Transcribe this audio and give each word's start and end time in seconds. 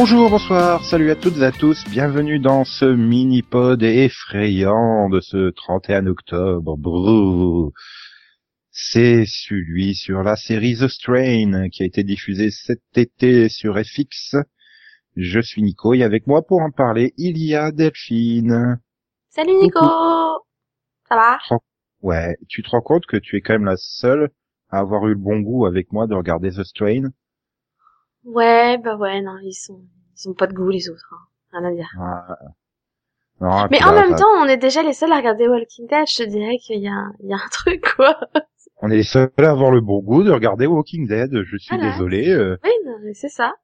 Bonjour, 0.00 0.30
bonsoir, 0.30 0.84
salut 0.84 1.10
à 1.10 1.16
toutes 1.16 1.38
et 1.38 1.42
à 1.42 1.50
tous, 1.50 1.84
bienvenue 1.90 2.38
dans 2.38 2.62
ce 2.62 2.84
mini-pod 2.84 3.82
effrayant 3.82 5.08
de 5.08 5.18
ce 5.18 5.50
31 5.50 6.06
octobre. 6.06 7.72
C'est 8.70 9.24
celui 9.26 9.96
sur 9.96 10.22
la 10.22 10.36
série 10.36 10.76
The 10.76 10.86
Strain 10.86 11.68
qui 11.68 11.82
a 11.82 11.86
été 11.86 12.04
diffusée 12.04 12.52
cet 12.52 12.80
été 12.94 13.48
sur 13.48 13.76
FX. 13.76 14.36
Je 15.16 15.40
suis 15.40 15.62
Nico 15.62 15.94
et 15.94 16.04
avec 16.04 16.28
moi 16.28 16.46
pour 16.46 16.60
en 16.60 16.70
parler, 16.70 17.12
il 17.16 17.36
y 17.36 17.56
a 17.56 17.72
Delphine. 17.72 18.78
Salut 19.30 19.56
Nico 19.60 19.80
Ça 21.08 21.16
va? 21.16 21.38
Ouais, 22.02 22.36
tu 22.48 22.62
te 22.62 22.70
rends 22.70 22.82
compte 22.82 23.06
que 23.06 23.16
tu 23.16 23.36
es 23.36 23.40
quand 23.40 23.54
même 23.54 23.64
la 23.64 23.76
seule 23.76 24.30
à 24.70 24.78
avoir 24.78 25.08
eu 25.08 25.14
le 25.14 25.20
bon 25.20 25.40
goût 25.40 25.66
avec 25.66 25.90
moi 25.90 26.06
de 26.06 26.14
regarder 26.14 26.50
The 26.50 26.62
Strain? 26.62 27.10
Ouais, 28.28 28.78
bah 28.78 28.96
ouais, 28.96 29.20
non, 29.22 29.38
ils 29.42 29.52
sont, 29.54 29.80
ils 30.16 30.28
ont 30.28 30.34
pas 30.34 30.46
de 30.46 30.52
goût 30.52 30.68
les 30.68 30.88
autres, 30.90 31.12
hein. 31.12 31.26
rien 31.58 31.68
à 31.68 31.72
dire. 31.72 31.88
Ah. 31.98 32.36
Non, 33.40 33.68
Mais 33.70 33.82
en 33.84 33.92
là, 33.92 34.06
même 34.06 34.16
temps, 34.18 34.26
on 34.40 34.46
est 34.46 34.56
déjà 34.56 34.82
les 34.82 34.92
seuls 34.92 35.12
à 35.12 35.16
regarder 35.16 35.46
Walking 35.48 35.86
Dead, 35.86 36.06
je 36.08 36.24
te 36.24 36.28
dirais 36.28 36.58
qu'il 36.58 36.80
y 36.82 36.88
a, 36.88 36.92
un- 36.92 37.12
il 37.20 37.28
y 37.28 37.32
a 37.32 37.36
un 37.36 37.48
truc, 37.50 37.84
quoi. 37.96 38.18
on 38.82 38.90
est 38.90 38.96
les 38.96 39.02
seuls 39.04 39.30
à 39.38 39.50
avoir 39.50 39.70
le 39.70 39.80
bon 39.80 40.00
goût 40.02 40.24
de 40.24 40.30
regarder 40.32 40.66
Walking 40.66 41.06
Dead. 41.06 41.30
Je 41.44 41.56
suis 41.56 41.74
Voilà. 41.76 41.92
désolé, 41.92 42.30
euh, 42.30 42.56
Oui, 42.64 42.70
non, 42.84 42.96
mais 43.04 43.14
c'est 43.14 43.28
ça. 43.28 43.54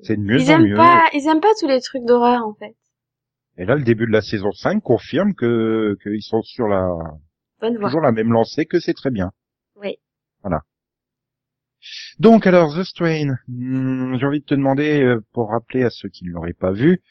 c'est 0.00 0.16
de 0.16 0.22
mieux 0.22 0.38
Ils 0.38 0.50
en 0.50 0.54
aiment 0.56 0.68
mieux. 0.68 0.76
pas, 0.76 1.04
ils 1.14 1.26
aiment 1.28 1.40
pas 1.40 1.54
tous 1.58 1.66
les 1.66 1.80
trucs 1.80 2.04
d'horreur, 2.04 2.44
en 2.46 2.54
fait. 2.54 2.76
Et 3.56 3.64
là, 3.64 3.74
le 3.74 3.82
début 3.82 4.06
de 4.06 4.12
la 4.12 4.20
saison 4.22 4.52
5 4.52 4.82
confirme 4.82 5.34
que 5.34 5.96
qu'ils 6.02 6.22
sont 6.22 6.42
sur 6.42 6.68
la 6.68 6.88
Bonne 7.60 7.78
toujours 7.78 8.00
la 8.02 8.12
même 8.12 8.32
lancée, 8.32 8.66
que 8.66 8.80
c'est 8.80 8.94
très 8.94 9.10
bien. 9.10 9.30
Oui. 9.76 9.96
Donc 12.18 12.46
alors 12.46 12.74
The 12.76 12.84
Strain, 12.84 13.36
hmm, 13.48 14.16
j'ai 14.18 14.26
envie 14.26 14.40
de 14.40 14.44
te 14.44 14.54
demander 14.54 15.02
euh, 15.02 15.20
pour 15.32 15.50
rappeler 15.50 15.84
à 15.84 15.90
ceux 15.90 16.08
qui 16.08 16.24
ne 16.24 16.30
l'auraient 16.30 16.52
pas 16.52 16.72
vu 16.72 17.02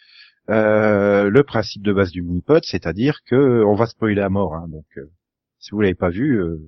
euh, 0.49 1.29
le 1.29 1.43
principe 1.43 1.83
de 1.83 1.93
base 1.93 2.11
du 2.11 2.21
mini-pod, 2.21 2.63
c'est-à-dire 2.65 3.19
que 3.25 3.63
on 3.65 3.75
va 3.75 3.85
spoiler 3.87 4.21
à 4.21 4.29
mort. 4.29 4.55
hein, 4.55 4.67
donc 4.69 4.85
euh, 4.97 5.11
si 5.59 5.71
vous 5.71 5.81
l'avez 5.81 5.95
pas 5.95 6.09
vu, 6.09 6.39
euh, 6.41 6.59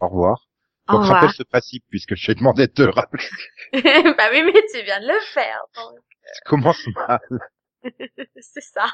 au 0.00 0.08
revoir. 0.08 0.48
Au 0.88 0.94
Donc 0.94 1.02
revoir. 1.02 1.20
rappelle 1.20 1.34
ce 1.34 1.42
principe 1.44 1.84
puisque 1.90 2.14
je 2.16 2.26
t'ai 2.26 2.34
demandé 2.34 2.66
de 2.66 2.72
te 2.72 2.82
le 2.82 2.90
rappeler. 2.90 3.24
bah 3.72 4.28
oui, 4.32 4.42
mais 4.44 4.52
tu 4.74 4.82
viens 4.84 5.00
de 5.00 5.06
le 5.08 5.20
faire, 5.32 5.60
donc, 5.76 5.98
Commence 6.46 6.86
mal. 6.94 7.20
c'est 8.40 8.62
ça. 8.62 8.86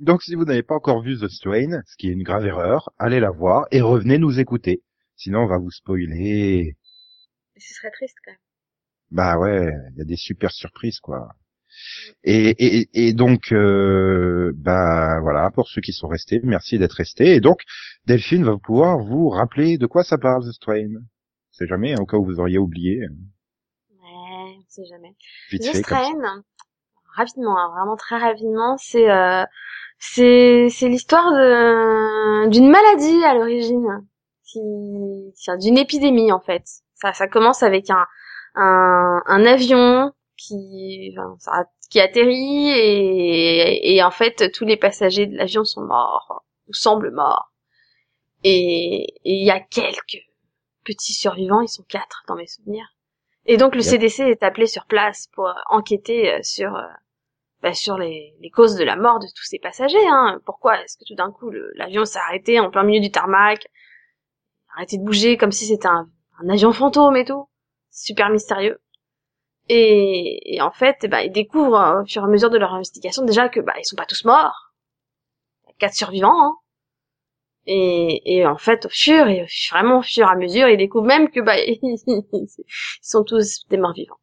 Donc 0.00 0.22
si 0.22 0.34
vous 0.34 0.44
n'avez 0.44 0.62
pas 0.64 0.74
encore 0.74 1.00
vu 1.02 1.16
The 1.18 1.28
Strain, 1.28 1.82
ce 1.86 1.96
qui 1.96 2.08
est 2.08 2.12
une 2.12 2.22
grave 2.24 2.44
erreur, 2.46 2.90
allez 2.98 3.20
la 3.20 3.30
voir 3.30 3.66
et 3.70 3.80
revenez 3.80 4.18
nous 4.18 4.40
écouter. 4.40 4.82
Sinon 5.22 5.40
on 5.40 5.46
va 5.46 5.58
vous 5.58 5.70
spoiler. 5.70 6.78
Mais 7.54 7.60
ce 7.60 7.74
serait 7.74 7.90
triste, 7.90 8.16
quand 8.24 8.32
même. 8.32 8.40
Bah 9.10 9.38
ouais, 9.38 9.70
il 9.92 9.98
y 9.98 10.00
a 10.00 10.04
des 10.06 10.16
super 10.16 10.50
surprises 10.50 10.98
quoi. 10.98 11.28
Et, 12.24 12.48
et, 12.58 12.88
et 12.94 13.12
donc 13.12 13.52
euh, 13.52 14.50
bah 14.56 15.20
voilà 15.20 15.50
pour 15.50 15.68
ceux 15.68 15.82
qui 15.82 15.92
sont 15.92 16.08
restés, 16.08 16.40
merci 16.42 16.78
d'être 16.78 16.94
restés. 16.94 17.34
Et 17.34 17.40
donc 17.40 17.60
Delphine 18.06 18.44
va 18.44 18.56
pouvoir 18.56 18.98
vous 18.98 19.28
rappeler 19.28 19.76
de 19.76 19.86
quoi 19.86 20.04
ça 20.04 20.16
parle 20.16 20.42
The 20.42 20.52
Strain. 20.52 20.88
C'est 21.50 21.66
jamais 21.66 22.00
au 22.00 22.06
cas 22.06 22.16
où 22.16 22.24
vous 22.24 22.40
auriez 22.40 22.56
oublié. 22.56 23.00
Ouais, 23.00 24.56
on 24.58 24.64
sait 24.68 24.86
jamais. 24.86 25.14
Vite 25.50 25.62
The 25.64 25.72
fait. 25.72 25.82
Strain, 25.82 26.42
rapidement, 27.14 27.58
hein, 27.58 27.70
vraiment 27.76 27.96
très 27.96 28.16
rapidement, 28.16 28.78
c'est 28.78 29.10
euh, 29.10 29.44
c'est 29.98 30.68
c'est 30.70 30.88
l'histoire 30.88 31.30
de 31.30 32.48
d'une 32.48 32.70
maladie 32.70 33.22
à 33.24 33.34
l'origine, 33.34 34.08
qui 34.52 35.32
d'une 35.58 35.78
épidémie 35.78 36.32
en 36.32 36.40
fait. 36.40 36.64
Ça 36.94 37.12
ça 37.12 37.28
commence 37.28 37.62
avec 37.62 37.90
un 37.90 38.06
un, 38.54 39.22
un 39.26 39.44
avion 39.46 40.12
qui 40.36 41.14
enfin, 41.18 41.36
ça- 41.38 41.66
qui 41.90 42.00
atterrit 42.00 42.70
et 42.70 43.94
et 43.96 44.02
en 44.02 44.10
fait 44.10 44.50
tous 44.52 44.64
les 44.64 44.76
passagers 44.76 45.26
de 45.26 45.36
l'avion 45.36 45.64
sont 45.64 45.82
morts 45.82 46.44
ou 46.68 46.72
semblent 46.74 47.10
morts. 47.12 47.52
Et 48.44 49.14
il 49.24 49.44
y 49.44 49.50
a 49.50 49.60
quelques 49.60 50.22
petits 50.84 51.12
survivants, 51.12 51.60
ils 51.60 51.68
sont 51.68 51.84
quatre 51.88 52.22
dans 52.26 52.36
mes 52.36 52.46
souvenirs. 52.46 52.86
Et 53.46 53.56
donc 53.56 53.74
le. 53.74 53.82
CDC 53.82 54.20
est 54.20 54.42
appelé 54.42 54.66
sur 54.66 54.86
place 54.86 55.26
pour 55.34 55.48
euh, 55.48 55.52
enquêter 55.68 56.32
euh, 56.32 56.38
sur 56.42 56.74
euh, 56.74 56.82
bah, 57.62 57.74
sur 57.74 57.98
les, 57.98 58.34
les 58.40 58.50
causes 58.50 58.76
de 58.76 58.84
la 58.84 58.96
mort 58.96 59.18
de 59.18 59.26
tous 59.26 59.44
ces 59.44 59.58
passagers. 59.58 60.06
Hein. 60.08 60.40
Pourquoi 60.46 60.80
est-ce 60.82 60.96
que 60.96 61.04
tout 61.06 61.14
d'un 61.14 61.30
coup 61.32 61.50
l'avion 61.74 62.04
s'est 62.04 62.18
arrêté 62.18 62.60
en 62.60 62.70
plein 62.70 62.82
milieu 62.82 63.00
du 63.00 63.10
tarmac, 63.10 63.66
arrêté 64.76 64.98
de 64.98 65.04
bouger 65.04 65.36
comme 65.36 65.52
si 65.52 65.66
c'était 65.66 65.88
un, 65.88 66.08
un 66.42 66.48
avion 66.48 66.72
fantôme 66.72 67.16
et 67.16 67.24
tout, 67.24 67.48
super 67.90 68.30
mystérieux. 68.30 68.80
Et, 69.68 70.56
et 70.56 70.60
en 70.60 70.72
fait, 70.72 71.06
ben, 71.08 71.20
ils 71.20 71.32
découvrent 71.32 71.80
euh, 71.80 72.02
au 72.02 72.06
fur 72.06 72.22
et 72.22 72.24
à 72.24 72.28
mesure 72.28 72.50
de 72.50 72.58
leur 72.58 72.74
investigation 72.74 73.24
déjà 73.24 73.48
que 73.48 73.60
bah 73.60 73.74
ils 73.78 73.84
sont 73.84 73.96
pas 73.96 74.06
tous 74.06 74.24
morts, 74.24 74.72
Il 75.66 75.70
y 75.70 75.72
a 75.72 75.76
quatre 75.78 75.94
survivants. 75.94 76.44
Hein. 76.44 76.54
Et, 77.66 78.36
et 78.38 78.46
en 78.46 78.56
fait, 78.56 78.86
au 78.86 78.88
fur 78.88 79.28
et 79.28 79.46
vraiment 79.70 79.98
au 79.98 80.02
fur 80.02 80.26
et 80.26 80.30
à 80.30 80.34
mesure, 80.34 80.68
ils 80.68 80.76
découvrent 80.76 81.06
même 81.06 81.30
que 81.30 81.40
bah 81.40 81.58
ils 81.58 82.48
sont 83.02 83.22
tous 83.22 83.66
des 83.68 83.76
morts 83.76 83.92
vivants. 83.92 84.18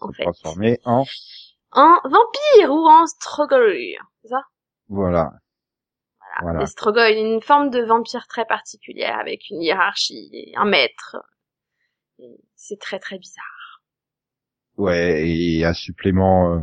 En 0.00 0.12
fait, 0.12 0.22
Transformé 0.22 0.78
en 0.84 1.04
en 1.72 1.96
vampire 2.04 2.70
ou 2.70 2.88
en 2.88 3.06
strogoi, 3.06 3.58
c'est 4.22 4.28
ça? 4.28 4.42
Voilà. 4.88 5.32
Voilà. 6.42 6.60
Les 6.60 7.20
une 7.20 7.40
forme 7.40 7.70
de 7.70 7.82
vampire 7.82 8.26
très 8.26 8.44
particulière 8.44 9.18
avec 9.18 9.48
une 9.50 9.62
hiérarchie, 9.62 10.30
et 10.32 10.52
un 10.56 10.64
maître. 10.64 11.16
C'est 12.54 12.78
très 12.80 12.98
très 12.98 13.18
bizarre. 13.18 13.82
Ouais, 14.76 15.28
et 15.28 15.64
un 15.64 15.72
supplément, 15.72 16.54
euh, 16.54 16.60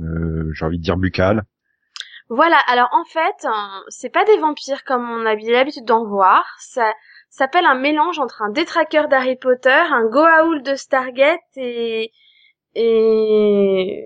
euh, 0.00 0.50
j'ai 0.52 0.64
envie 0.64 0.78
de 0.78 0.82
dire 0.82 0.96
buccal. 0.96 1.44
Voilà. 2.28 2.58
Alors 2.66 2.88
en 2.92 3.04
fait, 3.04 3.44
euh, 3.44 3.80
c'est 3.88 4.10
pas 4.10 4.24
des 4.24 4.38
vampires 4.38 4.84
comme 4.84 5.08
on 5.08 5.26
a 5.26 5.34
l'habitude 5.34 5.84
d'en 5.84 6.04
voir. 6.04 6.44
Ça 6.58 6.92
s'appelle 7.30 7.66
un 7.66 7.78
mélange 7.78 8.18
entre 8.18 8.42
un 8.42 8.50
détraqueur 8.50 9.08
d'Harry 9.08 9.36
Potter, 9.36 9.70
un 9.70 10.06
Goa'uld 10.06 10.64
de 10.64 10.74
Stargate 10.74 11.40
et 11.56 12.10
et 12.74 14.04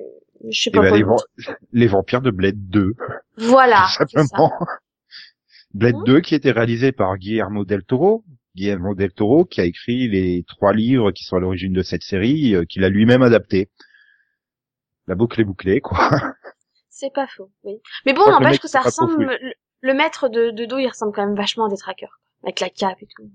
je 0.48 0.62
sais 0.62 0.70
Et 0.70 0.72
pas 0.72 0.82
ben, 0.82 1.02
quoi 1.02 1.16
les, 1.38 1.44
les 1.72 1.86
vampires 1.86 2.22
de 2.22 2.30
Blade 2.30 2.68
2, 2.68 2.92
Voilà. 3.38 3.86
ça. 4.08 4.50
Blade 5.74 5.96
Mhm. 5.96 6.04
2 6.04 6.20
qui 6.20 6.34
était 6.34 6.50
réalisé 6.52 6.92
par 6.92 7.16
Guillermo 7.16 7.64
del 7.64 7.84
Toro. 7.84 8.24
Guillermo 8.56 8.94
del 8.94 9.12
Toro 9.12 9.44
qui 9.44 9.60
a 9.60 9.64
écrit 9.64 10.08
les 10.08 10.44
trois 10.46 10.72
livres 10.72 11.12
qui 11.12 11.24
sont 11.24 11.36
à 11.36 11.40
l'origine 11.40 11.72
de 11.72 11.82
cette 11.82 12.02
série, 12.02 12.54
euh, 12.54 12.64
qu'il 12.64 12.82
a 12.84 12.88
lui-même 12.88 13.22
adapté. 13.22 13.70
La 15.06 15.14
boucle 15.14 15.40
est 15.40 15.44
bouclée, 15.44 15.80
quoi. 15.80 16.10
C'est 16.88 17.12
pas 17.12 17.26
faux, 17.28 17.50
oui. 17.64 17.80
Mais 18.06 18.12
bon, 18.12 18.28
n'empêche 18.30 18.58
que 18.60 18.68
ça 18.68 18.80
ressemble. 18.80 19.24
Le, 19.24 19.52
le 19.80 19.94
maître 19.94 20.28
de, 20.28 20.50
de 20.50 20.64
dos, 20.66 20.78
il 20.78 20.88
ressemble 20.88 21.12
quand 21.14 21.24
même 21.26 21.36
vachement 21.36 21.66
à 21.66 21.68
des 21.70 21.76
trackers, 21.76 22.20
avec 22.42 22.60
la 22.60 22.68
cape 22.68 22.98
et 23.00 23.06
tout. 23.06 23.30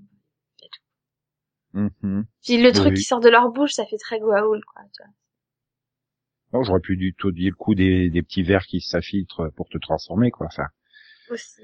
Mhm. 1.74 2.26
Puis 2.44 2.62
le 2.62 2.72
truc 2.72 2.90
Oui. 2.92 2.94
qui 2.96 3.04
sort 3.04 3.20
de 3.20 3.28
leur 3.30 3.50
bouche, 3.52 3.74
ça 3.74 3.86
fait 3.86 3.98
très 3.98 4.20
Goa'uld, 4.20 4.64
quoi. 4.64 4.82
Tu 4.94 5.04
vois. 5.04 5.12
Non, 6.54 6.64
j'aurais 6.64 6.80
pu 6.80 6.96
du 6.96 7.14
tout 7.14 7.32
dire 7.32 7.52
le 7.52 7.56
coup 7.56 7.76
des, 7.76 8.10
des 8.10 8.22
petits 8.22 8.44
verres 8.44 8.66
qui 8.66 8.80
s'infiltrent 8.80 9.52
pour 9.56 9.68
te 9.68 9.78
transformer, 9.78 10.32
quoi. 10.32 10.48
Enfin. 10.48 10.68
Aussi. 11.30 11.62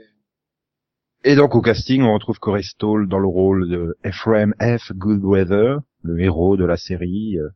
Et 1.23 1.35
donc 1.35 1.55
au 1.55 1.61
casting, 1.61 2.01
on 2.01 2.13
retrouve 2.13 2.39
Corey 2.39 2.63
Stoll 2.63 3.07
dans 3.07 3.19
le 3.19 3.27
rôle 3.27 3.69
de 3.69 3.95
Ephraim 4.03 4.51
F. 4.59 4.91
Goodweather, 4.93 5.79
le 6.03 6.19
héros 6.19 6.57
de 6.57 6.65
la 6.65 6.77
série. 6.77 7.37
euh, 7.37 7.49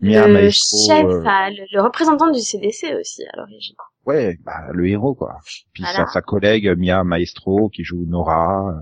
Mia 0.00 0.26
le 0.26 0.34
Maestro, 0.34 0.78
chef, 0.86 1.04
euh, 1.06 1.20
le, 1.50 1.64
le 1.72 1.80
représentant 1.82 2.30
du 2.30 2.40
CDC 2.40 2.94
aussi 3.00 3.22
à 3.32 3.36
l'origine. 3.36 3.74
ouais, 4.06 4.36
bah, 4.44 4.66
le 4.72 4.86
héros 4.88 5.14
quoi. 5.14 5.38
Puis 5.72 5.82
Voilà. 5.82 6.06
sa, 6.06 6.12
sa 6.12 6.20
collègue 6.22 6.68
Mia 6.76 7.02
Maestro 7.04 7.68
qui 7.68 7.84
joue 7.84 8.04
Nora. 8.06 8.68
euh, 8.70 8.80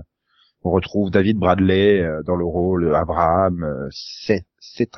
On 0.63 0.71
retrouve 0.71 1.09
David 1.11 1.37
Bradley 1.37 2.01
euh, 2.01 2.21
dans 2.23 2.35
le 2.35 2.45
rôle 2.45 2.93
Abraham. 2.95 3.63
euh, 3.63 3.87
c'est 3.91 4.45
c'est 4.59 4.89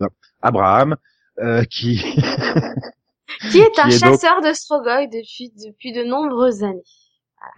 non, 0.00 0.08
Abraham 0.42 0.96
euh, 1.38 1.64
qui 1.64 1.96
Qui 3.50 3.58
est 3.58 3.78
un 3.78 3.88
donc- 3.88 3.92
chasseur 3.98 4.40
de 4.42 4.52
Strogoi 4.52 5.06
depuis 5.06 5.50
depuis 5.56 5.92
de 5.92 6.04
nombreuses 6.04 6.62
années. 6.62 6.82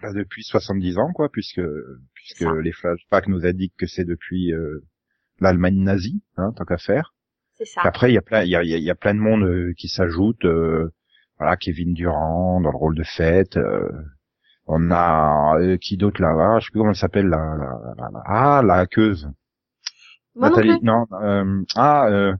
Bah, 0.01 0.13
depuis 0.13 0.43
70 0.43 0.97
ans 0.97 1.11
quoi, 1.13 1.29
puisque 1.29 1.61
puisque 2.13 2.41
les 2.63 2.71
flashbacks 2.71 3.27
nous 3.27 3.45
indiquent 3.45 3.75
que 3.77 3.87
c'est 3.87 4.05
depuis 4.05 4.53
euh, 4.53 4.83
l'Allemagne 5.39 5.81
nazie, 5.83 6.23
hein, 6.37 6.51
tant 6.55 6.65
qu'à 6.65 6.77
faire. 6.77 7.13
C'est 7.53 7.65
ça. 7.65 7.81
Puis 7.81 7.87
après, 7.89 8.11
il 8.11 8.15
y 8.15 8.17
a 8.17 8.21
plein, 8.21 8.43
il 8.43 8.49
y 8.49 8.55
a, 8.55 8.63
il 8.63 8.69
y 8.83 8.89
a- 8.89 8.95
plein 8.95 9.13
de 9.13 9.19
monde 9.19 9.43
euh, 9.43 9.73
qui 9.77 9.87
s'ajoute. 9.87 10.43
euh, 10.45 10.89
voilà, 11.37 11.57
Kevin 11.57 11.93
Durant 11.93 12.61
dans 12.61 12.71
le 12.71 12.77
rôle 12.77 12.95
de 12.95 13.03
Fête. 13.03 13.57
euh, 13.57 13.89
on 14.67 14.89
a 14.91 15.57
euh, 15.59 15.77
qui 15.77 15.95
d'autre 15.97 16.21
là 16.21 16.29
ah, 16.37 16.59
Je 16.59 16.65
sais 16.65 16.71
plus 16.71 16.79
comment 16.79 16.91
elle 16.91 16.95
s'appelle 16.95 17.27
la, 17.27 17.37
la, 17.37 17.93
la- 17.97 18.09
la- 18.11 18.23
ah 18.25 18.61
la 18.63 18.73
hackeuse. 18.75 19.29
Moi 20.35 20.49
non 20.49 20.55
Nathalie. 20.55 20.79
Non. 20.81 21.05
euh, 21.21 21.63
ah. 21.75 22.07
euh, 22.09 22.33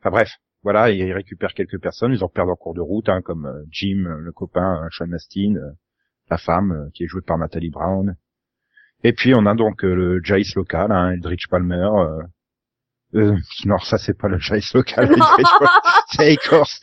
enfin 0.00 0.10
bref. 0.10 0.30
Voilà, 0.64 0.90
ils 0.90 1.12
récupèrent 1.12 1.54
quelques 1.54 1.80
personnes, 1.80 2.12
ils 2.12 2.24
en 2.24 2.28
perdent 2.28 2.50
en 2.50 2.56
cours 2.56 2.74
de 2.74 2.80
route, 2.80 3.08
hein, 3.08 3.22
comme 3.22 3.64
Jim, 3.70 4.04
le 4.18 4.32
copain, 4.32 4.86
Sean 4.90 5.12
Astin, 5.12 5.54
la 6.30 6.38
femme, 6.38 6.72
euh, 6.72 6.90
qui 6.94 7.04
est 7.04 7.08
jouée 7.08 7.22
par 7.22 7.38
Nathalie 7.38 7.70
Brown. 7.70 8.16
Et 9.04 9.12
puis 9.12 9.34
on 9.34 9.46
a 9.46 9.54
donc 9.54 9.84
euh, 9.84 9.94
le 9.94 10.20
Jace 10.24 10.54
local, 10.54 10.90
hein, 10.92 11.10
Eldridge 11.12 11.46
Palmer, 11.48 11.88
euh, 11.98 12.22
Euh, 13.14 13.36
non, 13.64 13.78
ça 13.78 13.96
c'est 13.96 14.12
pas 14.18 14.28
le 14.28 14.38
Jace 14.38 14.74
local. 14.74 15.08
c'est 16.10 16.34
Ecorse. 16.34 16.82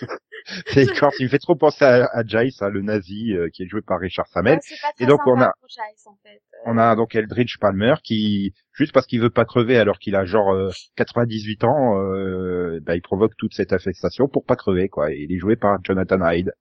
C'est 0.67 0.83
Ecorse. 0.85 1.19
Il 1.19 1.25
me 1.25 1.29
fait 1.29 1.37
trop 1.39 1.55
penser 1.55 1.85
à, 1.85 2.05
à 2.11 2.23
Jace, 2.25 2.61
hein, 2.61 2.69
le 2.69 2.81
nazi 2.81 3.33
euh, 3.33 3.49
qui 3.53 3.63
est 3.63 3.67
joué 3.67 3.81
par 3.81 3.99
Richard 3.99 4.27
Samel. 4.27 4.55
Ouais, 4.55 4.89
Et 4.99 5.05
donc, 5.05 5.19
on 5.27 5.39
a- 5.41 5.51
Jace, 5.67 6.07
en 6.07 6.15
fait. 6.23 6.29
Euh, 6.35 6.61
On 6.71 6.77
a 6.79 6.95
donc 6.95 7.13
Eldridge 7.15 7.57
Palmer 7.59 7.95
qui, 8.03 8.53
juste 8.73 8.91
parce 8.93 9.05
qu'il 9.05 9.21
veut 9.21 9.29
pas 9.29 9.45
crever 9.45 9.77
alors 9.77 9.99
qu'il 9.99 10.15
a 10.15 10.25
genre 10.25 10.51
euh, 10.53 10.71
98 10.95 11.63
ans, 11.63 11.99
euh, 12.01 12.79
bah, 12.81 12.95
il 12.95 13.01
provoque 13.01 13.35
toute 13.37 13.53
cette 13.53 13.71
affectation 13.73 14.27
pour 14.27 14.45
pas 14.45 14.55
crever 14.55 14.89
quoi. 14.89 15.11
Et 15.11 15.17
il 15.29 15.31
est 15.31 15.37
joué 15.39 15.55
par 15.57 15.77
Jonathan 15.83 16.27
Hyde. 16.31 16.53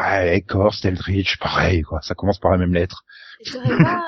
Ah, 0.00 0.24
Ecorse, 0.36 0.84
Eldridge, 0.84 1.38
pareil 1.40 1.82
quoi. 1.82 2.00
Ça 2.02 2.14
commence 2.14 2.38
par 2.38 2.52
la 2.52 2.58
même 2.58 2.72
lettre. 2.72 3.04
Et 3.40 3.50
t'aurais 3.50 3.76
pas, 3.76 4.02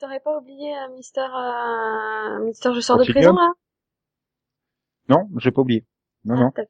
t'aurais 0.00 0.20
pas 0.20 0.36
oublié 0.38 0.74
euh, 0.76 0.88
Mister, 0.96 1.20
euh, 1.20 2.44
Mister 2.44 2.70
Je 2.74 2.80
sors 2.80 2.98
de 2.98 3.04
prison, 3.04 3.32
là? 3.32 3.52
Non, 5.08 5.28
j'ai 5.38 5.52
pas 5.52 5.60
oublié. 5.60 5.84
Non, 6.24 6.34
Ah, 6.56 6.62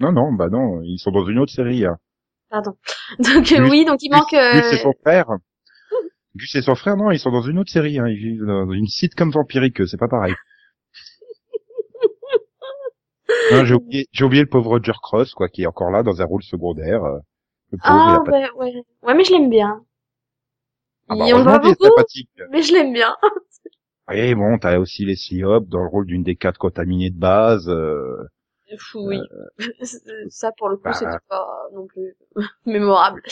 non, 0.00 0.10
non, 0.10 0.12
non, 0.12 0.32
bah 0.32 0.48
non, 0.48 0.80
ils 0.82 0.98
sont 0.98 1.10
dans 1.10 1.26
une 1.26 1.38
autre 1.38 1.52
série. 1.52 1.84
Hein. 1.84 1.98
Pardon. 2.48 2.72
Donc, 3.18 3.52
euh, 3.52 3.58
Gus- 3.60 3.70
oui, 3.70 3.84
donc 3.84 3.98
il 4.02 4.10
manque, 4.10 4.32
euh, 4.32 4.52
Gus 4.54 4.72
et 4.72 4.78
son 4.78 4.94
frère. 5.02 5.26
Gus 6.34 6.54
et 6.54 6.62
son 6.62 6.74
frère, 6.74 6.96
non, 6.96 7.10
ils 7.10 7.18
sont 7.18 7.30
dans 7.30 7.42
une 7.42 7.58
autre 7.58 7.70
série. 7.70 7.98
Hein. 7.98 8.08
Ils 8.08 8.16
vivent 8.16 8.46
dans 8.46 8.70
une 8.72 8.86
sitcom 8.86 9.30
vampirique, 9.30 9.86
c'est 9.86 9.98
pas 9.98 10.08
pareil. 10.08 10.34
Non, 13.52 13.64
j'ai 13.66 13.74
oublié, 13.74 14.06
j'ai 14.12 14.24
oublié 14.24 14.42
le 14.42 14.48
pauvre 14.48 14.70
Roger 14.70 14.92
Cross, 15.02 15.34
quoi, 15.34 15.48
qui 15.48 15.62
est 15.62 15.66
encore 15.66 15.90
là 15.90 16.02
dans 16.02 16.22
un 16.22 16.24
rôle 16.24 16.42
secondaire. 16.42 17.02
Euh, 17.72 17.76
Le 17.76 17.78
pauvre, 17.78 18.02
il 18.04 18.14
ah, 18.14 18.16
a 18.16 18.30
ouais, 18.30 18.50
ouais. 18.56 18.84
Ouais, 19.02 19.14
mais 19.14 19.24
je 19.24 19.32
l'aime 19.32 19.50
bien. 19.50 19.84
Ah 21.08 21.16
bah, 21.16 21.24
on 21.34 21.42
voit 21.42 21.58
beaucoup, 21.58 21.84
mais 22.50 22.62
je 22.62 22.72
l'aime 22.72 22.92
bien. 22.92 23.16
Et 24.12 24.34
bon, 24.34 24.58
t'as 24.58 24.78
aussi 24.78 25.04
Leslie 25.04 25.44
Hobb 25.44 25.68
dans 25.68 25.82
le 25.82 25.88
rôle 25.88 26.06
d'une 26.06 26.22
des 26.22 26.36
quatre 26.36 26.58
contaminées 26.58 27.10
de 27.10 27.18
base. 27.18 27.68
euh, 27.68 28.24
Oui. 28.94 29.20
Ça, 30.28 30.52
pour 30.58 30.68
le 30.68 30.76
coup, 30.76 30.82
bah, 30.84 30.92
c'était 30.92 31.10
pas 31.28 31.46
non 31.72 31.86
plus 31.86 32.14
mémorable. 32.66 33.22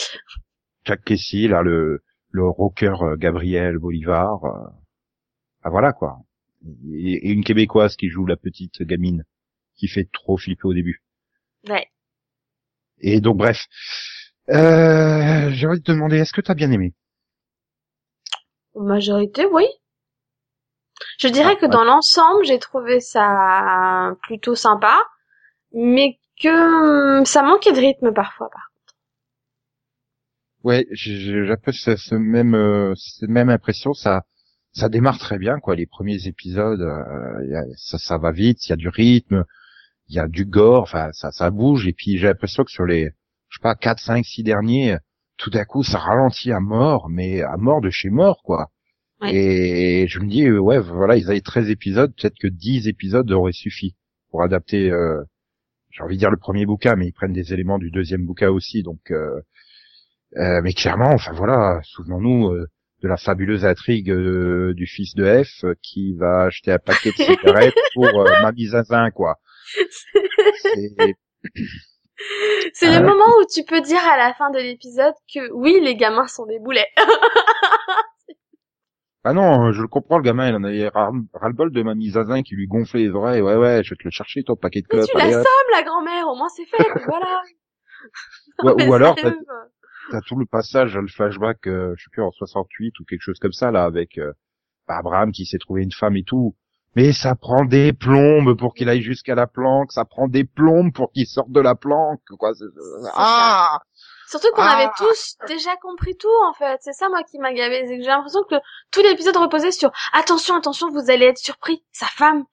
Jack 0.85 1.03
Casey, 1.03 1.47
là, 1.47 1.61
le, 1.61 2.03
le 2.31 2.47
rocker 2.47 2.95
euh, 3.03 3.15
Gabriel 3.17 3.77
Bolivar. 3.77 4.43
euh, 4.45 4.69
Ah 5.63 5.69
voilà, 5.69 5.93
quoi. 5.93 6.19
Et, 6.93 7.29
et 7.29 7.31
une 7.31 7.43
Québécoise 7.43 7.95
qui 7.95 8.09
joue 8.09 8.25
la 8.25 8.37
petite 8.37 8.83
gamine, 8.83 9.23
qui 9.75 9.87
fait 9.87 10.09
trop 10.11 10.37
flipper 10.37 10.67
au 10.67 10.73
début. 10.73 11.03
Ouais. 11.67 11.87
Et 12.99 13.19
donc, 13.19 13.37
bref. 13.37 13.65
Euh, 14.51 15.49
j'ai 15.51 15.65
envie 15.67 15.79
de 15.79 15.83
te 15.83 15.91
demander, 15.91 16.17
est-ce 16.17 16.33
que 16.33 16.41
t'as 16.41 16.53
bien 16.53 16.69
aimé? 16.71 16.93
Majorité, 18.75 19.45
oui. 19.45 19.65
Je 21.19 21.29
dirais 21.29 21.55
Ah, 21.55 21.57
que 21.57 21.65
ouais. 21.65 21.71
dans 21.71 21.85
l'ensemble, 21.85 22.43
j'ai 22.43 22.59
trouvé 22.59 22.99
ça 22.99 24.13
plutôt 24.23 24.55
sympa, 24.55 24.97
mais 25.73 26.19
que 26.41 27.19
hum, 27.19 27.25
ça 27.25 27.43
manquait 27.43 27.73
de 27.73 27.79
rythme 27.79 28.13
parfois. 28.13 28.49
Par 28.51 28.71
Ouais, 30.63 30.85
j'ai 30.91 31.17
j'ai 31.19 31.51
un 31.51 31.55
peu 31.57 31.71
ce, 31.71 31.95
ce 31.95 32.15
même, 32.15 32.53
euh, 32.55 32.93
cette 32.95 33.29
même 33.29 33.49
impression. 33.49 33.93
Ça, 33.93 34.23
ça 34.73 34.89
démarre 34.89 35.17
très 35.19 35.37
bien, 35.39 35.59
quoi. 35.59 35.75
Les 35.75 35.85
premiers 35.87 36.27
épisodes, 36.27 36.81
euh, 36.81 37.45
y 37.47 37.55
a- 37.55 37.65
ça, 37.77 37.97
ça 37.97 38.17
va 38.17 38.31
vite. 38.31 38.65
Il 38.67 38.69
y 38.69 38.73
a 38.73 38.75
du 38.75 38.89
rythme, 38.89 39.43
il 40.09 40.15
y 40.15 40.19
a 40.19 40.27
du 40.29 40.45
gore. 40.45 40.83
Enfin, 40.83 41.11
ça, 41.13 41.31
ça 41.31 41.51
bouge. 41.51 41.87
Et 41.87 41.93
puis 41.93 42.17
j'ai 42.19 42.27
l'impression 42.27 42.63
que 42.65 42.71
sur 42.71 42.85
les, 42.85 43.11
je 43.51 43.57
sais 43.57 43.61
pas, 43.61 43.75
4, 43.75 43.99
5, 43.99 44.25
6 44.25 44.43
derniers, 44.43 44.97
tout 45.37 45.49
d'un 45.49 45.65
coup, 45.65 45.83
ça 45.83 45.99
ralentit 45.99 46.51
à 46.51 46.59
mort, 46.59 47.09
mais 47.09 47.41
à 47.41 47.57
mort 47.57 47.81
de 47.81 47.89
chez 47.89 48.09
mort, 48.09 48.41
quoi. 48.43 48.71
Ouais. 49.21 49.35
Et 49.35 50.07
je 50.07 50.19
me 50.19 50.27
dis, 50.27 50.45
euh, 50.45 50.57
ouais, 50.57 50.79
voilà, 50.79 51.17
ils 51.17 51.29
avaient 51.29 51.41
13 51.41 51.69
épisodes, 51.69 52.13
peut-être 52.15 52.39
que 52.39 52.47
10 52.47 52.87
épisodes 52.87 53.29
auraient 53.31 53.51
suffi 53.51 53.95
pour 54.31 54.41
adapter, 54.41 54.89
euh, 54.89 55.21
j'ai 55.91 56.01
envie 56.01 56.15
de 56.15 56.19
dire 56.19 56.31
le 56.31 56.37
premier 56.37 56.65
bouquin, 56.65 56.95
mais 56.95 57.07
ils 57.07 57.11
prennent 57.11 57.33
des 57.33 57.53
éléments 57.53 57.77
du 57.77 57.91
deuxième 57.91 58.25
bouquin 58.25 58.49
aussi, 58.49 58.83
donc, 58.83 59.11
euh, 59.11 59.41
euh, 60.37 60.61
mais 60.63 60.73
clairement, 60.73 61.11
enfin 61.11 61.33
voilà, 61.33 61.81
souvenons-nous 61.83 62.51
euh, 62.51 62.67
de 63.03 63.07
la 63.07 63.17
fabuleuse 63.17 63.65
intrigue 63.65 64.09
euh, 64.09 64.73
du 64.73 64.87
fils 64.87 65.13
de 65.13 65.43
F 65.43 65.65
euh, 65.65 65.73
qui 65.81 66.13
va 66.13 66.43
acheter 66.43 66.71
un 66.71 66.79
paquet 66.79 67.09
de 67.09 67.15
cigarettes 67.23 67.75
pour 67.93 68.07
euh, 68.07 68.41
Mamie 68.41 68.67
Zinzin, 68.67 69.11
quoi. 69.11 69.39
C'est- 72.73 72.87
le 72.87 72.93
ouais. 72.99 73.01
moment 73.01 73.25
où 73.39 73.45
tu 73.53 73.63
peux 73.63 73.81
dire 73.81 74.03
à 74.05 74.17
la 74.17 74.33
fin 74.33 74.49
de 74.51 74.59
l'épisode 74.59 75.13
que 75.33 75.51
oui, 75.53 75.79
les 75.81 75.95
gamins 75.95 76.27
sont 76.27 76.45
des 76.45 76.59
boulets. 76.59 76.87
Ah 79.23 79.33
non, 79.33 79.71
je 79.71 79.83
le 79.83 79.87
comprends, 79.87 80.17
le 80.17 80.23
gamin, 80.23 80.49
il 80.49 80.55
en 80.55 80.63
avait 80.63 80.87
ras- 80.87 81.11
ras-le-bol 81.33 81.71
de 81.71 81.83
Mamie 81.83 82.09
Zinzin 82.09 82.41
qui 82.41 82.55
lui 82.55 82.65
gonflait 82.65 83.01
les 83.01 83.11
oreilles. 83.11 83.41
Ouais, 83.41 83.55
ouais, 83.55 83.83
je 83.83 83.91
vais 83.91 83.95
te 83.95 84.03
le 84.03 84.09
chercher, 84.09 84.43
ton 84.43 84.55
paquet 84.55 84.81
de 84.81 84.87
Mais 84.91 84.97
clopes. 84.97 85.09
tu 85.11 85.17
la 85.17 85.23
allez, 85.25 85.35
hop. 85.35 85.43
sommes, 85.45 85.71
la 85.75 85.83
grand-mère, 85.83 86.27
au 86.27 86.35
moins 86.35 86.49
c'est 86.49 86.65
fait, 86.65 86.77
voilà. 87.07 87.41
Ouais, 88.63 88.73
Mais 88.77 88.89
ou 88.89 88.93
alors, 88.95 89.15
t'as 90.09 90.21
tout 90.21 90.37
le 90.37 90.47
passage, 90.47 90.97
le 90.97 91.07
flashback, 91.07 91.67
euh, 91.67 91.93
je 91.97 92.03
sais 92.05 92.09
plus, 92.11 92.23
en 92.23 92.31
68 92.31 92.99
ou 92.99 93.05
quelque 93.05 93.21
chose 93.21 93.37
comme 93.39 93.51
ça, 93.51 93.69
là, 93.69 93.83
avec 93.83 94.17
euh, 94.17 94.33
Abraham 94.87 95.31
qui 95.31 95.45
s'est 95.45 95.59
trouvé 95.59 95.83
une 95.83 95.91
femme 95.91 96.17
et 96.17 96.23
tout. 96.23 96.55
Mais 96.95 97.13
ça 97.13 97.35
prend 97.35 97.63
des 97.63 97.93
plombes 97.93 98.57
pour 98.57 98.73
qu'il 98.73 98.89
aille 98.89 99.01
jusqu'à 99.01 99.33
la 99.35 99.47
planque, 99.47 99.91
ça 99.93 100.03
prend 100.05 100.27
des 100.27 100.43
plombes 100.43 100.91
pour 100.93 101.11
qu'il 101.11 101.25
sorte 101.25 101.49
de 101.51 101.61
la 101.61 101.75
planque, 101.75 102.21
quoi. 102.37 102.53
c'est- 102.53 102.65
Ah 103.15 103.79
Surtout 104.29 104.47
qu'on 104.53 104.61
Ah. 104.61 104.77
avait 104.77 104.91
tous 104.97 105.35
déjà 105.47 105.75
compris 105.81 106.15
tout, 106.15 106.29
en 106.47 106.53
fait. 106.53 106.77
C'est 106.81 106.93
ça, 106.93 107.09
moi, 107.09 107.21
qui 107.23 107.37
m'a 107.37 107.51
gavé. 107.53 107.85
C'est 107.85 107.97
que 107.97 108.01
j'ai 108.03 108.07
l'impression 108.07 108.43
que 108.49 108.55
tout 108.89 109.01
l'épisode 109.01 109.35
reposait 109.35 109.71
sur 109.73 109.91
attention, 110.13 110.55
attention, 110.55 110.89
vous 110.89 111.09
allez 111.11 111.25
être 111.25 111.37
surpris. 111.37 111.83
Sa 111.91 112.05
femme, 112.05 112.45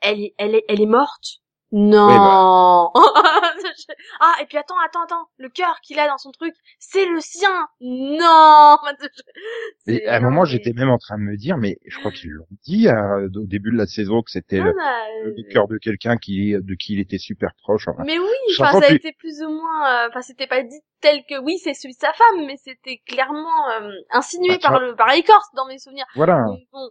elle 0.00 0.30
elle 0.38 0.56
est, 0.56 0.64
elle 0.68 0.80
est 0.80 0.86
morte. 0.86 1.38
Non. 1.72 2.90
ah, 4.20 4.34
et 4.40 4.46
puis 4.46 4.58
attends, 4.58 4.74
attends, 4.84 5.02
attends. 5.04 5.26
Le 5.38 5.48
cœur 5.48 5.80
qu'il 5.82 5.98
a 5.98 6.08
dans 6.08 6.18
son 6.18 6.30
truc, 6.32 6.54
c'est 6.78 7.06
le 7.06 7.20
sien. 7.20 7.68
Non. 7.80 8.76
Et 9.86 10.06
à 10.06 10.16
un 10.16 10.20
moment, 10.20 10.44
j'étais 10.44 10.72
même 10.72 10.90
en 10.90 10.98
train 10.98 11.16
de 11.16 11.22
me 11.22 11.36
dire, 11.36 11.56
mais 11.56 11.78
je 11.86 11.98
crois 11.98 12.10
qu'ils 12.10 12.30
l'ont 12.30 12.46
dit 12.64 12.88
euh, 12.88 13.28
au 13.36 13.46
début 13.46 13.70
de 13.72 13.76
la 13.78 13.86
saison 13.86 14.22
que 14.22 14.30
c'était 14.30 14.58
Non, 14.58 14.64
le, 14.66 14.72
bah, 14.74 15.04
le 15.24 15.52
cœur 15.52 15.68
de 15.68 15.78
quelqu'un 15.78 16.16
qui, 16.16 16.52
de 16.52 16.74
qui 16.74 16.94
il 16.94 17.00
était 17.00 17.18
super 17.18 17.50
proche. 17.62 17.88
Enfin, 17.88 18.02
Mais 18.04 18.18
oui, 18.18 18.26
Je 18.56 18.62
enfin, 18.62 18.72
ça 18.72 18.78
a 18.78 18.88
plus. 18.88 18.96
été 18.96 19.12
plus 19.12 19.42
ou 19.42 19.48
moins, 19.50 19.86
euh, 20.04 20.08
enfin, 20.08 20.22
c'était 20.22 20.46
pas 20.46 20.62
dit 20.62 20.80
tel 21.00 21.22
que 21.28 21.38
oui, 21.40 21.58
c'est 21.58 21.74
celui 21.74 21.94
de 21.94 22.00
sa 22.00 22.12
femme, 22.12 22.46
mais 22.46 22.56
c'était 22.56 23.00
clairement 23.06 23.70
euh, 23.80 23.90
insinué 24.10 24.48
Bah, 24.54 24.58
par 24.62 24.70
vois. 24.72 24.80
le 24.80 24.94
par 24.96 25.08
l'écorce 25.08 25.48
dans 25.56 25.66
mes 25.66 25.78
souvenirs. 25.78 26.06
voilà. 26.14 26.44
Donc 26.46 26.60
bon, 26.72 26.90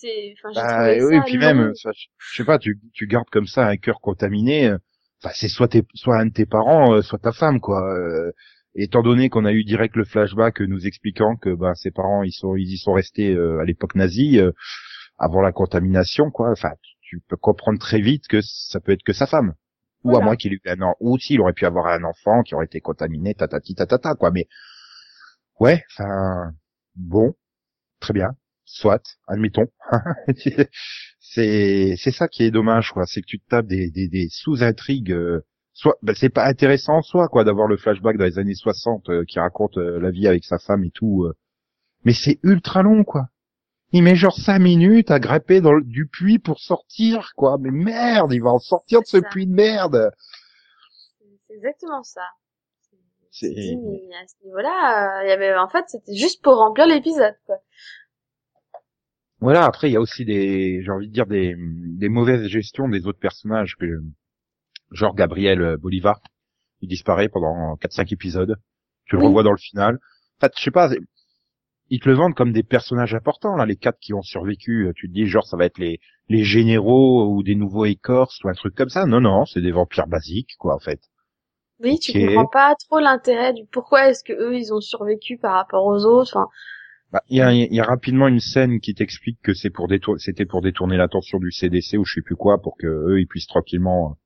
c'est, 0.00 0.34
enfin, 0.38 0.52
Bah, 0.54 0.92
oui, 1.06 1.22
ça 1.22 1.22
puis 1.22 1.38
même, 1.38 1.72
je 1.74 1.90
je 2.18 2.36
sais 2.36 2.44
pas, 2.44 2.58
tu, 2.58 2.78
tu 2.92 3.06
gardes 3.06 3.28
comme 3.30 3.46
ça 3.46 3.66
un 3.68 3.76
cœur 3.76 4.00
contaminé. 4.00 4.66
euh, 4.68 4.78
Enfin, 5.24 5.32
c'est 5.34 5.48
soit 5.48 5.68
tes, 5.68 5.84
soit 5.94 6.18
un 6.18 6.26
de 6.26 6.32
tes 6.32 6.46
parents, 6.46 6.94
euh, 6.94 7.02
soit 7.02 7.18
ta 7.20 7.32
femme, 7.32 7.60
quoi. 7.60 7.80
euh, 7.96 8.32
étant 8.74 9.02
donné 9.02 9.28
qu'on 9.28 9.44
a 9.44 9.52
eu 9.52 9.64
direct 9.64 9.94
le 9.96 10.04
flashback 10.04 10.60
nous 10.60 10.86
expliquant 10.86 11.36
que 11.36 11.54
ben 11.54 11.74
ses 11.74 11.90
parents 11.90 12.22
ils 12.24 12.32
sont 12.32 12.56
ils 12.56 12.72
y 12.72 12.78
sont 12.78 12.92
restés 12.94 13.34
euh, 13.34 13.60
à 13.60 13.64
l'époque 13.64 13.94
nazie 13.94 14.40
euh, 14.40 14.50
avant 15.18 15.42
la 15.42 15.52
contamination, 15.52 16.30
quoi. 16.30 16.50
Enfin, 16.52 16.72
tu- 16.82 16.96
tu 17.02 17.20
peux 17.28 17.36
comprendre 17.36 17.78
très 17.80 18.00
vite 18.00 18.28
que 18.28 18.40
ça 18.42 18.80
peut 18.80 18.92
être 18.92 19.02
que 19.04 19.12
sa 19.14 19.26
femme. 19.26 19.54
Ou 20.04 20.16
à 20.16 20.22
moins 20.22 20.36
qu'il 20.36 20.52
ait 20.54 20.56
eu 20.56 20.70
un 20.70 20.82
an, 20.82 20.96
ou 21.00 21.18
s'il 21.18 21.40
aurait 21.42 21.52
pu 21.54 21.66
avoir 21.66 21.86
un 21.88 22.04
enfant 22.04 22.42
qui 22.42 22.54
aurait 22.56 22.66
été 22.66 22.80
contaminé, 22.80 23.34
tatati 23.34 23.74
tatata, 23.76 24.14
quoi. 24.16 24.30
Mais 24.32 24.48
ouais, 25.60 25.84
enfin 25.90 26.52
bon, 26.94 27.34
très 28.00 28.14
bien, 28.14 28.30
soit, 28.72 29.02
admettons. 29.28 29.66
c'est 31.20 31.94
c'est 31.96 32.10
ça 32.10 32.28
qui 32.28 32.44
est 32.44 32.50
dommage, 32.50 32.92
quoi. 32.92 33.06
C'est 33.06 33.20
que 33.20 33.26
tu 33.26 33.38
te 33.40 33.48
tapes 33.48 33.66
des 33.66 33.90
des, 33.90 34.08
des 34.08 34.28
sous-intrigues. 34.30 35.12
euh, 35.12 35.40
soit, 35.72 35.96
ben, 36.02 36.14
c'est 36.14 36.28
pas 36.28 36.46
intéressant 36.46 36.94
en 36.98 37.02
soi, 37.02 37.28
quoi, 37.28 37.44
d'avoir 37.44 37.66
le 37.68 37.76
flashback 37.76 38.16
dans 38.18 38.24
les 38.24 38.38
années 38.38 38.54
60 38.54 39.08
euh, 39.08 39.24
qui 39.26 39.38
raconte 39.38 39.78
euh, 39.78 39.98
la 40.00 40.10
vie 40.10 40.26
avec 40.28 40.44
sa 40.44 40.58
femme 40.58 40.84
et 40.84 40.90
tout. 40.90 41.24
euh. 41.24 41.34
mais 42.04 42.12
c'est 42.14 42.38
ultra 42.42 42.82
long, 42.82 43.04
quoi. 43.04 43.28
Il 43.92 44.02
met 44.02 44.16
genre 44.16 44.36
cinq 44.36 44.58
minutes 44.58 45.10
à 45.10 45.20
grapper 45.20 45.60
dans 45.60 45.72
le, 45.72 45.82
du 45.84 46.06
puits 46.06 46.38
pour 46.38 46.60
sortir, 46.60 47.32
quoi. 47.36 47.58
Mais 47.60 47.70
merde, 47.70 48.32
il 48.32 48.42
va 48.42 48.50
en 48.50 48.58
sortir 48.58 49.00
de 49.00 49.06
ce 49.06 49.20
ça. 49.20 49.28
puits 49.30 49.46
de 49.46 49.52
merde. 49.54 50.10
C'est- 51.48 51.54
exactement 51.54 52.02
ça. 52.02 52.22
C'est- 53.30 53.48
à 53.48 54.26
ce 54.28 54.44
niveau-là, 54.44 55.20
euh, 55.20 55.24
il 55.24 55.28
y 55.28 55.32
avait, 55.32 55.54
en 55.56 55.68
fait, 55.68 55.84
c'était 55.88 56.14
juste 56.14 56.42
pour 56.42 56.56
remplir 56.56 56.86
l'épisode, 56.86 57.34
quoi. 57.46 57.56
Voilà, 59.42 59.66
après 59.66 59.90
il 59.90 59.92
y 59.92 59.96
a 59.96 60.00
aussi 60.00 60.24
des, 60.24 60.82
j'ai 60.82 60.90
envie 60.90 61.08
de 61.08 61.12
dire 61.12 61.26
des, 61.26 61.54
des 61.58 62.08
mauvaises 62.08 62.46
gestions 62.48 62.88
des 62.88 63.06
autres 63.06 63.18
personnages 63.20 63.76
que, 63.76 63.86
genre 64.92 65.14
Gabriel 65.14 65.62
euh, 65.62 65.76
Bolivar, 65.78 66.20
il 66.82 66.88
disparaît 66.88 67.28
pendant 67.28 67.76
4-5 67.76 68.12
épisodes. 68.12 68.56
Tu 69.06 69.16
le 69.16 69.20
Oui. 69.20 69.26
revois 69.26 69.42
dans 69.44 69.52
le 69.52 69.58
final. 69.58 69.96
En 70.40 70.46
fait, 70.46 70.52
je 70.58 70.62
sais 70.64 70.70
pas, 70.72 70.90
ils 71.90 72.00
te 72.00 72.08
le 72.08 72.16
vendent 72.16 72.34
comme 72.34 72.52
des 72.52 72.64
personnages 72.64 73.14
importants 73.14 73.54
là, 73.54 73.66
les 73.66 73.76
quatre 73.76 74.00
qui 74.00 74.14
ont 74.14 74.22
survécu. 74.22 74.90
Tu 74.96 75.08
te 75.08 75.14
dis 75.14 75.26
genre 75.26 75.46
ça 75.46 75.56
va 75.56 75.66
être 75.66 75.78
les 75.78 76.00
les 76.28 76.42
généraux 76.44 77.32
ou 77.32 77.44
des 77.44 77.54
nouveaux 77.54 77.84
écorces 77.84 78.42
ou 78.44 78.48
un 78.48 78.54
truc 78.54 78.74
comme 78.74 78.88
ça. 78.88 79.06
Non 79.06 79.20
non, 79.20 79.46
c'est 79.46 79.60
des 79.62 79.72
vampires 79.72 80.08
basiques 80.08 80.56
quoi 80.58 80.74
en 80.74 80.80
fait. 80.80 81.00
Oui, 81.80 81.98
tu 81.98 82.12
Ok. 82.12 82.16
comprends 82.16 82.46
pas 82.46 82.74
trop 82.76 82.98
l'intérêt 82.98 83.52
du 83.52 83.66
pourquoi 83.66 84.08
est-ce 84.08 84.24
que 84.24 84.32
eux 84.32 84.56
ils 84.56 84.72
ont 84.72 84.80
survécu 84.80 85.36
par 85.36 85.52
rapport 85.54 85.84
aux 85.84 86.04
autres. 86.06 86.34
Enfin, 86.36 86.48
Bah, 87.12 87.22
il 87.28 87.36
y, 87.36 87.40
a, 87.42 87.52
il 87.52 87.74
y 87.74 87.80
a 87.80 87.84
rapidement 87.84 88.26
une 88.26 88.40
scène 88.40 88.80
qui 88.80 88.94
t'explique 88.94 89.38
que 89.42 89.52
c'est 89.52 89.68
pour 89.70 89.86
détourner, 89.86 90.18
c'était 90.18 90.46
pour 90.46 90.62
détourner 90.62 90.96
l'attention 90.96 91.38
du 91.38 91.52
CDC 91.52 91.98
ou 91.98 92.04
je 92.06 92.14
sais 92.14 92.22
plus 92.22 92.36
quoi 92.36 92.62
pour 92.62 92.76
que 92.78 92.86
eux 92.86 93.20
ils 93.20 93.26
puissent 93.26 93.46
tranquillement 93.46 94.16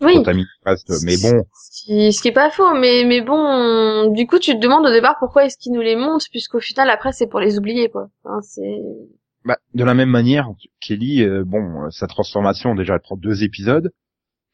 Oui. 0.00 0.14
contaminer 0.16 0.46
le 0.66 0.70
reste. 0.72 0.90
Mais 1.04 1.16
bon, 1.18 1.44
Ce 1.54 1.84
qui, 1.84 2.12
ce 2.12 2.20
qui 2.20 2.28
est 2.28 2.32
pas 2.32 2.50
faux, 2.50 2.74
mais 2.74 3.04
mais 3.06 3.20
bon, 3.20 4.10
du 4.12 4.26
coup 4.26 4.40
tu 4.40 4.54
te 4.54 4.58
demandes 4.60 4.84
au 4.84 4.90
départ 4.92 5.16
pourquoi 5.20 5.44
est-ce 5.44 5.56
qu'ils 5.56 5.72
nous 5.72 5.80
les 5.82 5.94
montrent, 5.94 6.26
puisqu'au 6.32 6.58
final 6.58 6.90
après 6.90 7.12
c'est 7.12 7.28
pour 7.28 7.38
les 7.38 7.58
oublier 7.58 7.88
quoi. 7.90 8.08
C'est 8.42 8.80
bah, 9.44 9.58
de 9.74 9.84
la 9.84 9.94
même 9.94 10.10
manière, 10.10 10.48
Kelly, 10.80 11.22
euh, 11.22 11.44
bon, 11.44 11.84
euh, 11.84 11.90
sa 11.90 12.06
transformation 12.08 12.74
déjà 12.74 12.94
elle 12.94 13.00
prend 13.00 13.16
deux 13.16 13.44
épisodes, 13.44 13.92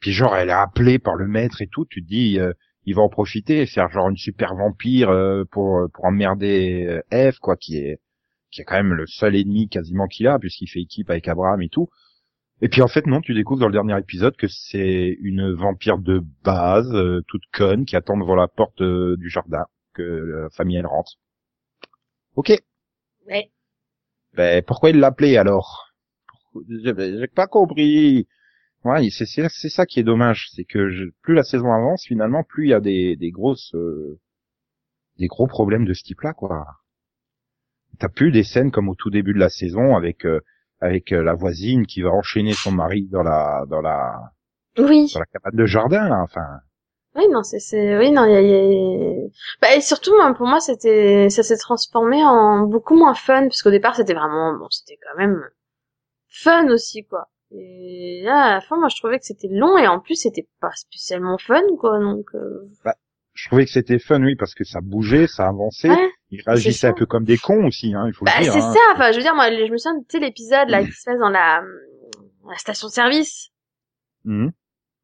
puis 0.00 0.12
genre 0.12 0.36
elle 0.36 0.50
est 0.50 0.52
appelée 0.52 0.98
par 0.98 1.14
le 1.16 1.26
maître 1.26 1.62
et 1.62 1.68
tout. 1.68 1.86
Tu 1.86 2.02
te 2.02 2.08
dis, 2.08 2.38
euh, 2.38 2.52
il 2.88 2.94
va 2.94 3.02
en 3.02 3.08
profiter 3.08 3.60
et 3.60 3.66
faire 3.66 3.90
genre 3.90 4.08
une 4.08 4.16
super 4.16 4.54
vampire 4.54 5.10
euh, 5.10 5.44
pour 5.50 5.88
pour 5.92 6.04
emmerder 6.06 6.86
euh, 6.86 7.02
Eve 7.10 7.38
quoi, 7.38 7.56
qui 7.56 7.76
est 7.76 8.00
qui 8.50 8.62
est 8.62 8.64
quand 8.64 8.76
même 8.76 8.94
le 8.94 9.06
seul 9.06 9.36
ennemi 9.36 9.68
quasiment 9.68 10.06
qu'il 10.06 10.26
a 10.26 10.38
puisqu'il 10.38 10.68
fait 10.68 10.80
équipe 10.80 11.10
avec 11.10 11.28
Abraham 11.28 11.60
et 11.62 11.68
tout. 11.68 11.88
Et 12.60 12.68
puis 12.68 12.82
en 12.82 12.88
fait 12.88 13.06
non, 13.06 13.20
tu 13.20 13.34
découvres 13.34 13.60
dans 13.60 13.68
le 13.68 13.72
dernier 13.72 13.98
épisode 13.98 14.36
que 14.36 14.48
c'est 14.48 15.16
une 15.20 15.52
vampire 15.52 15.98
de 15.98 16.22
base, 16.42 16.92
euh, 16.94 17.22
toute 17.28 17.44
conne, 17.52 17.84
qui 17.84 17.94
attend 17.94 18.16
devant 18.16 18.34
la 18.34 18.48
porte 18.48 18.80
euh, 18.80 19.16
du 19.18 19.28
jardin 19.28 19.66
que 19.94 20.02
la 20.02 20.50
famille 20.50 20.76
elle 20.76 20.86
rentre. 20.86 21.12
Ok. 22.36 22.52
ouais. 23.26 23.50
Ben 24.34 24.62
pourquoi 24.62 24.90
il 24.90 24.98
l'appelait 24.98 25.36
alors? 25.36 25.92
J'ai 26.68 27.28
pas 27.28 27.46
compris. 27.46 28.26
Ouais, 28.84 29.08
c'est 29.10 29.24
c'est 29.24 29.68
ça 29.68 29.86
qui 29.86 30.00
est 30.00 30.02
dommage, 30.02 30.48
c'est 30.52 30.64
que 30.64 30.90
je- 30.90 31.04
plus 31.22 31.34
la 31.34 31.44
saison 31.44 31.72
avance 31.72 32.04
finalement, 32.04 32.42
plus 32.42 32.64
il 32.66 32.70
y 32.70 32.74
a 32.74 32.80
des 32.80 33.14
des 33.14 33.30
grosses 33.30 33.72
euh, 33.76 34.18
des 35.18 35.26
gros 35.26 35.46
problèmes 35.46 35.84
de 35.84 35.92
ce 35.92 36.02
type-là 36.02 36.32
quoi. 36.32 36.66
T'as 37.98 38.08
plus 38.08 38.32
des 38.32 38.44
scènes 38.44 38.70
comme 38.72 38.88
au 38.88 38.94
tout 38.94 39.10
début 39.10 39.34
de 39.34 39.38
la 39.38 39.50
saison 39.50 39.94
avec 39.94 40.24
euh, 40.24 40.40
avec 40.80 41.12
euh, 41.12 41.22
la 41.22 41.34
voisine 41.34 41.86
qui 41.86 42.00
va 42.02 42.10
enchaîner 42.10 42.54
son 42.54 42.72
mari 42.72 43.06
dans 43.08 43.22
la 43.22 43.66
dans 43.68 43.80
la 43.82 44.32
Oui. 44.78 45.12
dans 45.12 45.20
la 45.20 45.26
cabane 45.26 45.56
de 45.56 45.66
jardin 45.66 46.08
là, 46.08 46.20
enfin. 46.22 46.60
Oui, 47.14 47.24
non, 47.30 47.42
c'est, 47.42 47.58
c'est, 47.58 47.98
oui, 47.98 48.10
non, 48.12 48.24
il 48.26 48.32
y 48.32 48.36
a, 48.36 48.40
y 48.42 48.54
a- 49.26 49.28
bah, 49.60 49.74
et 49.74 49.80
surtout, 49.80 50.14
hein, 50.20 50.32
pour 50.34 50.46
moi, 50.46 50.60
c'était, 50.60 51.28
ça 51.30 51.42
s'est 51.42 51.56
transformé 51.56 52.22
en 52.24 52.60
beaucoup 52.66 52.96
moins 52.96 53.14
fun, 53.14 53.42
parce 53.48 53.62
qu'au 53.62 53.70
départ, 53.70 53.96
c'était 53.96 54.14
vraiment, 54.14 54.54
bon, 54.56 54.68
c'était 54.70 54.98
quand 55.02 55.18
même 55.18 55.42
fun 56.28 56.68
aussi, 56.70 57.04
quoi. 57.06 57.28
Et 57.50 58.20
là, 58.24 58.42
à 58.44 58.54
la 58.54 58.60
fin, 58.60 58.76
moi, 58.78 58.88
je 58.88 58.96
trouvais 58.96 59.18
que 59.18 59.24
c'était 59.24 59.48
long, 59.50 59.78
et 59.78 59.86
en 59.86 60.00
plus, 60.00 60.16
c'était 60.16 60.46
pas 60.60 60.70
spécialement 60.74 61.38
fun, 61.38 61.62
quoi, 61.78 61.98
donc, 61.98 62.26
euh, 62.34 62.68
Je 63.32 63.46
trouvais 63.48 63.64
que 63.64 63.70
c'était 63.70 63.98
fun 63.98 64.22
oui 64.22 64.36
parce 64.36 64.54
que 64.54 64.64
ça 64.64 64.80
bougeait, 64.82 65.26
ça 65.26 65.48
avançait, 65.48 65.88
ouais. 65.88 66.10
ils 66.30 66.42
réagissaient 66.46 66.88
un 66.88 66.92
peu 66.92 67.06
comme 67.06 67.24
des 67.24 67.38
cons 67.38 67.66
aussi 67.66 67.94
hein, 67.94 68.04
il 68.06 68.12
faut 68.12 68.24
Bah, 68.26 68.32
le 68.38 68.42
dire. 68.44 68.52
c'est 68.52 68.58
hein. 68.58 68.72
ça, 68.74 68.80
enfin, 68.94 69.12
je 69.12 69.16
veux 69.16 69.22
dire, 69.22 69.34
moi, 69.34 69.48
je 69.50 69.70
me 69.72 69.78
souviens, 69.78 69.98
tu 70.00 70.06
sais, 70.10 70.18
l'épisode, 70.18 70.68
là, 70.68 70.84
qui 70.84 70.92
se 70.92 71.04
passe 71.06 71.18
dans 71.18 71.30
la, 71.30 71.62
la 72.50 72.56
station-service. 72.58 73.48
Mhm. 74.24 74.52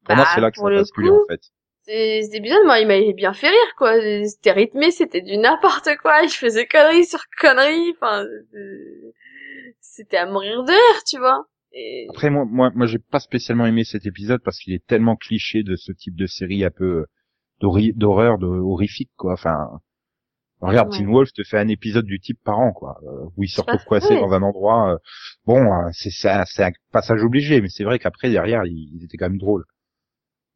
Pour 0.03 0.15
moi 0.15 0.25
Bah, 0.25 0.31
c'est 0.35 0.41
là 0.41 0.51
que 0.51 0.57
ça 0.57 0.67
a 0.67 0.69
basculé 0.69 1.09
coup, 1.09 1.15
en 1.15 1.25
fait. 1.27 1.41
Et 1.87 2.21
cet 2.23 2.33
épisode, 2.35 2.65
moi, 2.65 2.79
il 2.79 2.87
m'avait 2.87 3.13
bien 3.13 3.33
fait 3.33 3.47
rire, 3.49 3.75
quoi. 3.77 3.93
C'était 4.25 4.51
rythmé, 4.51 4.91
c'était 4.91 5.21
du 5.21 5.37
n'importe 5.37 5.89
quoi. 6.01 6.21
Il 6.23 6.29
faisait 6.29 6.65
connerie 6.67 7.05
sur 7.05 7.19
connerie. 7.39 7.93
Enfin, 7.95 8.23
euh, 8.23 9.11
c'était 9.81 10.17
à 10.17 10.25
mourir 10.25 10.63
de 10.63 10.71
rire, 10.71 11.03
tu 11.07 11.17
vois. 11.19 11.45
Et... 11.75 12.07
Après 12.09 12.29
moi 12.29 12.45
moi 12.45 12.71
moi 12.73 12.87
j'ai 12.87 12.99
pas 12.99 13.19
spécialement 13.19 13.65
aimé 13.65 13.83
cet 13.83 14.05
épisode 14.05 14.41
parce 14.43 14.57
qu'il 14.59 14.73
est 14.73 14.85
tellement 14.87 15.15
cliché 15.17 15.61
de 15.61 15.75
ce 15.75 15.91
type 15.91 16.15
de 16.15 16.25
série 16.25 16.63
un 16.63 16.71
peu 16.71 17.05
euh, 17.63 17.91
d'horreur, 17.95 18.37
horrifique 18.41 19.11
quoi. 19.17 19.33
Enfin 19.33 19.57
regarde 20.61 20.89
Ouais. 20.91 20.97
Teen 20.99 21.07
Wolf 21.11 21.31
te 21.33 21.43
fait 21.43 21.57
un 21.59 21.67
épisode 21.67 22.05
du 22.05 22.19
type 22.19 22.39
par 22.43 22.59
an 22.59 22.71
quoi, 22.71 22.97
euh, 23.03 23.25
où 23.35 23.43
il 23.43 23.49
se 23.49 23.59
retrouve 23.61 23.83
coincé 23.85 24.15
dans 24.21 24.31
un 24.33 24.41
endroit. 24.41 24.93
euh, 24.93 24.97
bon 25.45 25.61
c'est 25.91 26.29
un, 26.29 26.45
c'est 26.45 26.63
un 26.63 26.71
passage 26.91 27.21
obligé 27.23 27.61
mais 27.61 27.69
c'est 27.69 27.83
vrai 27.83 27.99
qu'après 27.99 28.29
derrière 28.31 28.63
ils, 28.65 28.91
ils 28.95 29.03
étaient 29.03 29.17
quand 29.17 29.29
même 29.29 29.37
drôles. 29.37 29.65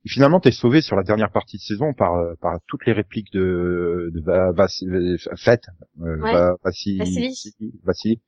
Et 0.05 0.09
finalement 0.09 0.39
t'es 0.39 0.51
sauvé 0.51 0.79
sur 0.81 0.95
la 0.95 1.03
dernière 1.03 1.31
partie 1.31 1.57
de 1.57 1.61
saison 1.61 1.93
par 1.93 2.13
par 2.39 2.59
toutes 2.67 2.85
les 2.85 2.93
répliques 2.93 3.33
de 3.33 4.09
de 4.13 4.21
Va- 4.21 4.53
Ouais. 5.97 6.31
Va- 6.31 6.55
Vassi- 6.63 6.97
Vassili. 6.97 7.73
Vassili. 7.83 8.21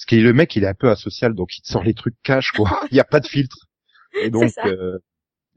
Parce 0.00 0.06
que 0.06 0.16
le 0.16 0.32
mec, 0.32 0.56
il 0.56 0.64
est 0.64 0.66
un 0.68 0.72
peu 0.72 0.88
asocial, 0.88 1.34
donc 1.34 1.58
il 1.58 1.60
te 1.60 1.68
sort 1.68 1.84
les 1.84 1.92
trucs 1.92 2.16
cash, 2.22 2.52
quoi. 2.52 2.70
Il 2.90 2.94
n'y 2.94 3.00
a 3.00 3.04
pas 3.04 3.20
de 3.20 3.26
filtre. 3.26 3.66
Et 4.22 4.30
donc, 4.30 4.50
euh, 4.64 4.98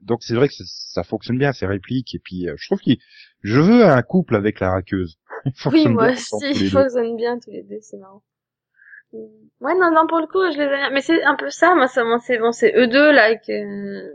donc 0.02 0.22
c'est 0.22 0.36
vrai 0.36 0.50
que 0.50 0.54
ça 0.54 1.04
fonctionne 1.04 1.38
bien, 1.38 1.54
ces 1.54 1.66
répliques. 1.66 2.14
Et 2.14 2.20
puis, 2.20 2.50
euh, 2.50 2.56
je 2.58 2.68
trouve 2.68 2.80
qu'il, 2.80 2.98
je 3.42 3.62
veux 3.62 3.86
un 3.86 4.02
couple 4.02 4.36
avec 4.36 4.60
la 4.60 4.72
raqueuse. 4.72 5.18
Oui, 5.72 5.88
moi 5.88 6.12
aussi, 6.12 6.36
ils 6.56 6.70
fonctionnent 6.70 7.16
bien 7.16 7.40
tous 7.40 7.52
les 7.52 7.64
deux, 7.64 7.80
c'est 7.80 7.96
marrant. 7.98 8.22
Ouais, 9.14 9.76
non, 9.76 9.92
non, 9.92 10.08
pour 10.08 10.20
le 10.20 10.28
coup, 10.28 10.44
je 10.52 10.58
les 10.58 10.64
aime. 10.66 10.94
Mais 10.94 11.02
c'est 11.02 11.24
un 11.24 11.36
peu 11.36 11.50
ça, 11.50 11.74
moi, 11.74 11.88
ça, 11.88 12.04
moi, 12.04 12.20
c'est 12.20 12.38
bon, 12.38 12.52
c'est 12.52 12.74
eux 12.76 12.88
deux, 12.88 13.14
là, 13.14 13.36
que, 13.38 14.14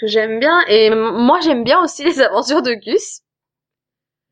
que 0.00 0.06
j'aime 0.06 0.38
bien. 0.38 0.60
Et 0.68 0.90
moi, 0.90 1.40
j'aime 1.40 1.64
bien 1.64 1.80
aussi 1.82 2.04
les 2.04 2.20
aventures 2.20 2.62
de 2.62 2.74
Gus. 2.74 3.22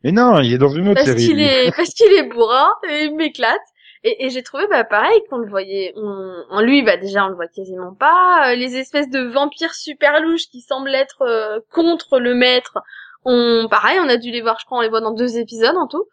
Mais 0.04 0.12
non, 0.12 0.40
il 0.40 0.52
est 0.52 0.58
dans 0.58 0.68
une 0.68 0.88
autre 0.88 0.94
parce 0.94 1.06
série. 1.06 1.26
qu'il 1.26 1.40
est 1.40 1.76
parce 1.76 1.90
qu'il 1.94 2.12
est 2.12 2.28
bourrin 2.28 2.68
et 2.88 3.04
il 3.06 3.16
m'éclate 3.16 3.60
et, 4.04 4.24
et 4.26 4.30
j'ai 4.30 4.42
trouvé 4.42 4.64
bah 4.68 4.84
pareil 4.84 5.20
qu'on 5.30 5.38
le 5.38 5.48
voyait 5.48 5.92
on, 5.96 6.44
en 6.50 6.60
lui 6.60 6.82
bah 6.82 6.96
déjà 6.96 7.24
on 7.24 7.28
le 7.28 7.34
voit 7.34 7.48
quasiment 7.48 7.94
pas 7.94 8.50
Euh, 8.52 8.54
les 8.56 8.76
espèces 8.76 9.10
de 9.10 9.20
vampires 9.20 9.74
super 9.74 10.20
louches 10.20 10.48
qui 10.50 10.60
semblent 10.60 10.94
être 10.94 11.22
euh, 11.22 11.60
contre 11.70 12.18
le 12.18 12.34
maître 12.34 12.78
on 13.24 13.68
pareil 13.70 13.98
on 14.00 14.08
a 14.08 14.16
dû 14.16 14.30
les 14.30 14.42
voir 14.42 14.58
je 14.60 14.64
crois 14.66 14.78
on 14.78 14.82
les 14.82 14.88
voit 14.88 15.00
dans 15.00 15.14
deux 15.14 15.38
épisodes 15.38 15.76
en 15.76 15.86
tout 15.86 16.04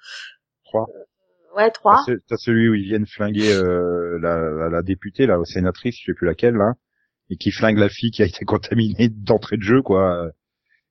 Trois. 0.65 0.87
ouais 1.55 1.71
trois 1.71 2.03
T'as 2.05 2.13
ce- 2.13 2.19
T'as 2.27 2.37
celui 2.37 2.69
où 2.69 2.75
ils 2.75 2.83
viennent 2.85 3.07
flinguer 3.07 3.51
euh, 3.51 4.19
la, 4.21 4.39
la, 4.39 4.69
la 4.69 4.81
députée, 4.83 5.25
la 5.25 5.43
sénatrice, 5.45 5.97
je 5.99 6.05
sais 6.11 6.13
plus 6.13 6.27
laquelle, 6.27 6.55
là, 6.55 6.73
et 7.31 7.37
qui 7.37 7.51
flingue 7.51 7.77
la 7.79 7.89
fille 7.89 8.11
qui 8.11 8.21
a 8.21 8.25
été 8.25 8.45
contaminée 8.45 9.09
d'entrée 9.09 9.57
de 9.57 9.63
jeu, 9.63 9.81
quoi. 9.81 10.29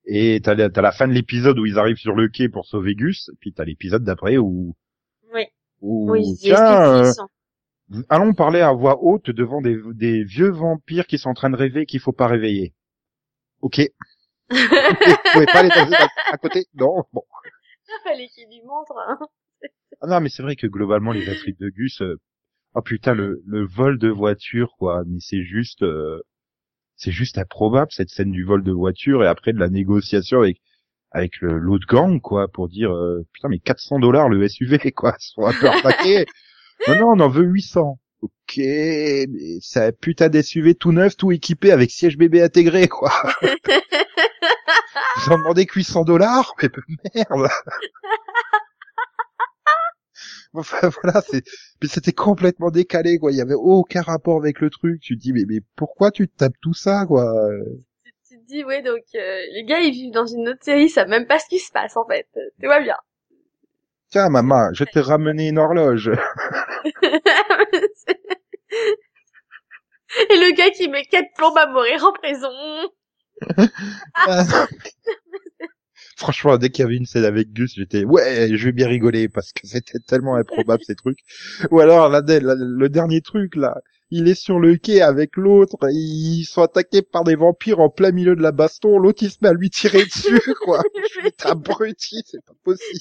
Et 0.06 0.40
t'as 0.42 0.54
la, 0.54 0.68
t'as 0.70 0.82
la 0.82 0.90
fin 0.92 1.06
de 1.06 1.12
l'épisode 1.12 1.58
où 1.58 1.66
ils 1.66 1.78
arrivent 1.78 1.98
sur 1.98 2.14
le 2.16 2.28
quai 2.28 2.48
pour 2.48 2.66
sauver 2.66 2.94
Gus, 2.96 3.30
puis 3.40 3.52
t'as 3.52 3.64
l'épisode 3.64 4.02
d'après 4.04 4.36
où, 4.38 4.74
oui 5.80 6.23
ils 6.26 6.37
tiens, 6.38 7.04
euh, 7.04 7.12
allons 8.08 8.35
parler 8.35 8.61
à 8.61 8.73
voix 8.73 9.02
haute 9.02 9.30
devant 9.30 9.61
des, 9.61 9.76
des 9.94 10.25
vieux 10.25 10.50
vampires 10.50 11.06
qui 11.06 11.18
sont 11.18 11.30
en 11.30 11.35
train 11.35 11.50
de 11.50 11.56
rêver 11.56 11.87
qu'il 11.87 12.00
faut 12.00 12.12
pas 12.12 12.26
réveiller. 12.26 12.75
Ok. 13.61 13.80
Vous 14.50 14.56
pouvez 15.32 15.47
pas 15.47 15.61
aller 15.61 15.68
dans- 15.68 15.92
à, 15.97 16.08
à 16.32 16.38
côté 16.38 16.66
Non 16.75 17.04
Bon. 17.12 17.23
fallait 18.04 18.28
qu'il 18.28 18.47
lui 18.49 18.62
montre 18.66 18.94
hein. 19.08 19.18
Ah 20.00 20.06
non, 20.06 20.20
mais 20.20 20.28
c'est 20.28 20.42
vrai 20.42 20.54
que 20.56 20.66
globalement, 20.66 21.12
les 21.12 21.28
intrigues 21.28 21.58
de 21.58 21.70
Gus, 21.70 22.00
euh, 22.02 22.16
oh 22.75 22.82
putain, 22.82 23.14
le, 23.14 23.42
le 23.47 23.66
vol 23.66 23.99
de 23.99 24.08
voiture, 24.08 24.75
quoi, 24.78 25.02
mais 25.06 25.18
c'est 25.20 25.42
juste, 25.42 25.82
euh, 25.82 26.20
c'est 26.97 27.11
juste 27.11 27.38
improbable, 27.38 27.90
cette 27.90 28.11
scène 28.11 28.30
du 28.30 28.44
vol 28.44 28.62
de 28.62 28.73
voiture, 28.73 29.25
et 29.25 29.26
après 29.26 29.52
de 29.52 29.58
la 29.58 29.68
négociation 29.70 30.40
avec, 30.40 30.61
avec 31.10 31.40
le, 31.40 31.58
l'autre 31.58 31.86
gang, 31.86 32.20
quoi, 32.20 32.48
pour 32.48 32.68
dire, 32.68 32.92
euh, 32.92 33.26
putain, 33.32 33.48
mais 33.48 33.58
400 33.58 33.98
dollars 33.98 34.28
le 34.28 34.46
SUV, 34.48 34.78
quoi, 34.96 35.14
sont 35.18 35.46
un 35.46 35.52
peu 35.52 35.68
repaqués. 35.68 36.26
non, 36.88 36.96
non, 36.96 37.06
on 37.16 37.20
en 37.20 37.28
veut 37.28 37.44
800. 37.44 37.98
Ok, 38.20 38.56
mais 38.56 39.58
c'est 39.60 39.86
un 39.86 39.92
putain 39.92 40.28
d'SUV 40.28 40.74
tout 40.74 40.92
neuf, 40.92 41.16
tout 41.16 41.30
équipé 41.30 41.70
avec 41.70 41.90
siège 41.90 42.18
bébé 42.18 42.42
intégré, 42.42 42.88
quoi. 42.88 43.12
Vous 45.24 45.32
en 45.32 45.38
demandez 45.38 45.66
que 45.66 45.74
800 45.74 46.04
dollars? 46.04 46.54
Mais 46.62 46.68
merde! 47.14 47.48
Enfin 50.54 50.88
voilà, 51.02 51.20
c'est 51.20 51.42
mais 51.82 51.88
c'était 51.88 52.12
complètement 52.12 52.70
décalé 52.70 53.18
quoi, 53.18 53.32
il 53.32 53.36
y 53.36 53.40
avait 53.42 53.54
aucun 53.54 54.00
rapport 54.00 54.38
avec 54.38 54.60
le 54.60 54.70
truc. 54.70 55.00
Tu 55.00 55.16
te 55.16 55.20
dis 55.22 55.32
mais 55.34 55.44
mais 55.46 55.60
pourquoi 55.76 56.10
tu 56.10 56.26
te 56.26 56.34
tapes 56.36 56.56
tout 56.62 56.72
ça 56.74 57.04
quoi? 57.06 57.30
Dis 58.48 58.64
ouais 58.64 58.82
donc 58.82 59.02
euh, 59.14 59.40
les 59.52 59.64
gars 59.64 59.78
ils 59.80 59.92
vivent 59.92 60.12
dans 60.12 60.26
une 60.26 60.48
autre 60.48 60.62
série 60.64 60.84
ils 60.84 60.90
savent 60.90 61.08
même 61.08 61.26
pas 61.26 61.38
ce 61.38 61.46
qui 61.48 61.58
se 61.60 61.70
passe 61.72 61.96
en 61.96 62.06
fait 62.06 62.26
tu 62.60 62.66
vois 62.66 62.80
bien 62.80 62.96
Tiens 64.10 64.28
maman, 64.28 64.74
je 64.74 64.84
t'ai 64.84 65.00
ramené 65.00 65.48
une 65.48 65.58
horloge. 65.58 66.10
Et 70.30 70.36
le 70.36 70.54
gars 70.54 70.70
qui 70.70 70.88
met 70.88 71.04
quatre 71.04 71.32
plombes 71.36 71.58
à 71.58 71.66
mourir 71.66 72.04
en 72.04 72.12
prison. 72.12 72.50
Ah, 74.14 74.66
Franchement, 76.16 76.58
dès 76.58 76.70
qu'il 76.70 76.82
y 76.82 76.86
avait 76.86 76.96
une 76.96 77.06
scène 77.06 77.24
avec 77.24 77.52
Gus, 77.52 77.74
j'étais 77.76 78.04
ouais, 78.04 78.48
je 78.56 78.64
vais 78.66 78.72
bien 78.72 78.88
rigoler 78.88 79.28
parce 79.28 79.52
que 79.52 79.66
c'était 79.66 79.98
tellement 80.00 80.34
improbable 80.36 80.82
ces 80.84 80.94
trucs. 80.94 81.18
Ou 81.70 81.80
alors 81.80 82.08
la, 82.08 82.20
la- 82.20 82.54
le 82.56 82.88
dernier 82.88 83.20
truc 83.20 83.56
là, 83.56 83.80
il 84.10 84.28
est 84.28 84.34
sur 84.34 84.58
le 84.58 84.76
quai 84.76 85.02
avec 85.02 85.36
l'autre, 85.36 85.76
ils 85.90 86.44
sont 86.44 86.62
attaqués 86.62 87.02
par 87.02 87.24
des 87.24 87.36
vampires 87.36 87.80
en 87.80 87.90
plein 87.90 88.10
milieu 88.10 88.34
de 88.36 88.42
la 88.42 88.52
baston, 88.52 88.98
l'autre 88.98 89.22
il 89.22 89.30
se 89.30 89.38
met 89.42 89.48
à 89.48 89.52
lui 89.52 89.70
tirer 89.70 90.04
dessus 90.04 90.40
quoi. 90.64 90.82
Putain 91.22 91.50
abruti, 91.50 92.22
c'est 92.26 92.44
pas 92.44 92.54
possible. 92.64 93.00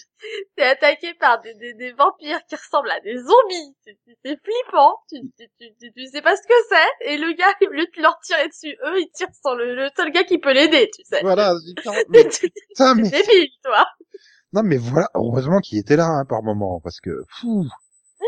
T'es 0.56 0.64
attaqué 0.64 1.14
par 1.14 1.42
des, 1.42 1.54
des, 1.56 1.74
des 1.76 1.92
vampires 1.92 2.40
qui 2.50 2.56
ressemblent 2.56 2.90
à 2.90 3.00
des 3.02 3.18
zombies. 3.18 3.76
C'est- 3.84 4.40
flippant. 4.44 4.96
Tu, 5.10 5.18
tu, 5.38 5.48
tu, 5.80 5.94
tu, 5.94 6.08
sais 6.08 6.22
pas 6.22 6.36
ce 6.36 6.42
que 6.42 6.54
c'est. 6.70 7.10
Et 7.14 7.18
le 7.18 7.34
gars, 7.34 7.54
au 7.68 7.72
lieu 7.72 7.86
de 7.86 8.02
leur 8.02 8.20
tirer 8.20 8.48
dessus, 8.48 8.76
eux, 8.86 9.00
ils 9.00 9.12
tirent 9.14 9.34
sur 9.46 9.56
le, 9.56 9.76
le 9.76 9.90
seul 9.96 10.12
gars 10.12 10.24
qui 10.24 10.38
peut 10.40 10.54
l'aider, 10.54 10.90
tu 10.94 11.04
sais. 11.06 11.22
Voilà, 11.22 11.54
putain, 11.76 11.92
mais, 12.10 12.24
putain, 12.26 12.96
mais 12.96 13.10
débile, 13.10 13.50
toi. 13.64 13.86
Non 14.54 14.64
mais 14.64 14.78
voilà, 14.78 15.10
heureusement 15.14 15.60
qu'il 15.60 15.78
était 15.78 15.98
là 15.98 16.08
hein, 16.08 16.26
par 16.26 16.42
moment, 16.42 16.80
parce 16.82 17.00
que 17.02 17.24
fou. 17.30 17.66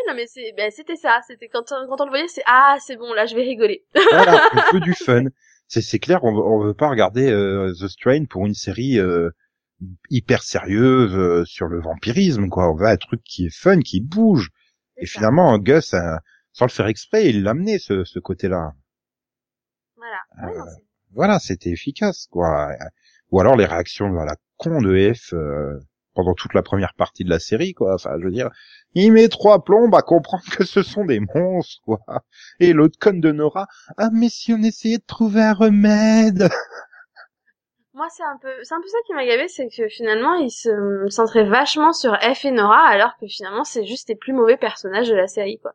Non 0.08 0.14
mais 0.16 0.26
c'est, 0.28 0.54
ben, 0.58 0.72
c'était 0.72 0.96
ça. 0.96 1.20
C'était 1.28 1.48
quand, 1.48 1.72
on- 1.72 1.88
quand 1.88 2.02
on 2.02 2.06
le 2.06 2.10
voyait, 2.12 2.28
c'est 2.28 2.44
ah 2.46 2.78
c'est 2.86 2.96
bon 2.98 3.14
là 3.14 3.26
je 3.26 3.36
vais 3.36 3.44
rigoler. 3.44 3.86
Voilà, 4.12 4.42
on 4.54 4.74
veut 4.74 4.80
du 4.80 4.94
fun. 4.94 5.26
C'est 5.68 5.82
c'est 5.82 6.00
clair, 6.00 6.24
on, 6.24 6.34
veut- 6.34 6.44
on 6.44 6.60
veut 6.64 6.74
pas 6.74 6.90
regarder 6.90 7.30
euh, 7.32 7.72
The 7.74 7.88
Strain 7.88 8.26
pour 8.26 8.46
une 8.46 8.54
série 8.56 9.00
euh, 9.00 9.30
hyper 10.10 10.42
sérieuse 10.44 11.16
euh, 11.16 11.46
sur 11.46 11.68
le 11.68 11.80
vampirisme, 11.82 12.50
quoi. 12.50 12.70
On 12.72 12.76
veut 12.76 12.88
un 12.88 12.98
truc 12.98 13.22
qui 13.24 13.46
est 13.48 13.56
fun, 13.56 13.80
qui 13.82 14.02
bouge. 14.02 14.50
Et 14.98 15.06
ça. 15.06 15.20
finalement, 15.20 15.58
Gus, 15.60 15.94
euh, 15.94 16.16
sans 16.54 16.66
le 16.66 16.72
faire 16.72 16.88
exprès, 16.88 17.30
il 17.30 17.44
l'a 17.44 17.52
amené 17.52 17.80
ce, 17.80 18.04
ce 18.04 18.20
côté-là. 18.20 18.74
Voilà. 19.96 20.52
Ouais, 20.52 20.58
non, 20.58 20.66
c'est- 20.66 20.84
Voilà, 21.14 21.40
c'était 21.40 21.70
efficace, 21.72 22.28
quoi. 22.32 22.70
Ou 23.32 23.40
alors 23.40 23.56
les 23.56 23.66
réactions 23.66 24.18
à 24.20 24.26
la 24.26 24.36
con 24.58 24.82
de 24.82 25.14
F 25.14 25.34
euh, 25.34 25.80
pendant 26.20 26.34
toute 26.34 26.54
la 26.54 26.62
première 26.62 26.94
partie 26.96 27.24
de 27.24 27.30
la 27.30 27.40
série, 27.40 27.74
quoi. 27.74 27.94
Enfin, 27.94 28.12
je 28.20 28.26
veux 28.26 28.32
dire, 28.32 28.50
il 28.94 29.14
met 29.14 29.30
trois 29.30 29.64
plombes 29.64 29.96
à 29.96 30.02
comprendre 30.02 30.44
que 30.52 30.66
ce 30.66 30.84
sont 30.84 31.06
des 31.06 31.22
monstres, 31.34 31.82
quoi. 31.86 32.00
Et 32.60 32.74
l'autre 32.74 33.00
conne 33.00 33.22
de 33.22 33.32
Nora, 33.32 33.68
ah 33.98 34.10
mais 34.12 34.28
si 34.28 34.52
on 34.52 34.62
essayait 34.62 34.98
de 34.98 35.06
trouver 35.08 35.42
un 35.42 35.54
remède. 35.54 36.50
Moi, 37.94 38.08
c'est 38.16 38.24
un 38.24 38.38
peu, 38.42 38.52
c'est 38.64 38.74
un 38.74 38.82
peu 38.82 38.88
ça 38.88 38.98
qui 39.08 39.14
m'a 39.14 39.26
gavé, 39.26 39.48
c'est 39.48 39.70
que 39.70 39.88
finalement, 39.88 40.36
il 40.36 40.52
se 40.52 41.06
centrait 41.10 41.46
vachement 41.46 41.94
sur 41.94 42.18
F 42.20 42.44
et 42.44 42.52
Nora, 42.52 42.86
alors 42.86 43.18
que 43.18 43.28
finalement, 43.28 43.64
c'est 43.64 43.86
juste 43.86 44.10
les 44.10 44.16
plus 44.16 44.34
mauvais 44.34 44.58
personnages 44.58 45.10
de 45.10 45.16
la 45.16 45.28
série, 45.28 45.60
quoi. 45.60 45.72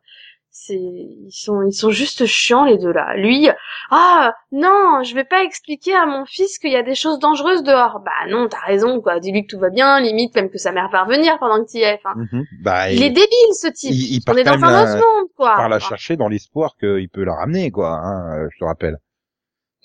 C'est, 0.57 0.73
ils 0.79 1.31
sont, 1.33 1.63
ils 1.63 1.73
sont 1.73 1.89
juste 1.91 2.25
chiants, 2.25 2.63
les 2.63 2.77
deux 2.77 2.93
là. 2.93 3.17
Lui, 3.17 3.49
ah, 3.91 4.33
non, 4.53 5.03
je 5.03 5.13
vais 5.13 5.25
pas 5.25 5.43
expliquer 5.43 5.93
à 5.93 6.05
mon 6.05 6.23
fils 6.25 6.59
qu'il 6.59 6.71
y 6.71 6.77
a 6.77 6.81
des 6.81 6.95
choses 6.95 7.19
dangereuses 7.19 7.61
dehors. 7.61 7.99
Bah 8.05 8.29
non, 8.29 8.47
t'as 8.47 8.61
raison, 8.65 9.01
quoi. 9.01 9.19
Dis-lui 9.19 9.45
que 9.45 9.53
tout 9.53 9.59
va 9.59 9.69
bien, 9.69 9.99
limite 9.99 10.33
même 10.33 10.49
que 10.49 10.57
sa 10.57 10.71
mère 10.71 10.87
va 10.89 11.03
revenir 11.03 11.37
pendant 11.39 11.61
que 11.61 11.69
t'y 11.69 11.81
es. 11.81 11.99
Enfin, 12.01 12.15
Bah, 12.63 12.89
il 12.89 13.03
est 13.03 13.09
débile, 13.09 13.53
ce 13.59 13.67
type. 13.67 13.91
il- 13.91 14.15
il 14.15 14.21
On 14.25 14.31
part 14.31 14.37
est 14.39 14.43
dans 14.45 14.63
un 14.63 14.83
autre 14.83 14.93
monde, 14.95 15.27
quoi. 15.35 15.55
par 15.57 15.67
la 15.67 15.75
Enfin, 15.75 15.89
chercher 15.89 16.15
dans 16.15 16.29
l'espoir 16.29 16.77
qu'il 16.79 17.09
peut 17.09 17.25
la 17.25 17.35
ramener, 17.35 17.69
quoi. 17.69 17.89
Hein, 17.91 18.37
euh, 18.45 18.47
je 18.53 18.57
te 18.57 18.63
rappelle. 18.63 18.97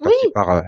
Quand 0.01 0.09
Oui. 0.09 0.15
il 0.23 0.31
part, 0.33 0.51
euh, 0.51 0.61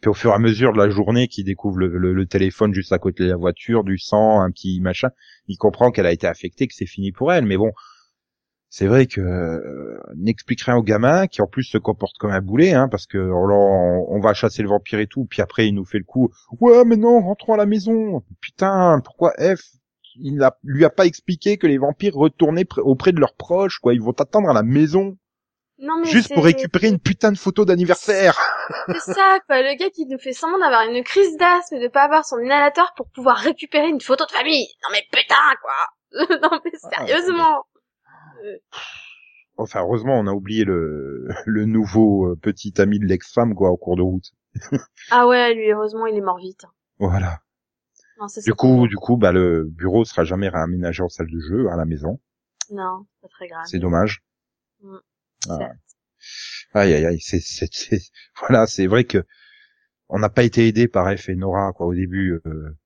puis 0.00 0.08
au 0.10 0.14
fur 0.14 0.32
et 0.32 0.34
à 0.34 0.38
mesure 0.40 0.72
de 0.72 0.78
la 0.78 0.90
journée, 0.90 1.28
qu'il 1.28 1.44
découvre 1.44 1.78
le, 1.78 1.86
le- 1.86 2.14
le 2.14 2.26
téléphone 2.26 2.74
juste 2.74 2.90
à 2.92 2.98
côté 2.98 3.22
de 3.26 3.30
la 3.30 3.36
voiture, 3.36 3.84
du 3.84 3.96
sang, 3.96 4.40
un 4.40 4.50
petit 4.50 4.80
machin, 4.80 5.10
il 5.46 5.56
comprend 5.56 5.92
qu'elle 5.92 6.06
a 6.06 6.12
été 6.12 6.26
affectée, 6.26 6.66
que 6.66 6.74
c'est 6.74 6.84
fini 6.86 7.12
pour 7.12 7.32
elle. 7.32 7.46
Mais 7.46 7.56
bon, 7.56 7.70
c'est 8.72 8.86
vrai 8.86 9.06
que 9.06 9.20
euh, 9.20 9.98
n'explique 10.16 10.62
rien 10.62 10.76
au 10.76 10.82
gamin, 10.82 11.26
qui 11.26 11.42
en 11.42 11.48
plus 11.48 11.64
se 11.64 11.76
comporte 11.76 12.16
comme 12.18 12.30
un 12.30 12.40
boulet, 12.40 12.72
hein, 12.72 12.88
parce 12.88 13.06
que 13.06 13.18
on, 13.18 14.20
va 14.20 14.32
chasser 14.32 14.62
le 14.62 14.68
vampire 14.68 15.00
et 15.00 15.08
tout, 15.08 15.26
puis 15.28 15.42
après 15.42 15.66
il 15.66 15.74
nous 15.74 15.84
fait 15.84 15.98
le 15.98 16.04
coup. 16.04 16.30
Ouais, 16.60 16.84
mais 16.84 16.96
non, 16.96 17.20
rentrons 17.20 17.54
à 17.54 17.56
la 17.56 17.66
maison. 17.66 18.22
Putain, 18.40 19.00
pourquoi 19.04 19.32
F 19.38 19.60
il 20.16 20.36
n'a- 20.36 20.56
lui 20.62 20.84
a 20.84 20.90
pas 20.90 21.06
expliqué 21.06 21.56
que 21.56 21.66
les 21.66 21.78
vampires 21.78 22.14
retournaient 22.14 22.64
pr- 22.64 22.80
auprès 22.80 23.12
de 23.12 23.20
leurs 23.20 23.34
proches, 23.34 23.78
quoi. 23.78 23.92
Ils 23.94 24.02
vont 24.02 24.12
t'attendre 24.12 24.48
à 24.50 24.52
la 24.52 24.62
maison 24.62 25.16
non, 25.78 25.98
mais 26.00 26.10
juste 26.10 26.34
pour 26.34 26.44
récupérer 26.44 26.88
une 26.88 26.98
putain 26.98 27.32
de 27.32 27.38
photo 27.38 27.64
d'anniversaire. 27.64 28.38
C'est 28.88 29.14
ça, 29.14 29.38
quoi. 29.46 29.62
Le 29.62 29.78
gars 29.78 29.88
qui 29.90 30.04
nous 30.06 30.18
fait 30.18 30.32
semblant 30.34 30.58
d'avoir 30.58 30.82
une 30.82 31.02
crise 31.02 31.36
d'asthme 31.38 31.76
et 31.76 31.80
de 31.80 31.88
pas 31.88 32.02
avoir 32.02 32.24
son 32.26 32.38
inhalateur 32.38 32.92
pour 32.96 33.08
pouvoir 33.14 33.38
récupérer 33.38 33.88
une 33.88 34.00
photo 34.00 34.26
de 34.26 34.30
famille. 34.30 34.66
Non 34.82 34.90
mais 34.92 35.02
putain, 35.10 35.34
quoi. 35.62 36.28
non 36.42 36.60
mais 36.64 36.72
Ah, 36.92 37.06
sérieusement. 37.06 37.64
Enfin, 39.56 39.80
heureusement, 39.80 40.18
on 40.18 40.26
a 40.26 40.32
oublié 40.32 40.64
le, 40.64 41.28
le 41.46 41.64
nouveau 41.66 42.32
euh, 42.32 42.36
petit 42.36 42.80
ami 42.80 42.98
de 42.98 43.06
l'ex-femme, 43.06 43.54
quoi, 43.54 43.70
au 43.70 43.76
cours 43.76 43.96
de 43.96 44.02
route. 44.02 44.32
Ah 45.10 45.26
ouais, 45.28 45.54
lui, 45.54 45.70
heureusement, 45.70 46.06
il 46.06 46.16
est 46.16 46.20
mort 46.22 46.38
vite. 46.38 46.64
Voilà. 46.98 47.40
Non, 48.18 48.26
Du 48.44 48.54
coup, 48.54 48.86
du 48.88 48.96
coup, 48.96 49.16
bah, 49.16 49.32
le 49.32 49.64
bureau 49.64 50.04
sera 50.04 50.24
jamais 50.24 50.48
réaménagé 50.48 51.02
en 51.02 51.08
salle 51.08 51.30
de 51.30 51.40
jeu 51.40 51.68
à 51.70 51.76
la 51.76 51.84
maison. 51.84 52.20
Non, 52.70 53.06
pas 53.22 53.28
très 53.28 53.48
grave. 53.48 53.64
C'est 53.66 53.78
dommage. 53.78 54.22
Mm. 54.82 54.96
Ah. 55.48 55.72
Aïe, 56.74 56.92
aïe, 56.94 57.06
aïe, 57.06 57.20
c'est, 57.20 57.40
c'est, 57.40 57.68
c'est- 57.72 58.10
voilà, 58.40 58.66
c'est 58.66 58.86
vrai 58.86 59.04
que 59.04 59.24
on 60.08 60.18
n'a 60.18 60.28
pas 60.28 60.42
été 60.42 60.66
aidé 60.66 60.88
par 60.88 61.16
F 61.16 61.28
et 61.28 61.34
Nora, 61.36 61.72
quoi, 61.72 61.86
au 61.86 61.94
début, 61.94 62.40
euh, 62.46 62.76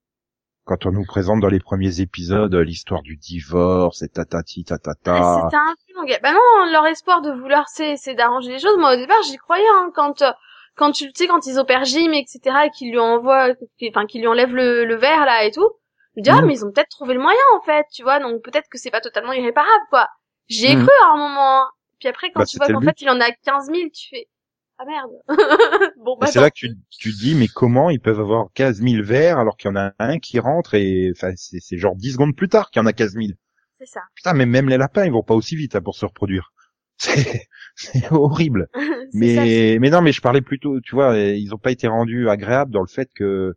quand 0.65 0.85
on 0.85 0.91
nous 0.91 1.05
présente 1.05 1.39
dans 1.41 1.47
les 1.47 1.59
premiers 1.59 2.01
épisodes 2.01 2.53
euh, 2.53 2.63
l'histoire 2.63 3.01
du 3.03 3.17
divorce 3.17 4.01
et 4.01 4.09
tatati 4.09 4.63
tatata. 4.63 5.13
Ah, 5.15 5.41
C'était 5.45 5.55
un 5.55 5.75
peu 5.87 5.93
long. 5.93 6.17
Bah 6.21 6.33
non, 6.33 6.71
leur 6.71 6.85
espoir 6.87 7.21
de 7.21 7.31
vouloir, 7.31 7.69
c'est, 7.69 7.95
c'est 7.97 8.15
d'arranger 8.15 8.51
les 8.53 8.59
choses. 8.59 8.77
Moi, 8.77 8.93
au 8.93 8.97
départ, 8.97 9.21
j'y 9.23 9.37
croyais, 9.37 9.63
hein, 9.75 9.91
quand, 9.95 10.21
euh, 10.23 10.31
quand 10.75 10.91
tu, 10.91 11.09
sais, 11.13 11.27
quand 11.27 11.45
ils 11.45 11.59
opèrent 11.59 11.85
Jim, 11.85 12.11
etc., 12.11 12.39
et 12.65 12.69
qu'ils 12.71 12.91
lui 12.91 12.99
envoient, 12.99 13.49
enfin, 13.89 14.05
qu'ils 14.07 14.21
lui 14.21 14.27
enlèvent 14.27 14.55
le, 14.55 14.85
le 14.85 14.95
verre, 14.95 15.25
là, 15.25 15.45
et 15.45 15.51
tout. 15.51 15.69
Je 16.15 16.21
me 16.21 16.23
dis, 16.23 16.29
ah, 16.31 16.41
Mhm. 16.41 16.47
mais 16.47 16.53
ils 16.55 16.65
ont 16.65 16.71
peut-être 16.71 16.89
trouvé 16.89 17.13
le 17.13 17.19
moyen, 17.21 17.39
en 17.55 17.61
fait, 17.61 17.85
tu 17.93 18.01
vois, 18.03 18.19
donc 18.19 18.41
peut-être 18.41 18.67
que 18.71 18.77
c'est 18.77 18.91
pas 18.91 19.01
totalement 19.01 19.33
irréparable, 19.33 19.85
quoi. 19.89 20.07
J'y 20.47 20.65
ai 20.67 20.75
Mhm. 20.75 20.81
cru 20.83 20.91
à 21.03 21.07
un 21.13 21.17
moment. 21.17 21.61
hein. 21.63 21.69
Puis 21.99 22.09
après, 22.09 22.31
quand 22.31 22.39
Bah, 22.41 22.45
tu 22.45 22.57
vois 22.57 22.67
qu'en 22.69 22.81
fait, 22.81 23.01
il 23.01 23.09
en 23.09 23.19
a 23.21 23.31
15 23.31 23.67
000, 23.67 23.89
tu 23.93 24.09
fais, 24.09 24.27
ah 24.77 24.85
merde. 24.85 25.11
bon, 26.05 26.17
bah, 26.19 26.27
c'est 26.27 26.41
là 26.41 26.49
que 26.49 26.55
tu, 26.55 26.69
tu 26.89 27.11
te 27.13 27.17
dis, 27.17 27.35
mais 27.35 27.47
comment 27.47 27.89
ils 27.89 27.99
peuvent 27.99 28.19
avoir 28.19 28.47
15 28.53 28.81
000 28.81 29.03
verres 29.03 29.39
alors 29.39 29.57
qu'il 29.57 29.69
y 29.69 29.71
en 29.71 29.75
a 29.77 29.93
un 29.99 30.19
qui 30.19 30.39
rentre 30.39 30.73
et, 30.75 31.11
enfin, 31.15 31.31
c'est, 31.35 31.59
c'est 31.59 31.77
genre 31.77 31.95
10 31.95 32.13
secondes 32.13 32.35
plus 32.35 32.49
tard 32.49 32.69
qu'il 32.71 32.81
y 32.81 32.83
en 32.83 32.87
a 32.87 32.93
15 32.93 33.13
000. 33.13 33.27
C'est 33.79 33.85
ça. 33.87 34.01
Putain, 34.15 34.33
mais 34.33 34.45
même 34.45 34.69
les 34.69 34.77
lapins, 34.77 35.05
ils 35.05 35.11
vont 35.11 35.23
pas 35.23 35.35
aussi 35.35 35.55
vite 35.55 35.75
hein, 35.75 35.81
pour 35.81 35.95
se 35.95 36.05
reproduire. 36.05 36.51
C'est, 36.97 37.47
c'est 37.75 38.09
horrible. 38.13 38.69
Ça, 38.73 38.81
Mais, 39.11 39.77
mais 39.81 39.89
non, 39.89 40.01
mais 40.01 40.13
je 40.13 40.21
parlais 40.21 40.41
plutôt, 40.41 40.79
tu 40.79 40.95
vois, 40.95 41.17
ils 41.17 41.53
ont 41.53 41.57
pas 41.57 41.71
été 41.71 41.87
rendus 41.87 42.29
agréables 42.29 42.71
dans 42.71 42.79
le 42.81 42.87
fait 42.87 43.09
que 43.13 43.53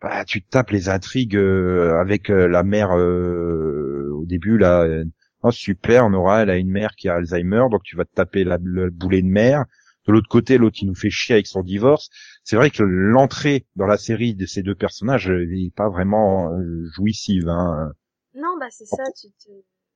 bah, 0.00 0.24
tu 0.24 0.42
te 0.42 0.48
tapes 0.48 0.70
les 0.70 0.88
intrigues 0.88 1.36
euh, 1.36 1.98
avec 2.00 2.30
euh, 2.30 2.48
la 2.48 2.62
mère 2.62 2.96
euh, 2.96 4.10
au 4.14 4.24
début 4.24 4.56
là. 4.58 4.82
euh, 4.84 5.04
oh 5.42 5.50
super, 5.50 6.08
Nora, 6.10 6.42
elle 6.42 6.50
a 6.50 6.56
une 6.56 6.70
mère 6.70 6.94
qui 6.96 7.08
a 7.10 7.14
Alzheimer, 7.16 7.64
donc 7.70 7.82
tu 7.84 7.96
vas 7.96 8.04
te 8.06 8.14
taper 8.14 8.44
la, 8.44 8.58
le 8.62 8.90
boulet 8.90 9.22
de 9.22 9.28
mère. 9.28 9.64
De 10.08 10.12
l'autre 10.12 10.28
côté, 10.28 10.58
l'autre 10.58 10.78
il 10.80 10.88
nous 10.88 10.94
fait 10.94 11.10
chier 11.10 11.34
avec 11.34 11.46
son 11.46 11.62
divorce. 11.62 12.08
C'est 12.42 12.56
vrai 12.56 12.70
que 12.70 12.82
l'entrée 12.82 13.66
dans 13.76 13.86
la 13.86 13.98
série 13.98 14.34
de 14.34 14.46
ces 14.46 14.62
deux 14.62 14.74
personnages 14.74 15.30
n'est 15.30 15.70
pas 15.70 15.88
vraiment 15.88 16.50
euh, 16.52 16.88
jouissive. 16.94 17.48
Hein. 17.48 17.92
Non, 18.34 18.56
bah, 18.58 18.66
c'est 18.70 18.90
En 18.92 18.96
ça, 18.96 19.04
tu 19.20 19.28
te... 19.32 19.50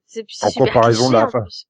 C'est 0.07 0.27
en 0.43 0.51
comparaison 0.51 1.09
de 1.09 1.15
la 1.15 1.27
en 1.27 1.31
plus. 1.31 1.67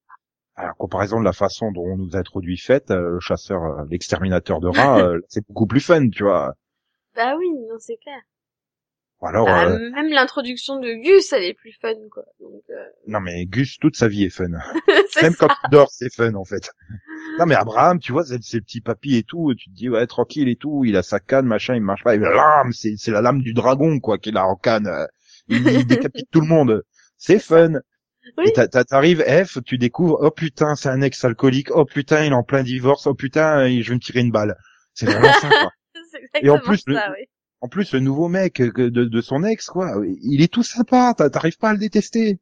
À 0.57 0.67
la 0.67 0.73
comparaison 0.73 1.21
de 1.21 1.25
la 1.25 1.33
façon 1.33 1.71
dont 1.71 1.85
on 1.85 1.97
nous 1.97 2.17
a 2.17 2.19
introduit 2.19 2.59
Fête, 2.59 2.91
euh, 2.91 3.13
le 3.13 3.21
chasseur, 3.21 3.63
euh, 3.63 3.85
l'exterminateur 3.89 4.61
de 4.61 4.69
rats, 4.69 4.99
euh, 5.07 5.21
c'est 5.29 5.47
beaucoup 5.47 5.67
plus 5.67 5.81
fun, 5.81 6.09
tu 6.11 6.25
vois. 6.25 6.55
Bah 7.15 7.37
oui, 7.39 7.49
non, 7.69 7.77
c'est 7.79 7.97
clair. 7.99 8.21
Alors, 9.25 9.47
Bah, 9.47 9.67
euh, 9.69 9.91
Même 9.93 10.09
l'introduction 10.11 10.81
de 10.81 10.93
Gus, 10.95 11.33
elle 11.33 11.45
est 11.45 11.55
plus 11.55 11.73
fun, 11.81 11.95
quoi. 12.11 12.25
Donc, 12.41 12.63
euh, 12.71 12.75
non 13.07 13.21
mais 13.21 13.47
Gus, 13.47 13.79
toute 13.79 13.97
sa 13.97 14.09
vie 14.09 14.25
est 14.25 14.31
fun. 14.31 14.49
Même 15.23 15.33
ça. 15.33 15.33
quand 15.39 15.49
il 15.65 15.71
dort, 15.71 15.91
c'est 15.91 16.13
fun 16.13 16.35
en 16.35 16.45
fait. 16.45 16.71
Non 17.39 17.47
mais 17.47 17.55
Abraham, 17.55 17.99
tu 17.99 18.13
vois, 18.13 18.25
c'est 18.27 18.43
ses 18.43 18.61
petits 18.61 18.83
papis 18.83 19.17
et 19.17 19.23
tout, 19.23 19.55
tu 19.57 19.71
te 19.71 19.75
dis 19.75 19.89
ouais 19.89 20.07
tranquille 20.07 20.49
et 20.51 20.57
tout, 20.57 20.85
il 20.85 20.97
a 20.99 21.03
sa 21.03 21.19
canne, 21.19 21.47
machin, 21.47 21.75
il 21.75 21.81
marche 21.81 22.03
pas, 22.05 22.15
et 22.15 22.19
lame, 22.19 22.73
c'est 22.73 22.97
la 23.11 23.23
lame 23.23 23.41
du 23.41 23.55
dragon 23.55 24.01
quoi 24.01 24.19
qu'il 24.19 24.37
a 24.37 24.45
en 24.45 24.55
canne. 24.57 24.87
euh, 24.87 25.07
Il, 25.49 25.67
il 25.67 25.87
décapite 25.87 26.27
tout 26.31 26.43
le 26.43 26.47
monde. 26.47 26.83
C'est 27.17 27.39
fun. 27.39 27.75
Oui. 28.37 28.45
Et 28.49 28.53
t'a- 28.53 28.69
t'a- 28.69 28.85
t'arrives 28.85 29.23
F, 29.23 29.59
tu 29.65 29.79
découvres 29.79 30.19
oh 30.21 30.31
putain 30.31 30.75
c'est 30.75 30.91
un 30.91 31.01
ex 31.01 31.25
alcoolique, 31.25 31.71
oh 31.71 31.85
putain 31.87 32.25
il 32.25 32.33
est 32.33 32.35
en 32.35 32.43
plein 32.43 32.63
divorce, 32.65 33.07
oh 33.07 33.15
putain 33.15 33.67
je 33.81 33.89
vais 33.89 33.95
me 33.95 34.01
tirer 34.01 34.21
une 34.21 34.31
balle. 34.33 34.57
C'est 34.93 35.07
vraiment 35.07 35.33
ça 35.33 35.49
quoi. 35.49 35.71
Et 36.43 36.51
en 36.51 36.59
plus, 36.59 36.83
le- 36.87 36.95
ça, 36.97 37.11
oui. 37.13 37.25
En 37.63 37.69
plus, 37.69 37.93
le 37.95 38.01
nouveau 38.01 38.29
mec 38.29 38.61
euh, 38.61 38.71
de, 38.91 39.05
de 39.07 39.21
son 39.23 39.45
ex, 39.45 39.69
quoi, 39.69 40.03
il 40.23 40.43
est 40.43 40.53
tout 40.53 40.63
sympa, 40.65 41.15
t'a- 41.17 41.31
t'arrives 41.31 41.57
pas 41.59 41.71
à 41.71 41.73
le 41.73 41.79
détester. 41.79 42.41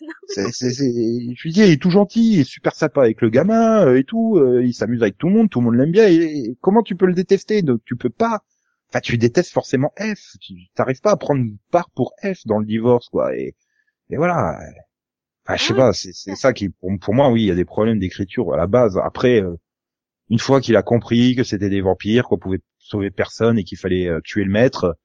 C'est, 0.26 0.52
c'est, 0.52 0.70
c'est- 0.72 1.34
je 1.36 1.42
lui 1.44 1.52
dis, 1.52 1.60
il 1.60 1.70
est 1.72 1.82
tout 1.82 1.90
gentil, 1.90 2.34
il 2.34 2.40
est 2.40 2.44
super 2.44 2.74
sympa 2.74 3.02
avec 3.02 3.20
le 3.22 3.30
gamin 3.30 3.86
euh, 3.86 3.98
et 3.98 4.04
tout, 4.04 4.38
euh, 4.38 4.64
il 4.64 4.74
s'amuse 4.74 5.02
avec 5.02 5.18
tout 5.18 5.28
le 5.28 5.34
monde, 5.34 5.50
tout 5.50 5.60
le 5.60 5.66
monde 5.66 5.76
l'aime 5.76 5.92
bien. 5.92 6.08
Et, 6.08 6.56
comment 6.62 6.82
tu 6.82 6.96
peux 6.96 7.06
le 7.06 7.14
détester? 7.14 7.62
Donc 7.62 7.82
tu 7.86 7.96
peux 7.96 8.10
pas. 8.10 8.42
Enfin, 8.90 9.00
tu 9.00 9.18
détestes 9.18 9.52
forcément 9.52 9.92
F. 9.98 10.36
Tu 10.40 10.54
t'arrives 10.74 11.00
pas 11.02 11.12
à 11.12 11.16
prendre 11.18 11.44
part 11.70 11.90
pour 11.90 12.14
F 12.24 12.46
dans 12.46 12.58
le 12.60 12.66
divorce, 12.66 13.08
quoi. 13.10 13.36
Et, 13.36 13.56
et 14.10 14.16
voilà. 14.18 14.58
Enfin, 15.46 15.56
je 15.56 15.64
sais 15.64 15.74
Ah 15.74 15.76
pas, 15.76 15.92
c'est, 15.92 16.12
c'est 16.14 16.36
ça 16.36 16.52
qui, 16.52 16.70
pour, 16.70 16.90
pour 17.00 17.14
moi, 17.14 17.30
oui, 17.30 17.42
il 17.44 17.48
y 17.48 17.50
a 17.52 17.54
des 17.56 17.64
problèmes 17.64 17.98
d'écriture 18.00 18.52
à 18.54 18.56
la 18.56 18.66
base. 18.66 18.98
Après, 19.04 19.42
une 20.30 20.38
fois 20.40 20.60
qu'il 20.60 20.76
a 20.76 20.82
compris 20.82 21.36
que 21.36 21.44
c'était 21.44 21.68
des 21.68 21.80
vampires, 21.80 22.24
qu'on 22.24 22.38
pouvait 22.38 22.60
sauver 22.82 23.10
personne 23.10 23.58
et 23.58 23.64
qu'il 23.64 23.78
fallait 23.78 24.08
euh, 24.08 24.20
tuer 24.24 24.44
le 24.44 24.50
maître, 24.50 24.96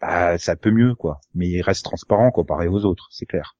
bah, 0.00 0.38
ça 0.38 0.56
peut 0.56 0.70
mieux, 0.70 0.94
quoi. 0.94 1.20
Mais 1.34 1.48
il 1.48 1.62
reste 1.62 1.84
transparent 1.84 2.30
comparé 2.30 2.68
aux 2.68 2.84
autres, 2.84 3.08
c'est 3.10 3.26
clair. 3.26 3.56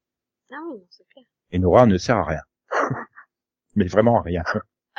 Ah 0.53 0.57
oui, 0.71 0.79
non, 0.79 0.87
c'est 0.91 1.07
clair. 1.09 1.25
Et 1.53 1.59
Nora 1.59 1.87
ne 1.87 1.99
sert 1.99 2.19
à 2.19 2.25
rien. 2.25 2.43
Mais 3.77 3.87
vraiment 3.87 4.19
à 4.19 4.23
rien. 4.23 4.43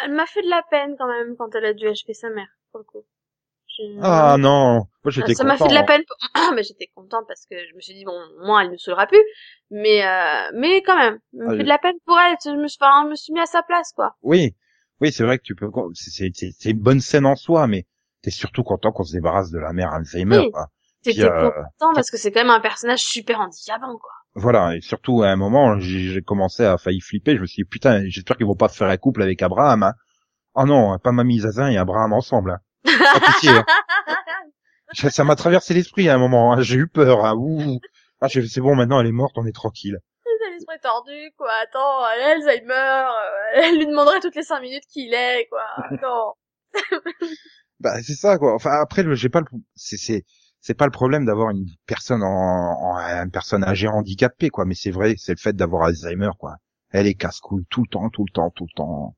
Elle 0.03 0.13
m'a 0.13 0.25
fait 0.25 0.41
de 0.41 0.49
la 0.49 0.63
peine, 0.69 0.95
quand 0.97 1.07
même, 1.07 1.35
quand 1.37 1.53
elle 1.55 1.65
a 1.65 1.73
dû 1.73 1.87
achever 1.87 2.13
sa 2.13 2.29
mère, 2.29 2.47
pour 2.71 2.79
le 2.79 2.85
coup. 2.85 3.05
Je- 3.67 4.01
Ah 4.01 4.37
non, 4.39 4.87
moi 5.03 5.11
j'étais 5.11 5.35
ça 5.35 5.43
m'a 5.43 5.57
fait 5.57 5.67
de 5.67 5.73
la 5.73 5.81
hein. 5.81 5.85
peine. 5.85 6.03
pour- 6.07 6.17
mais 6.55 6.63
j'étais 6.63 6.87
contente 6.95 7.25
parce 7.27 7.45
que 7.45 7.55
je 7.69 7.75
me 7.75 7.81
suis 7.81 7.93
dit 7.93 8.05
bon, 8.05 8.19
moi 8.45 8.63
elle 8.63 8.71
ne 8.71 8.77
saoulera 8.77 9.07
plus, 9.07 9.23
mais 9.69 10.05
euh, 10.05 10.51
mais 10.55 10.81
quand 10.83 10.97
même, 10.97 11.19
ça 11.33 11.43
m'a 11.43 11.45
Ah, 11.45 11.51
fait 11.51 11.57
je- 11.57 11.63
de 11.63 11.67
la 11.67 11.77
peine 11.77 11.97
pour 12.05 12.17
elle. 12.19 12.35
Je 12.43 12.49
me 12.51 12.67
suis, 12.67 12.77
enfin, 12.81 13.03
je 13.05 13.09
me 13.11 13.15
suis 13.15 13.33
mis 13.33 13.39
à 13.39 13.45
sa 13.45 13.61
place 13.63 13.91
quoi. 13.93 14.15
Oui, 14.23 14.55
oui, 15.01 15.11
c'est 15.11 15.23
vrai 15.23 15.37
que 15.37 15.43
tu 15.43 15.55
peux. 15.55 15.69
C'est 15.93 16.69
une 16.71 16.79
bonne 16.79 17.01
scène 17.01 17.25
en 17.25 17.35
soi, 17.35 17.67
mais 17.67 17.85
t'es 18.27 18.31
surtout 18.31 18.63
content 18.63 18.91
qu'on 18.91 19.03
se 19.05 19.13
débarrasse 19.13 19.51
de 19.51 19.59
la 19.59 19.71
mère 19.71 19.93
Alzheimer. 19.93 20.39
Oui. 20.39 20.51
Quoi. 20.51 20.67
Euh, 21.07 21.49
content 21.79 21.93
parce 21.93 22.11
que 22.11 22.17
c'est 22.17 22.33
quand 22.33 22.41
même 22.41 22.49
un 22.49 22.59
personnage 22.59 22.99
super 22.99 23.39
handicapant 23.39 23.97
quoi. 23.97 24.11
Voilà, 24.35 24.75
et 24.75 24.81
surtout 24.81 25.23
à 25.23 25.27
un 25.29 25.37
moment, 25.37 25.79
j'ai 25.79 26.21
commencé 26.21 26.65
à 26.65 26.77
failli 26.77 26.99
flipper. 26.99 27.37
Je 27.37 27.41
me 27.41 27.45
suis 27.45 27.63
dit 27.63 27.69
putain, 27.69 28.03
j'espère 28.07 28.35
qu'ils 28.35 28.45
vont 28.45 28.55
pas 28.55 28.67
faire 28.67 28.89
un 28.89 28.97
couple 28.97 29.21
avec 29.23 29.41
Abraham. 29.41 29.83
Hein. 29.83 29.93
Oh 30.55 30.65
non, 30.65 30.97
pas 30.99 31.13
Mamie 31.13 31.39
Zazin 31.39 31.69
et 31.69 31.77
Abraham 31.77 32.11
ensemble. 32.11 32.51
Hein. 32.51 32.91
Pas 33.13 33.19
pitié, 33.21 33.49
hein. 33.51 33.65
Ça 35.09 35.23
m'a 35.23 35.35
traversé 35.37 35.73
l'esprit 35.73 36.09
à 36.09 36.15
un 36.15 36.17
moment. 36.17 36.51
hein. 36.53 36.61
J'ai 36.61 36.75
eu 36.75 36.87
peur. 36.87 37.23
Hein. 37.25 37.35
Ouh. 37.37 37.79
Ah, 38.19 38.27
c'est 38.27 38.59
bon, 38.59 38.75
maintenant 38.75 38.99
elle 38.99 39.07
est 39.07 39.11
morte, 39.13 39.35
on 39.37 39.45
est 39.45 39.55
tranquille. 39.55 39.97
C'est 40.25 40.51
l'esprit 40.51 40.79
tordu, 40.81 41.31
quoi. 41.37 41.51
Attends, 41.63 42.05
elle 42.15 42.41
Alzheimer, 42.41 42.73
euh, 42.73 43.61
elle 43.63 43.77
lui 43.77 43.87
demanderait 43.87 44.19
toutes 44.19 44.35
les 44.35 44.43
cinq 44.43 44.59
minutes 44.59 44.83
qui 44.91 45.07
il 45.07 45.13
est, 45.13 45.47
quoi. 45.49 45.63
Non. 46.01 46.33
Bah 47.79 48.01
c'est 48.03 48.15
ça 48.15 48.37
quoi. 48.37 48.53
Enfin 48.55 48.71
après, 48.81 49.03
j'ai 49.15 49.29
pas 49.29 49.41
le, 49.41 49.45
c'est 49.75 49.97
c'est 49.97 50.25
c'est 50.61 50.73
pas 50.73 50.85
le 50.85 50.91
problème 50.91 51.25
d'avoir 51.25 51.51
une 51.51 51.65
personne 51.85 52.23
en, 52.23 52.27
en 52.27 52.97
une 52.97 53.31
personne 53.31 53.63
âgée 53.63 53.87
handicapée 53.87 54.49
quoi. 54.49 54.65
Mais 54.65 54.75
c'est 54.75 54.91
vrai, 54.91 55.15
c'est 55.17 55.33
le 55.33 55.37
fait 55.39 55.55
d'avoir 55.55 55.83
Alzheimer 55.83 56.31
quoi. 56.39 56.55
Elle 56.91 57.07
est 57.07 57.13
casse-couille 57.15 57.65
tout 57.69 57.81
le 57.83 57.89
temps, 57.89 58.09
tout 58.09 58.25
le 58.27 58.33
temps, 58.33 58.49
tout 58.51 58.65
le 58.65 58.75
temps. 58.75 59.15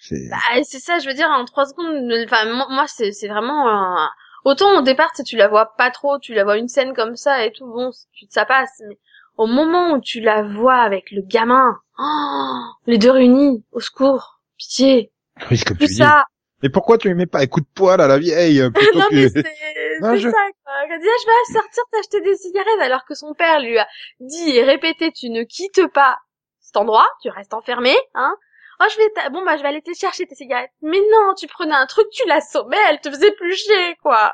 C'est 0.00 0.28
Bah, 0.30 0.38
c'est 0.64 0.80
ça, 0.80 0.98
je 0.98 1.08
veux 1.08 1.14
dire, 1.14 1.28
en 1.28 1.44
trois 1.44 1.66
secondes, 1.66 2.10
enfin, 2.24 2.44
moi, 2.68 2.86
c'est, 2.88 3.12
c'est 3.12 3.28
vraiment, 3.28 3.96
autant 4.44 4.78
au 4.78 4.82
départ, 4.82 5.12
tu 5.24 5.36
la 5.36 5.48
vois 5.48 5.74
pas 5.76 5.90
trop, 5.90 6.18
tu 6.18 6.34
la 6.34 6.44
vois 6.44 6.56
une 6.58 6.68
scène 6.68 6.94
comme 6.94 7.16
ça 7.16 7.44
et 7.44 7.52
tout, 7.52 7.66
bon, 7.66 7.90
ça 8.30 8.44
passe, 8.44 8.82
mais 8.88 8.98
au 9.36 9.46
moment 9.46 9.92
où 9.92 10.00
tu 10.00 10.20
la 10.20 10.42
vois 10.42 10.76
avec 10.76 11.10
le 11.12 11.22
gamin, 11.22 11.78
oh, 11.98 12.60
les 12.86 12.98
deux 12.98 13.10
réunis, 13.10 13.64
au 13.72 13.80
secours, 13.80 14.40
pitié, 14.58 15.12
oui, 15.50 15.88
ça, 15.88 16.24
Mais 16.62 16.68
pourquoi 16.70 16.98
tu 16.98 17.08
lui 17.08 17.14
mets 17.14 17.26
pas 17.26 17.40
un 17.40 17.46
coup 17.46 17.60
de 17.60 17.66
poing 17.74 17.94
à 17.98 18.06
la 18.06 18.18
vieille 18.18 18.60
euh, 18.60 18.70
plutôt 18.70 18.98
non, 18.98 19.06
mais 19.10 19.22
que 19.32 19.40
c'est, 19.42 20.18
je- 20.18 20.30
ça, 20.30 20.36
quoi. 20.64 20.72
Elle 20.90 21.00
dit, 21.00 21.06
ah, 21.08 21.20
je 21.22 21.26
vais 21.26 21.60
sortir 21.60 21.82
t'acheter 21.92 22.20
des 22.20 22.36
cigarettes, 22.36 22.80
alors 22.80 23.04
que 23.04 23.14
son 23.14 23.34
père 23.34 23.60
lui 23.60 23.78
a 23.78 23.86
dit 24.20 24.50
et 24.56 24.62
répété, 24.62 25.10
tu 25.12 25.30
ne 25.30 25.42
quittes 25.44 25.86
pas 25.92 26.16
cet 26.60 26.76
endroit, 26.76 27.06
tu 27.22 27.28
restes 27.30 27.54
enfermé, 27.54 27.94
hein. 28.14 28.34
Oh, 28.80 28.84
je 28.92 28.96
vais, 28.96 29.10
t'a- 29.14 29.30
bon, 29.30 29.44
bah, 29.44 29.56
je 29.56 29.62
vais 29.62 29.68
aller 29.68 29.82
te 29.82 29.92
chercher 29.94 30.26
tes 30.26 30.34
cigarettes. 30.34 30.70
Mais 30.82 30.98
non, 30.98 31.34
tu 31.38 31.46
prenais 31.46 31.74
un 31.74 31.86
truc, 31.86 32.06
tu 32.12 32.26
l'assommais, 32.26 32.76
elle 32.90 33.00
te 33.00 33.10
faisait 33.10 33.32
plus 33.32 33.54
chier, 33.54 33.94
quoi. 34.02 34.32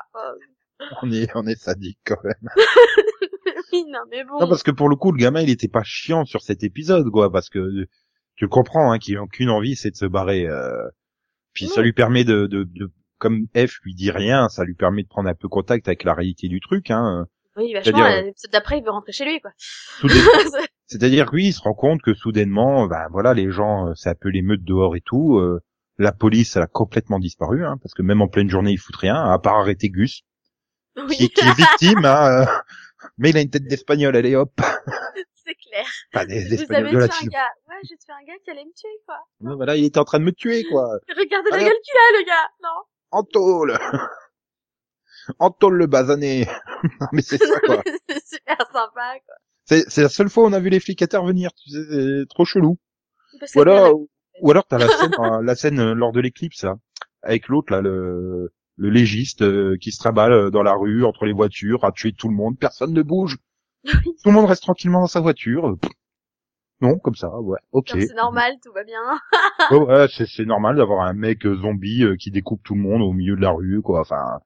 On 1.03 1.11
est 1.11 1.27
on 1.35 1.45
est 1.45 1.59
sadique 1.61 1.99
quand 2.05 2.23
même. 2.23 2.49
oui, 3.73 3.85
non, 3.89 3.99
mais 4.09 4.23
bon. 4.23 4.39
Non 4.39 4.47
parce 4.47 4.63
que 4.63 4.71
pour 4.71 4.89
le 4.89 4.95
coup, 4.95 5.11
le 5.11 5.17
gamin 5.17 5.41
il 5.41 5.49
était 5.49 5.67
pas 5.67 5.83
chiant 5.83 6.23
sur 6.25 6.41
cet 6.41 6.63
épisode 6.63 7.09
quoi, 7.11 7.31
parce 7.31 7.49
que 7.49 7.59
tu 8.35 8.47
comprends 8.47 8.91
hein, 8.91 8.97
qu'il 8.97 9.17
a 9.17 9.25
qu'une 9.31 9.49
envie, 9.49 9.75
c'est 9.75 9.91
de 9.91 9.95
se 9.97 10.05
barrer. 10.05 10.47
euh, 10.47 10.87
Puis 11.53 11.67
ça 11.67 11.81
lui 11.81 11.93
permet 11.93 12.23
de, 12.23 12.47
de, 12.47 12.63
de 12.63 12.91
comme 13.17 13.47
F 13.55 13.79
lui 13.83 13.95
dit 13.95 14.11
rien, 14.11 14.47
ça 14.49 14.63
lui 14.63 14.75
permet 14.75 15.03
de 15.03 15.07
prendre 15.07 15.29
un 15.29 15.33
peu 15.35 15.47
contact 15.49 15.87
avec 15.87 16.03
la 16.03 16.13
réalité 16.13 16.47
du 16.47 16.59
truc. 16.61 16.89
Hein. 16.91 17.25
oui, 17.57 17.73
vachement, 17.73 17.97
c'est-à-dire- 17.97 18.17
euh, 18.17 18.21
l'épisode 18.27 18.51
d'après, 18.51 18.77
il 18.77 18.83
veut 18.83 18.91
rentrer 18.91 19.11
chez 19.11 19.25
lui, 19.25 19.41
quoi. 19.41 19.51
C'est-à-dire 20.87 21.25
que 21.27 21.35
oui, 21.35 21.47
il 21.47 21.53
se 21.53 21.61
rend 21.61 21.73
compte 21.73 22.01
que 22.01 22.13
soudainement, 22.13 22.87
ben 22.87 23.07
voilà, 23.11 23.33
les 23.33 23.51
gens, 23.51 23.89
euh, 23.89 23.93
c'est 23.95 24.09
un 24.09 24.15
peu 24.15 24.29
l'émeute 24.29 24.63
dehors 24.63 24.95
et 24.95 25.01
tout. 25.01 25.37
euh, 25.37 25.59
la 25.97 26.11
police, 26.13 26.55
elle 26.55 26.63
a 26.63 26.67
complètement 26.67 27.19
disparu, 27.19 27.65
hein, 27.65 27.75
parce 27.83 27.93
que 27.93 28.01
même 28.01 28.21
en 28.21 28.27
pleine 28.29 28.49
journée, 28.49 28.71
ils 28.71 28.77
foutent 28.79 28.95
rien, 28.95 29.15
à 29.21 29.37
part 29.37 29.55
arrêter 29.57 29.89
Gus, 29.89 30.21
qui, 30.95 31.01
oui, 31.03 31.29
qui 31.29 31.45
est 31.45 31.57
victime. 31.57 32.05
Hein, 32.05 32.43
euh, 32.43 32.45
mais 33.17 33.31
il 33.31 33.37
a 33.37 33.41
une 33.41 33.49
tête 33.49 33.65
d'espagnol, 33.67 34.15
allez 34.15 34.35
hop, 34.35 34.51
clair. 35.81 35.91
pas 36.11 36.25
des 36.25 36.43
Vous 36.43 36.49
d'espagnol 36.49 36.87
avez 36.95 37.07
de 37.07 37.07
tué 37.07 37.25
un 37.25 37.29
gars. 37.29 37.49
Ouais, 37.67 37.75
j'ai 37.83 37.97
tué 37.97 38.11
un 38.13 38.25
gars 38.25 38.39
qui 38.43 38.51
allait 38.51 38.65
me 38.65 38.73
tuer, 38.73 39.01
quoi. 39.05 39.17
Ouais, 39.41 39.55
Voilà, 39.55 39.75
il 39.75 39.85
était 39.85 39.99
en 39.99 40.05
train 40.05 40.19
de 40.19 40.25
me 40.25 40.31
tuer, 40.31 40.63
quoi. 40.65 40.87
Regardez 41.17 41.49
la 41.51 41.55
Allez, 41.57 41.65
gueule 41.65 41.79
qu'il 41.83 41.95
a, 41.95 42.19
le 42.19 42.25
gars. 42.25 42.49
Non. 42.63 42.83
En 43.11 43.23
tôle, 43.23 43.77
en 45.39 45.49
tôle 45.59 45.77
le 45.77 45.87
basané. 45.87 46.45
Non, 47.01 47.07
mais 47.11 47.21
c'est 47.21 47.37
ça, 47.37 47.59
quoi. 47.61 47.81
c'est 48.07 48.23
super 48.25 48.57
sympa, 48.71 49.19
quoi. 49.25 49.35
C'est 49.65 49.89
c'est 49.89 50.01
la 50.01 50.09
seule 50.09 50.29
fois 50.29 50.43
où 50.43 50.47
on 50.47 50.53
a 50.53 50.59
vu 50.59 50.69
les 50.69 50.79
flics 50.79 51.01
intervenir. 51.01 51.51
Tu 51.53 51.69
sais, 51.71 51.83
c'est 51.89 52.25
trop 52.29 52.45
chelou. 52.45 52.77
Parce 53.39 53.53
Ou 53.55 53.61
alors, 53.61 53.99
ou 54.41 54.51
alors 54.51 54.65
t'as 54.65 54.77
la 54.79 54.87
scène, 54.87 55.11
euh, 55.19 55.41
la 55.43 55.55
scène 55.55 55.79
euh, 55.79 55.93
lors 55.93 56.11
de 56.11 56.19
l'éclipse, 56.19 56.63
là, 56.63 56.77
avec 57.21 57.47
l'autre 57.47 57.71
là, 57.73 57.81
le, 57.81 58.51
le 58.77 58.89
légiste 58.89 59.41
euh, 59.43 59.75
qui 59.79 59.91
se 59.91 59.99
traballe 59.99 60.49
dans 60.51 60.63
la 60.63 60.73
rue 60.73 61.03
entre 61.05 61.25
les 61.25 61.33
voitures, 61.33 61.83
à 61.85 61.91
tuer 61.91 62.13
tout 62.13 62.29
le 62.29 62.35
monde, 62.35 62.57
personne 62.57 62.93
ne 62.93 63.01
bouge. 63.03 63.37
Tout 63.85 63.93
le 64.25 64.31
monde 64.31 64.45
reste 64.45 64.63
tranquillement 64.63 65.01
dans 65.01 65.07
sa 65.07 65.21
voiture. 65.21 65.77
Non, 66.81 66.97
comme 66.99 67.15
ça, 67.15 67.29
ouais, 67.41 67.59
ok. 67.71 67.89
C'est 67.91 68.13
normal, 68.15 68.53
tout 68.63 68.71
va 68.73 68.83
bien. 68.83 69.01
Ouais, 69.71 69.77
ouais, 69.79 70.07
c'est 70.09 70.45
normal 70.45 70.77
d'avoir 70.77 71.05
un 71.05 71.13
mec 71.13 71.45
euh, 71.45 71.55
zombie 71.57 72.03
euh, 72.03 72.15
qui 72.15 72.31
découpe 72.31 72.61
tout 72.63 72.73
le 72.75 72.81
monde 72.81 73.01
au 73.01 73.11
milieu 73.13 73.35
de 73.35 73.41
la 73.41 73.51
rue, 73.51 73.81
quoi. 73.81 73.99
Enfin, 74.01 74.39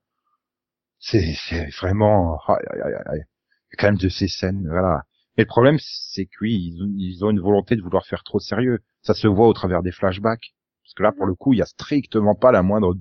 c'est 1.00 1.36
vraiment, 1.82 2.40
aïe, 2.48 2.56
aïe, 2.72 2.82
aïe, 2.82 2.94
aïe. 3.08 3.24
Il 3.72 3.76
y 3.76 3.76
a 3.76 3.78
quand 3.80 3.88
même 3.88 3.98
de 3.98 4.10
ces 4.10 4.28
scènes, 4.28 4.66
voilà. 4.68 5.04
Mais 5.38 5.44
le 5.44 5.48
problème, 5.48 5.78
c'est 5.80 6.26
que 6.26 6.32
oui, 6.42 6.54
ils, 6.76 6.84
ont- 6.84 6.94
ils 6.98 7.26
ont 7.26 7.30
une 7.32 7.40
volonté 7.42 7.76
de 7.76 7.82
vouloir 7.82 8.06
faire 8.06 8.24
trop 8.24 8.40
sérieux. 8.40 8.80
Ça 9.02 9.14
se 9.14 9.28
voit 9.28 9.48
au 9.48 9.54
travers 9.54 9.82
des 9.82 9.92
flashbacks. 9.92 10.54
Parce 10.84 10.94
que 10.96 11.04
là, 11.04 11.12
pour 11.12 11.26
le 11.26 11.34
coup, 11.36 11.54
il 11.54 11.60
y 11.60 11.62
a 11.62 11.66
strictement 11.66 12.36
pas 12.36 12.52
la 12.52 12.62
moindre 12.62 12.96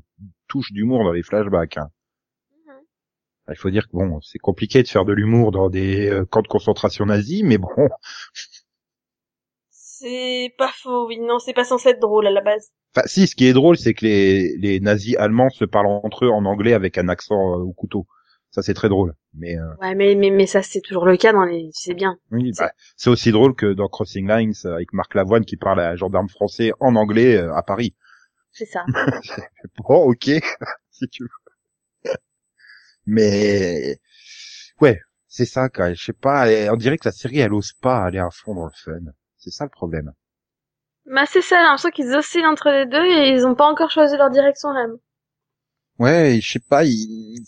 touche 0.48 0.72
d'humour 0.72 1.04
dans 1.04 1.12
les 1.12 1.22
flashbacks. 1.22 1.76
hein. 1.76 1.88
Il 3.48 3.56
faut 3.56 3.70
dire 3.70 3.86
que 3.88 3.92
bon, 3.92 4.20
c'est 4.20 4.38
compliqué 4.38 4.82
de 4.82 4.88
faire 4.88 5.04
de 5.04 5.12
l'humour 5.12 5.50
dans 5.50 5.68
des 5.68 6.08
euh, 6.08 6.24
camps 6.24 6.42
de 6.42 6.48
concentration 6.48 7.06
nazis, 7.06 7.42
mais 7.44 7.58
bon, 7.58 7.68
C'est 9.70 10.54
pas 10.58 10.70
faux, 10.82 11.06
oui. 11.06 11.18
Non, 11.20 11.38
c'est 11.38 11.52
pas 11.54 11.64
censé 11.64 11.90
être 11.90 12.00
drôle 12.00 12.26
à 12.26 12.30
la 12.30 12.40
base. 12.40 12.70
Enfin, 12.94 13.06
si, 13.06 13.26
ce 13.26 13.34
qui 13.34 13.46
est 13.46 13.52
drôle, 13.52 13.76
c'est 13.76 13.94
que 13.94 14.04
les, 14.04 14.56
les 14.58 14.80
nazis 14.80 15.16
allemands 15.16 15.50
se 15.50 15.64
parlent 15.64 15.86
entre 15.86 16.26
eux 16.26 16.30
en 16.30 16.44
anglais 16.44 16.74
avec 16.74 16.98
un 16.98 17.08
accent 17.08 17.54
euh, 17.54 17.62
au 17.62 17.72
couteau. 17.72 18.06
Ça, 18.50 18.60
c'est 18.60 18.74
très 18.74 18.90
drôle. 18.90 19.14
Mais 19.34 19.56
euh, 19.58 19.74
Ouais, 19.80 19.94
mais, 19.94 20.14
mais, 20.14 20.30
mais 20.30 20.46
ça, 20.46 20.62
c'est 20.62 20.82
toujours 20.82 21.06
le 21.06 21.16
cas 21.16 21.32
dans 21.32 21.44
les, 21.44 21.70
sais 21.72 21.94
bien. 21.94 22.18
oui, 22.30 22.52
bah, 22.58 22.70
c'est 22.96 23.08
aussi 23.08 23.32
drôle 23.32 23.54
que 23.54 23.72
dans 23.72 23.88
Crossing 23.88 24.28
Lines 24.28 24.52
euh, 24.66 24.74
avec 24.74 24.92
Marc 24.92 25.14
Lavoine 25.14 25.44
qui 25.46 25.56
parle 25.56 25.80
à 25.80 25.90
un 25.90 25.96
gendarme 25.96 26.28
français 26.28 26.72
en 26.78 26.94
anglais 26.96 27.36
euh, 27.36 27.54
à 27.54 27.62
Paris. 27.62 27.94
C'est 28.50 28.66
ça. 28.66 28.84
Bon, 29.78 30.04
ok, 30.10 30.30
si 30.90 31.08
tu 31.08 31.22
veux. 31.22 31.28
Mais 33.06 33.98
ouais, 34.80 35.00
c'est 35.28 35.46
ça. 35.46 35.68
Quoi. 35.68 35.94
Je 35.94 36.04
sais 36.04 36.12
pas. 36.12 36.48
elle- 36.50 36.70
On 36.70 36.76
dirait 36.76 36.98
que 36.98 37.08
la 37.08 37.12
série, 37.12 37.38
elle 37.40 37.52
ose 37.54 37.72
pas 37.74 38.04
aller 38.04 38.18
à 38.18 38.30
fond 38.30 38.54
dans 38.54 38.66
le 38.66 38.72
fun. 38.74 39.12
C'est 39.38 39.50
ça 39.50 39.64
le 39.64 39.70
problème. 39.70 40.12
bah, 41.06 41.26
c'est 41.26 41.42
ça, 41.42 41.56
j'ai 41.58 41.62
l'impression 41.62 41.90
qu'ils 41.90 42.14
oscillent 42.14 42.46
entre 42.46 42.70
les 42.70 42.86
deux 42.86 43.04
et 43.04 43.30
ils 43.30 43.46
ont 43.46 43.54
pas 43.54 43.66
encore 43.70 43.90
choisi 43.90 44.16
leur 44.16 44.30
direction 44.30 44.72
même. 44.72 44.96
Ouais, 45.98 46.40
je 46.42 46.52
sais 46.52 46.58
pas, 46.58 46.84
il... 46.84 47.44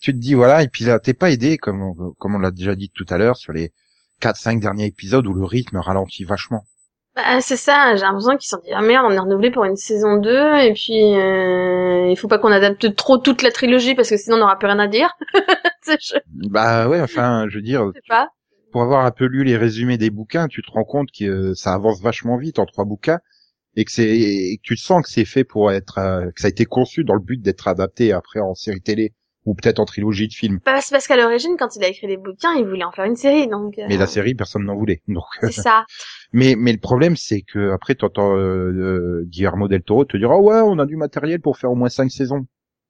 tu 0.00 0.12
te 0.12 0.18
dis 0.18 0.34
voilà, 0.34 0.62
et 0.62 0.68
puis 0.68 0.84
là, 0.84 0.98
t'es 0.98 1.14
pas 1.14 1.30
aidé, 1.30 1.56
comme 1.58 1.82
on, 1.82 2.12
comme 2.18 2.34
on 2.34 2.38
l'a 2.38 2.50
déjà 2.50 2.74
dit 2.74 2.90
tout 2.94 3.06
à 3.08 3.16
l'heure, 3.18 3.36
sur 3.36 3.52
les 3.52 3.72
4-5 4.20 4.60
derniers 4.60 4.86
épisodes 4.86 5.26
où 5.26 5.34
le 5.34 5.44
rythme 5.44 5.78
ralentit 5.78 6.24
vachement. 6.24 6.64
Bah, 7.16 7.40
c'est 7.40 7.56
ça, 7.56 7.94
j'ai 7.94 8.02
l'impression 8.02 8.32
qu'ils 8.36 8.48
se 8.48 8.56
sont 8.56 8.62
dit, 8.64 8.72
ah 8.74 8.82
merde, 8.82 9.06
on 9.08 9.12
est 9.12 9.18
renouvelé 9.18 9.52
pour 9.52 9.64
une 9.64 9.76
saison 9.76 10.16
2, 10.16 10.54
et 10.58 10.72
puis, 10.72 11.14
euh, 11.14 12.08
il 12.10 12.16
faut 12.18 12.26
pas 12.26 12.38
qu'on 12.38 12.50
adapte 12.50 12.96
trop 12.96 13.18
toute 13.18 13.42
la 13.42 13.52
trilogie, 13.52 13.94
parce 13.94 14.10
que 14.10 14.16
sinon 14.16 14.36
on 14.36 14.40
n'aura 14.40 14.58
plus 14.58 14.66
rien 14.66 14.80
à 14.80 14.88
dire. 14.88 15.10
Bah 16.50 16.88
ouais, 16.88 17.00
enfin, 17.00 17.46
je 17.48 17.56
veux 17.56 17.62
dire, 17.62 17.88
sais 17.94 18.00
pas. 18.08 18.28
pour 18.72 18.82
avoir 18.82 19.04
un 19.04 19.12
peu 19.12 19.26
lu 19.26 19.44
les 19.44 19.56
résumés 19.56 19.96
des 19.98 20.10
bouquins, 20.10 20.48
tu 20.48 20.62
te 20.62 20.70
rends 20.72 20.84
compte 20.84 21.10
que 21.16 21.24
euh, 21.24 21.54
ça 21.54 21.74
avance 21.74 22.00
vachement 22.02 22.36
vite 22.36 22.58
en 22.58 22.66
trois 22.66 22.84
bouquins, 22.84 23.20
et 23.76 23.84
que 23.84 23.92
c'est, 23.92 24.08
et 24.08 24.56
que 24.56 24.62
tu 24.62 24.76
sens 24.76 25.02
que 25.02 25.08
c'est 25.10 25.24
fait 25.24 25.44
pour 25.44 25.70
être, 25.70 25.98
euh, 25.98 26.30
que 26.34 26.40
ça 26.40 26.46
a 26.48 26.50
été 26.50 26.64
conçu 26.64 27.04
dans 27.04 27.14
le 27.14 27.20
but 27.20 27.40
d'être 27.40 27.68
adapté 27.68 28.12
après 28.12 28.40
en 28.40 28.54
série 28.54 28.80
télé, 28.82 29.14
ou 29.44 29.54
peut-être 29.54 29.78
en 29.80 29.84
trilogie 29.84 30.28
de 30.28 30.32
films. 30.32 30.60
Bah, 30.64 30.80
c'est 30.80 30.92
parce 30.94 31.06
qu'à 31.06 31.16
l'origine, 31.16 31.56
quand 31.58 31.76
il 31.76 31.84
a 31.84 31.88
écrit 31.88 32.06
les 32.06 32.16
bouquins, 32.16 32.54
il 32.54 32.66
voulait 32.66 32.84
en 32.84 32.92
faire 32.92 33.04
une 33.04 33.16
série, 33.16 33.46
donc... 33.46 33.78
euh, 33.78 33.84
Mais 33.88 33.96
la 33.98 34.06
série, 34.06 34.34
personne 34.34 34.64
n'en 34.64 34.74
voulait. 34.76 35.02
Donc, 35.08 35.24
C'est 35.42 35.52
ça. 35.52 35.84
Mais 36.32 36.56
mais 36.58 36.72
le 36.72 36.78
problème 36.80 37.14
c'est 37.16 37.42
que 37.42 37.70
après 37.72 37.94
t'entends 37.94 38.34
euh, 38.36 38.72
euh, 38.72 39.22
Guillermo 39.26 39.68
del 39.68 39.82
Toro 39.82 40.04
te 40.04 40.16
dire 40.16 40.30
oh 40.30 40.40
ouais 40.40 40.60
on 40.64 40.78
a 40.80 40.86
du 40.86 40.96
matériel 40.96 41.40
pour 41.40 41.58
faire 41.58 41.70
au 41.70 41.76
moins 41.76 41.88
cinq 41.88 42.10
saisons. 42.10 42.46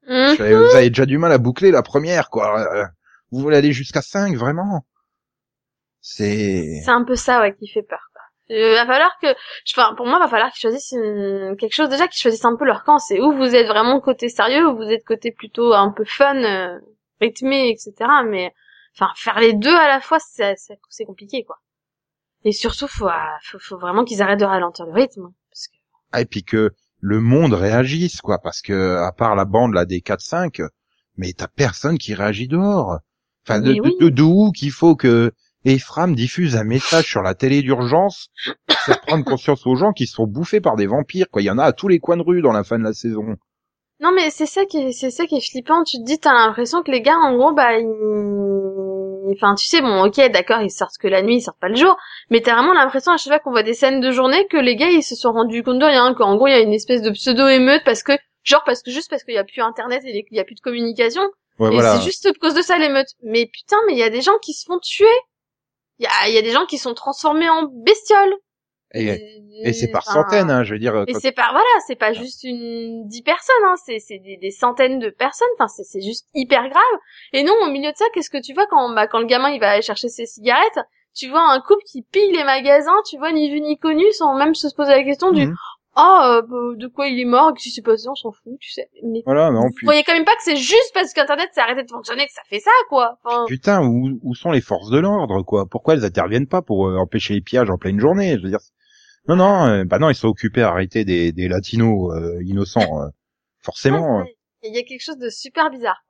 Hum. 0.08 0.34
Vous 0.36 0.42
avez 0.76 0.88
déjà 0.88 1.06
du 1.06 1.18
mal 1.18 1.32
à 1.32 1.38
boucler 1.38 1.70
la 1.70 1.82
première 1.82 2.30
quoi. 2.30 2.60
Euh, 2.74 2.84
Vous 3.30 3.40
voulez 3.40 3.56
aller 3.56 3.72
jusqu'à 3.72 4.00
cinq 4.02 4.36
vraiment? 4.36 4.86
C'est 6.00 6.80
C'est 6.84 6.90
un 6.90 7.04
peu 7.04 7.16
ça, 7.16 7.40
ouais, 7.40 7.54
qui 7.54 7.68
fait 7.68 7.82
peur, 7.82 8.10
quoi. 8.48 8.56
Euh, 8.56 8.74
va 8.74 8.86
falloir 8.86 9.18
que, 9.20 9.28
enfin, 9.72 9.94
pour 9.96 10.06
moi, 10.06 10.18
va 10.18 10.28
falloir 10.28 10.50
qu'ils 10.52 10.60
choisissent 10.62 10.92
une- 10.92 11.56
quelque 11.58 11.74
chose 11.74 11.88
déjà 11.88 12.08
qu'ils 12.08 12.20
choisissent 12.20 12.44
un 12.44 12.56
peu 12.56 12.64
leur 12.64 12.84
camp. 12.84 12.98
C'est 12.98 13.20
où 13.20 13.32
vous 13.32 13.54
êtes 13.54 13.66
vraiment 13.66 14.00
côté 14.00 14.28
sérieux, 14.28 14.68
ou 14.68 14.76
vous 14.76 14.82
êtes 14.90 15.04
côté 15.04 15.32
plutôt 15.32 15.72
un 15.72 15.90
peu 15.90 16.04
fun, 16.04 16.36
euh, 16.44 16.78
rythmé, 17.20 17.70
etc. 17.70 17.92
Mais, 18.26 18.52
enfin, 18.96 19.10
faire 19.16 19.38
les 19.40 19.52
deux 19.54 19.74
à 19.74 19.88
la 19.88 20.00
fois, 20.00 20.18
c'est 20.20 20.54
c'est- 20.56 20.78
c'est 20.88 21.04
compliqué, 21.04 21.44
quoi. 21.44 21.58
Et 22.44 22.52
surtout, 22.52 22.86
faut, 22.88 23.08
ah, 23.08 23.38
faut, 23.42 23.58
faut 23.58 23.78
vraiment 23.78 24.04
qu'ils 24.04 24.20
arrêtent 24.22 24.40
de 24.40 24.44
ralentir 24.44 24.84
le 24.86 24.92
rythme, 24.92 25.28
parce 25.50 25.68
que 25.68 25.76
ah, 26.12 26.20
et 26.20 26.26
puis 26.26 26.42
que 26.44 26.70
le 27.00 27.20
monde 27.20 27.52
réagisse 27.54 28.20
quoi 28.20 28.38
parce 28.38 28.62
que 28.62 28.96
à 28.96 29.12
part 29.12 29.34
la 29.34 29.44
bande 29.44 29.74
là 29.74 29.84
des 29.84 30.00
4-5 30.00 30.62
mais 31.16 31.32
t'as 31.32 31.48
personne 31.48 31.98
qui 31.98 32.14
réagit 32.14 32.48
dehors. 32.48 32.98
Enfin 33.46 33.60
de 33.60 33.72
Mais 33.72 33.80
oui. 33.80 33.96
de- 34.00 34.04
de- 34.04 34.08
d'où 34.10 34.50
qu'il 34.52 34.70
faut 34.70 34.96
que 34.96 35.32
Ephraim 35.64 36.08
diffuse 36.12 36.56
un 36.56 36.64
message 36.64 37.06
sur 37.06 37.22
la 37.22 37.34
télé 37.34 37.62
d'urgence 37.62 38.28
pour 38.66 38.76
faire 38.78 39.00
prendre 39.00 39.24
conscience 39.24 39.66
aux 39.66 39.74
gens 39.76 39.92
qui 39.92 40.06
se 40.06 40.14
font 40.14 40.26
bouffer 40.26 40.60
par 40.60 40.76
des 40.76 40.86
vampires 40.86 41.26
quoi. 41.30 41.42
Il 41.42 41.46
y 41.46 41.50
en 41.50 41.58
a 41.58 41.64
à 41.64 41.72
tous 41.72 41.88
les 41.88 41.98
coins 42.00 42.16
de 42.16 42.22
rue 42.22 42.42
dans 42.42 42.52
la 42.52 42.64
fin 42.64 42.78
de 42.78 42.84
la 42.84 42.92
saison. 42.92 43.24
Non 44.00 44.10
mais 44.14 44.30
c'est 44.30 44.46
ça 44.46 44.64
qui 44.66 44.78
est, 44.78 44.92
c'est 44.92 45.10
ça 45.10 45.26
qui 45.26 45.36
est 45.36 45.40
flippant. 45.50 45.84
Tu 45.84 45.98
te 45.98 46.04
dis, 46.04 46.18
t'as 46.18 46.32
l'impression 46.34 46.82
que 46.82 46.90
les 46.90 47.00
gars, 47.00 47.16
en 47.16 47.36
gros, 47.36 47.52
bah, 47.52 47.78
ils, 47.78 49.32
enfin, 49.32 49.54
tu 49.54 49.66
sais, 49.66 49.80
bon, 49.80 50.04
ok, 50.04 50.16
d'accord, 50.32 50.60
ils 50.60 50.70
sortent 50.70 50.98
que 50.98 51.08
la 51.08 51.22
nuit, 51.22 51.36
ils 51.36 51.40
sortent 51.40 51.60
pas 51.60 51.68
le 51.68 51.76
jour, 51.76 51.96
mais 52.30 52.40
t'as 52.40 52.54
vraiment 52.54 52.74
l'impression 52.74 53.12
à 53.12 53.16
chaque 53.16 53.32
fois 53.32 53.38
qu'on 53.38 53.52
voit 53.52 53.62
des 53.62 53.72
scènes 53.74 54.00
de 54.00 54.10
journée 54.10 54.46
que 54.50 54.56
les 54.56 54.76
gars, 54.76 54.90
ils 54.90 55.02
se 55.02 55.14
sont 55.14 55.32
rendus 55.32 55.62
compte 55.62 55.78
de 55.78 55.84
rien, 55.84 56.12
qu'en 56.14 56.36
gros, 56.36 56.46
il 56.48 56.50
y 56.50 56.54
a 56.54 56.60
une 56.60 56.72
espèce 56.74 57.02
de 57.02 57.10
pseudo-émeute 57.10 57.82
parce 57.84 58.02
que, 58.02 58.12
genre, 58.42 58.62
parce 58.66 58.82
que 58.82 58.90
juste 58.90 59.08
parce 59.08 59.22
qu'il 59.24 59.34
y 59.34 59.38
a 59.38 59.44
plus 59.44 59.62
internet 59.62 60.02
et 60.04 60.24
qu'il 60.24 60.36
y 60.36 60.40
a 60.40 60.44
plus 60.44 60.56
de 60.56 60.60
communication, 60.60 61.22
Ouais, 61.60 61.68
et 61.68 61.74
voilà. 61.74 61.96
c'est 61.96 62.02
juste 62.04 62.26
à 62.26 62.32
cause 62.32 62.54
de 62.54 62.62
ça 62.62 62.78
l'émeute. 62.78 63.06
Mais 63.22 63.46
putain, 63.46 63.76
mais 63.86 63.92
il 63.92 63.98
y 63.98 64.02
a 64.02 64.10
des 64.10 64.22
gens 64.22 64.36
qui 64.42 64.52
se 64.54 64.64
font 64.66 64.80
tuer. 64.80 65.06
Il 65.98 66.04
y 66.04 66.06
a, 66.06 66.28
il 66.28 66.34
y 66.34 66.38
a 66.38 66.42
des 66.42 66.50
gens 66.50 66.66
qui 66.66 66.78
sont 66.78 66.94
transformés 66.94 67.48
en 67.48 67.64
bestioles. 67.64 68.34
Et, 68.96 69.42
et 69.64 69.72
c'est 69.72 69.88
par 69.88 70.02
Enfin, 70.08 70.22
centaines, 70.22 70.50
hein, 70.50 70.62
je 70.62 70.74
veux 70.74 70.78
dire. 70.78 70.94
Et 71.08 71.12
quand- 71.12 71.18
c'est 71.20 71.32
pas 71.32 71.48
voilà, 71.50 71.64
c'est 71.86 71.96
pas 71.96 72.12
juste 72.12 72.44
une 72.44 73.08
dix 73.08 73.22
personnes, 73.22 73.64
hein, 73.64 73.74
c'est 73.84 73.98
c'est 73.98 74.18
des, 74.18 74.36
des 74.36 74.50
centaines 74.52 75.00
de 75.00 75.10
personnes. 75.10 75.48
Enfin, 75.58 75.66
c'est 75.68 75.82
c'est 75.82 76.00
juste 76.00 76.28
hyper 76.34 76.68
grave. 76.68 77.00
Et 77.32 77.42
non, 77.42 77.54
au 77.62 77.70
milieu 77.70 77.90
de 77.90 77.96
ça, 77.96 78.04
qu'est-ce 78.14 78.30
que 78.30 78.40
tu 78.40 78.54
vois 78.54 78.66
quand 78.66 78.94
bah 78.94 79.08
quand 79.08 79.18
le 79.18 79.26
gamin 79.26 79.50
il 79.50 79.58
va 79.58 79.70
aller 79.70 79.82
chercher 79.82 80.08
ses 80.08 80.26
cigarettes, 80.26 80.78
tu 81.14 81.28
vois 81.28 81.42
un 81.42 81.60
couple 81.60 81.82
qui 81.90 82.02
pille 82.02 82.32
les 82.32 82.44
magasins, 82.44 83.00
tu 83.08 83.18
vois 83.18 83.32
ni 83.32 83.50
vu 83.50 83.60
ni 83.60 83.78
connu, 83.78 84.04
sans 84.12 84.36
même 84.36 84.54
se 84.54 84.68
poser 84.74 84.92
la 84.92 85.02
question 85.04 85.32
du 85.32 85.46
Mhm. 85.96 86.02
oh 86.04 86.42
euh, 86.52 86.76
de 86.76 86.86
quoi 86.88 87.08
il 87.08 87.20
est 87.20 87.24
mort, 87.24 87.52
qu'est-ce 87.54 87.64
qui 87.64 87.70
s'est 87.70 87.82
passé, 87.82 88.08
on 88.08 88.14
s'en 88.14 88.32
fout, 88.32 88.58
tu 88.60 88.70
sais. 88.72 88.88
Mais 89.04 89.22
Voilà, 89.24 89.50
non, 89.50 89.62
vous 89.62 89.70
puis 89.76 89.86
voyez 89.86 90.02
quand 90.04 90.14
même 90.14 90.24
pas 90.24 90.34
que 90.36 90.42
c'est 90.42 90.56
juste 90.56 90.90
parce 90.94 91.12
qu'Internet 91.12 91.50
s'est 91.54 91.60
arrêté 91.60 91.82
de 91.84 91.90
fonctionner 91.90 92.26
que 92.26 92.32
ça 92.32 92.42
fait 92.48 92.60
ça, 92.60 92.70
quoi. 92.88 93.18
Enfin, 93.24 93.44
putain, 93.46 93.82
où, 93.86 94.18
où 94.22 94.34
sont 94.34 94.50
les 94.50 94.60
forces 94.60 94.90
de 94.90 94.98
l'ordre, 94.98 95.42
quoi? 95.42 95.66
Pourquoi 95.66 95.94
elles 95.94 96.04
interviennent 96.04 96.48
pas 96.48 96.62
pour 96.62 96.88
euh, 96.88 96.96
empêcher 96.96 97.34
les 97.34 97.40
pillages 97.40 97.70
en 97.70 97.78
pleine 97.78 98.00
journée? 98.00 98.36
Je 98.38 98.42
veux 98.42 98.50
dire, 98.50 98.58
non, 99.28 99.36
non, 99.36 99.66
euh, 99.66 99.84
bah 99.84 99.98
non, 99.98 100.10
ils 100.10 100.14
sont 100.14 100.28
occupés 100.28 100.62
à 100.62 100.68
arrêter 100.70 101.04
des, 101.04 101.32
des 101.32 101.48
latinos 101.48 102.12
euh, 102.14 102.42
innocents, 102.44 103.02
euh, 103.02 103.08
forcément. 103.60 104.18
ouais, 104.18 104.36
il 104.62 104.74
y 104.74 104.78
a 104.78 104.82
quelque 104.82 105.02
chose 105.02 105.18
de 105.18 105.30
super 105.30 105.70
bizarre. 105.70 106.02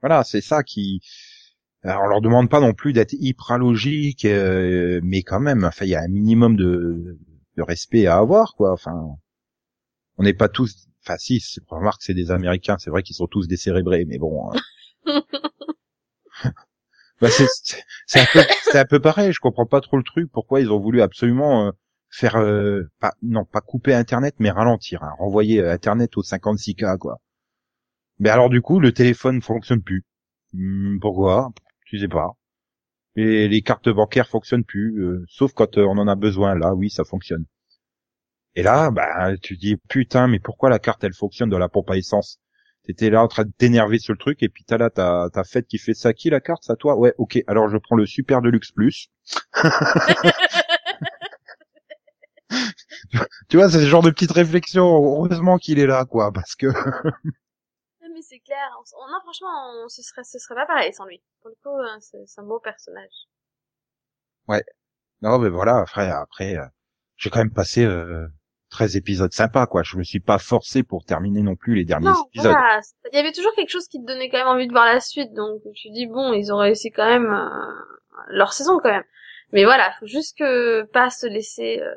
Voilà, 0.00 0.22
c'est 0.24 0.40
ça 0.40 0.62
qui. 0.62 1.00
Alors, 1.82 2.02
on 2.04 2.08
leur 2.08 2.20
demande 2.22 2.48
pas 2.48 2.60
non 2.60 2.72
plus 2.72 2.92
d'être 2.94 3.12
hyper 3.12 3.58
logique, 3.58 4.24
euh, 4.24 5.00
mais 5.02 5.22
quand 5.22 5.40
même, 5.40 5.64
enfin, 5.64 5.84
il 5.84 5.90
y 5.90 5.94
a 5.94 6.00
un 6.00 6.08
minimum 6.08 6.56
de, 6.56 7.18
de 7.56 7.62
respect 7.62 8.06
à 8.06 8.16
avoir, 8.16 8.54
quoi. 8.56 8.72
Enfin, 8.72 9.16
on 10.18 10.22
n'est 10.24 10.34
pas 10.34 10.48
tous. 10.48 10.86
Enfin, 11.04 11.16
si, 11.18 11.42
remarque, 11.68 12.02
c'est 12.02 12.14
des 12.14 12.30
Américains, 12.30 12.76
c'est 12.78 12.90
vrai 12.90 13.02
qu'ils 13.02 13.16
sont 13.16 13.26
tous 13.26 13.46
décérébrés, 13.48 14.04
mais 14.06 14.18
bon. 14.18 14.50
hein. 14.52 14.60
bah, 17.20 17.30
c'est 17.30 17.46
c'est- 17.62 17.82
c'est 18.06 18.20
un 18.20 18.26
peu, 18.32 18.40
c'est 18.62 18.78
un 18.78 18.84
peu 18.84 19.00
pareil. 19.00 19.32
Je 19.32 19.40
comprends 19.40 19.66
pas 19.66 19.80
trop 19.80 19.96
le 19.96 20.02
truc. 20.02 20.30
Pourquoi 20.32 20.60
ils 20.60 20.70
ont 20.70 20.80
voulu 20.80 21.02
absolument 21.02 21.68
euh, 21.68 21.70
faire, 22.10 22.36
euh, 22.36 22.82
pas, 23.00 23.14
non, 23.22 23.44
pas 23.44 23.60
couper 23.60 23.94
Internet, 23.94 24.34
mais 24.38 24.50
ralentir, 24.50 25.02
hein, 25.02 25.12
renvoyer 25.18 25.60
euh, 25.60 25.72
Internet 25.72 26.16
au 26.16 26.22
56K, 26.22 26.98
quoi. 26.98 27.18
Mais 28.18 28.28
alors 28.30 28.50
du 28.50 28.60
coup, 28.60 28.80
le 28.80 28.92
téléphone 28.92 29.40
fonctionne 29.42 29.80
plus. 29.82 30.04
Hmm, 30.52 30.98
pourquoi? 31.00 31.52
Tu 31.86 31.98
sais 32.00 32.08
pas. 32.08 32.32
Et 33.16 33.48
les 33.48 33.62
cartes 33.62 33.88
bancaires 33.90 34.28
fonctionnent 34.28 34.64
plus, 34.64 35.00
euh, 35.02 35.24
sauf 35.28 35.52
quand 35.54 35.78
euh, 35.78 35.84
on 35.86 35.98
en 35.98 36.08
a 36.08 36.14
besoin. 36.16 36.54
Là, 36.56 36.74
oui, 36.74 36.90
ça 36.90 37.04
fonctionne. 37.04 37.44
Et 38.56 38.62
là, 38.62 38.90
bah, 38.90 39.36
tu 39.42 39.56
dis 39.56 39.76
putain, 39.88 40.28
mais 40.28 40.38
pourquoi 40.40 40.70
la 40.70 40.78
carte 40.78 41.02
elle 41.04 41.14
fonctionne 41.14 41.50
dans 41.50 41.58
la 41.58 41.68
pompe 41.68 41.90
à 41.90 41.96
essence? 41.96 42.38
T'étais 42.84 43.08
là 43.10 43.22
en 43.22 43.28
train 43.28 43.44
de 43.44 43.52
t'énerver 43.56 43.98
sur 43.98 44.12
le 44.12 44.18
truc, 44.18 44.42
et 44.42 44.48
puis 44.48 44.64
t'as 44.64 44.76
là 44.76 44.90
ta 44.90 45.28
ta 45.32 45.42
fête 45.44 45.66
qui 45.66 45.78
fait 45.78 45.94
ça. 45.94 46.12
Qui 46.12 46.30
la 46.30 46.40
carte? 46.40 46.64
Ça 46.64 46.76
toi? 46.76 46.96
Ouais, 46.96 47.14
ok. 47.18 47.38
Alors 47.46 47.68
je 47.68 47.78
prends 47.78 47.96
le 47.96 48.06
Super 48.06 48.42
Deluxe 48.42 48.72
Plus. 48.72 49.08
tu 53.48 53.56
vois, 53.56 53.68
c'est 53.70 53.80
ce 53.80 53.86
genre 53.86 54.02
de 54.02 54.10
petite 54.10 54.32
réflexion. 54.32 54.84
Heureusement 54.86 55.58
qu'il 55.58 55.78
est 55.78 55.86
là, 55.86 56.04
quoi, 56.04 56.32
parce 56.32 56.54
que 56.54 56.66
Ouais, 58.00 58.08
mais 58.14 58.22
c'est 58.22 58.38
clair. 58.38 58.70
On, 58.78 59.04
on- 59.04 59.10
non, 59.10 59.20
franchement, 59.22 59.48
on, 59.84 59.88
ce 59.88 60.00
serait, 60.02 60.22
ce 60.22 60.38
serait 60.38 60.54
pas 60.54 60.66
pareil 60.66 60.92
sans 60.94 61.06
lui. 61.06 61.20
Pour 61.40 61.50
le 61.50 61.56
coup, 61.56 61.76
hein, 61.76 61.98
c'est 62.00 62.24
c'est 62.26 62.40
un 62.40 62.44
beau 62.44 62.60
personnage. 62.60 63.26
Non, 65.22 65.38
mais 65.38 65.48
voilà, 65.48 65.78
après, 65.78 66.08
après, 66.10 66.56
euh, 66.56 66.66
j'ai 67.16 67.30
quand 67.30 67.38
même 67.40 67.52
passé 67.52 67.84
euh, 67.84 68.26
13 68.74 68.96
épisodes 68.96 69.32
sympas, 69.32 69.66
quoi. 69.68 69.84
Je 69.84 69.96
me 69.96 70.02
suis 70.02 70.18
pas 70.18 70.38
forcé 70.38 70.82
pour 70.82 71.04
terminer 71.04 71.42
non 71.42 71.54
plus 71.54 71.76
les 71.76 71.84
derniers 71.84 72.08
Non, 72.08 72.26
épisodes. 72.26 72.50
voilà. 72.50 72.80
Il 73.12 73.16
y 73.16 73.20
avait 73.20 73.30
toujours 73.30 73.54
quelque 73.54 73.70
chose 73.70 73.86
qui 73.86 74.00
te 74.00 74.04
donnait 74.06 74.28
quand 74.28 74.38
même 74.38 74.48
envie 74.48 74.66
de 74.66 74.72
voir 74.72 74.84
la 74.84 74.98
suite. 74.98 75.32
Donc, 75.32 75.62
je 75.76 75.88
me 75.88 75.94
dis, 75.94 76.06
bon, 76.08 76.32
ils 76.32 76.52
ont 76.52 76.56
réussi 76.58 76.90
quand 76.90 77.06
même 77.06 77.32
euh, 77.32 78.24
leur 78.30 78.52
saison 78.52 78.80
quand 78.82 78.90
même. 78.90 79.04
Mais 79.52 79.64
voilà, 79.64 79.92
faut 80.00 80.06
juste 80.06 80.36
que 80.36 80.82
pas 80.86 81.10
se 81.10 81.26
laisser, 81.28 81.80
euh, 81.80 81.94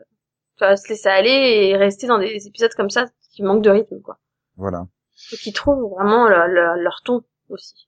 enfin, 0.55 0.75
se 0.75 0.87
laisser 0.87 1.09
aller 1.09 1.69
et 1.69 1.75
rester 1.75 2.05
dans 2.05 2.19
des 2.19 2.45
épisodes 2.45 2.73
comme 2.75 2.91
ça 2.91 3.05
qui 3.33 3.41
manquent 3.41 3.63
de 3.63 3.71
rythme, 3.71 3.99
quoi. 4.01 4.19
Voilà. 4.55 4.85
Faut 5.29 5.35
qu'ils 5.37 5.53
trouvent 5.53 5.91
vraiment 5.95 6.27
leur, 6.27 6.47
leur, 6.47 6.75
leur 6.75 7.01
ton 7.03 7.23
aussi. 7.49 7.87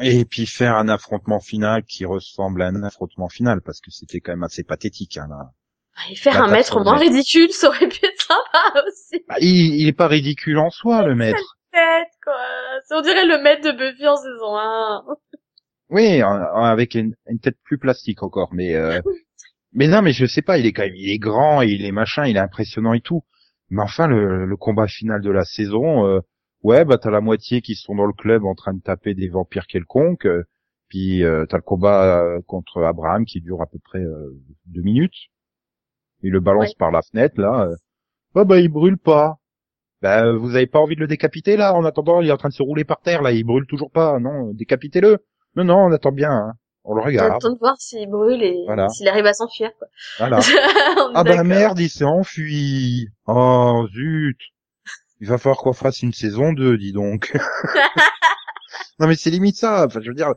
Et 0.00 0.24
puis 0.24 0.46
faire 0.46 0.76
un 0.76 0.88
affrontement 0.88 1.40
final 1.40 1.84
qui 1.84 2.06
ressemble 2.06 2.62
à 2.62 2.68
un 2.68 2.82
affrontement 2.82 3.28
final, 3.28 3.60
parce 3.60 3.82
que 3.82 3.90
c'était 3.90 4.20
quand 4.20 4.32
même 4.32 4.44
assez 4.44 4.64
pathétique. 4.64 5.18
Hein. 5.18 5.28
Et 6.10 6.16
faire 6.16 6.34
La 6.34 6.44
un 6.44 6.48
maître 6.48 6.82
moins 6.82 6.98
ridicule, 6.98 7.50
ça 7.52 7.68
aurait 7.68 7.88
pu 7.88 8.04
être 8.04 8.13
sympa 8.28 8.82
aussi. 8.86 9.24
Bah, 9.28 9.36
il, 9.40 9.74
il 9.80 9.88
est 9.88 9.92
pas 9.92 10.06
ridicule 10.08 10.58
en 10.58 10.70
soi, 10.70 11.02
le 11.06 11.14
maître. 11.14 11.56
Tête, 11.72 12.08
quoi. 12.22 12.34
On 12.92 13.00
dirait 13.02 13.26
le 13.26 13.42
maître 13.42 13.62
de 13.62 13.72
Buffy 13.76 14.06
en 14.06 14.16
saison 14.16 14.56
1. 14.56 15.04
Oui, 15.90 16.22
en- 16.22 16.30
en- 16.40 16.64
avec 16.64 16.94
une, 16.94 17.14
une 17.28 17.38
tête 17.40 17.56
plus 17.64 17.78
plastique 17.78 18.22
encore, 18.22 18.50
mais 18.52 18.74
euh, 18.74 19.00
mais 19.72 19.88
non, 19.88 20.02
mais 20.02 20.12
je 20.12 20.26
sais 20.26 20.42
pas, 20.42 20.58
il 20.58 20.66
est 20.66 20.72
quand 20.72 20.82
même, 20.84 20.94
il 20.96 21.10
est 21.10 21.18
grand, 21.18 21.62
et 21.62 21.68
il 21.68 21.84
est 21.84 21.92
machin, 21.92 22.26
il 22.26 22.36
est 22.36 22.40
impressionnant 22.40 22.94
et 22.94 23.00
tout. 23.00 23.22
Mais 23.70 23.82
enfin, 23.82 24.06
le, 24.06 24.46
le 24.46 24.56
combat 24.56 24.86
final 24.86 25.20
de 25.20 25.30
la 25.30 25.44
saison, 25.44 26.06
euh, 26.06 26.20
ouais, 26.62 26.84
bah 26.84 26.98
t'as 26.98 27.10
la 27.10 27.20
moitié 27.20 27.60
qui 27.60 27.74
sont 27.74 27.94
dans 27.94 28.06
le 28.06 28.12
club 28.12 28.44
en 28.44 28.54
train 28.54 28.72
de 28.74 28.80
taper 28.82 29.14
des 29.14 29.28
vampires 29.28 29.66
quelconques, 29.66 30.26
euh, 30.26 30.44
puis 30.88 31.24
euh, 31.24 31.44
t'as 31.46 31.56
le 31.56 31.62
combat 31.62 32.20
euh, 32.22 32.40
contre 32.46 32.82
Abraham 32.84 33.24
qui 33.24 33.40
dure 33.40 33.62
à 33.62 33.66
peu 33.66 33.78
près 33.82 34.00
euh, 34.00 34.30
deux 34.66 34.82
minutes. 34.82 35.28
Il 36.22 36.30
le 36.30 36.40
balance 36.40 36.68
Ouais. 36.68 36.74
par 36.78 36.90
la 36.90 37.02
fenêtre 37.02 37.40
là. 37.40 37.68
Euh, 38.36 38.40
oh 38.40 38.44
bah 38.44 38.58
il 38.58 38.68
brûle 38.68 38.98
pas. 38.98 39.36
Bah 40.02 40.32
vous 40.32 40.54
avez 40.54 40.66
pas 40.66 40.80
envie 40.80 40.96
de 40.96 41.00
le 41.00 41.06
décapiter 41.06 41.56
là 41.56 41.74
En 41.74 41.84
attendant, 41.84 42.20
il 42.20 42.28
est 42.28 42.32
en 42.32 42.36
train 42.36 42.48
de 42.50 42.54
se 42.54 42.62
rouler 42.62 42.84
par 42.84 43.00
terre 43.00 43.22
là, 43.22 43.32
il 43.32 43.44
brûle 43.44 43.66
toujours 43.66 43.90
pas. 43.90 44.18
Non, 44.18 44.50
décapitez-le. 44.52 45.18
Non 45.56 45.64
non, 45.64 45.78
on 45.86 45.92
attend 45.92 46.12
bien. 46.12 46.30
Hein. 46.32 46.52
On 46.84 46.94
le 46.94 47.02
regarde. 47.02 47.32
J'attends 47.32 47.54
de 47.54 47.58
voir 47.58 47.76
s'il 47.78 48.08
brûle 48.10 48.42
et 48.42 48.58
Voilà. 48.66 48.88
s'il 48.90 49.08
arrive 49.08 49.24
à 49.24 49.32
s'enfuir, 49.32 49.70
quoi. 49.78 49.88
Voilà. 50.18 50.38
On 50.98 51.12
Ah 51.14 51.24
bah 51.24 51.42
merde, 51.42 51.78
il 51.80 51.88
s'est 51.88 52.04
enfui. 52.04 53.08
Oh 53.26 53.86
zut. 53.90 54.38
Il 55.20 55.28
va 55.28 55.38
falloir 55.38 55.56
qu'on 55.58 55.72
fasse 55.72 56.02
une 56.02 56.12
saison 56.12 56.52
2, 56.52 56.76
dis 56.76 56.92
donc. 56.92 57.32
non 58.98 59.06
mais 59.06 59.14
c'est 59.14 59.30
limite 59.30 59.56
ça. 59.56 59.86
Enfin, 59.86 60.00
je 60.02 60.08
veux 60.08 60.14
dire, 60.14 60.28
euh, 60.28 60.34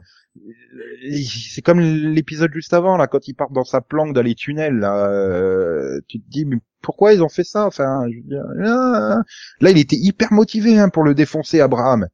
c'est 1.25 1.61
comme 1.61 1.79
l'épisode 1.79 2.51
juste 2.53 2.73
avant 2.73 2.97
là, 2.97 3.07
quand 3.07 3.27
il 3.27 3.33
part 3.33 3.51
dans 3.51 3.63
sa 3.63 3.81
planque 3.81 4.13
dans 4.13 4.21
les 4.21 4.35
tunnels. 4.35 4.77
Là, 4.77 5.09
euh, 5.09 5.99
tu 6.07 6.19
te 6.19 6.29
dis 6.29 6.45
mais 6.45 6.57
pourquoi 6.81 7.13
ils 7.13 7.23
ont 7.23 7.29
fait 7.29 7.43
ça? 7.43 7.65
Enfin, 7.65 8.05
je 8.09 8.17
veux 8.17 8.23
dire, 8.23 8.43
là, 8.55 9.21
là, 9.61 9.71
il 9.71 9.77
était 9.77 9.97
hyper 9.97 10.31
motivé 10.33 10.77
hein, 10.79 10.89
pour 10.89 11.03
le 11.03 11.13
défoncer, 11.15 11.59
Abraham. 11.61 12.07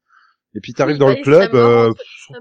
Et 0.54 0.60
puis 0.60 0.74
t'arrives 0.74 0.96
Oui, 0.96 0.98
dans 0.98 1.08
bah, 1.08 1.12
le 1.12 1.16
serait 1.24 1.48
club. 1.48 1.52
mort, 1.52 1.54
euh, 1.54 1.92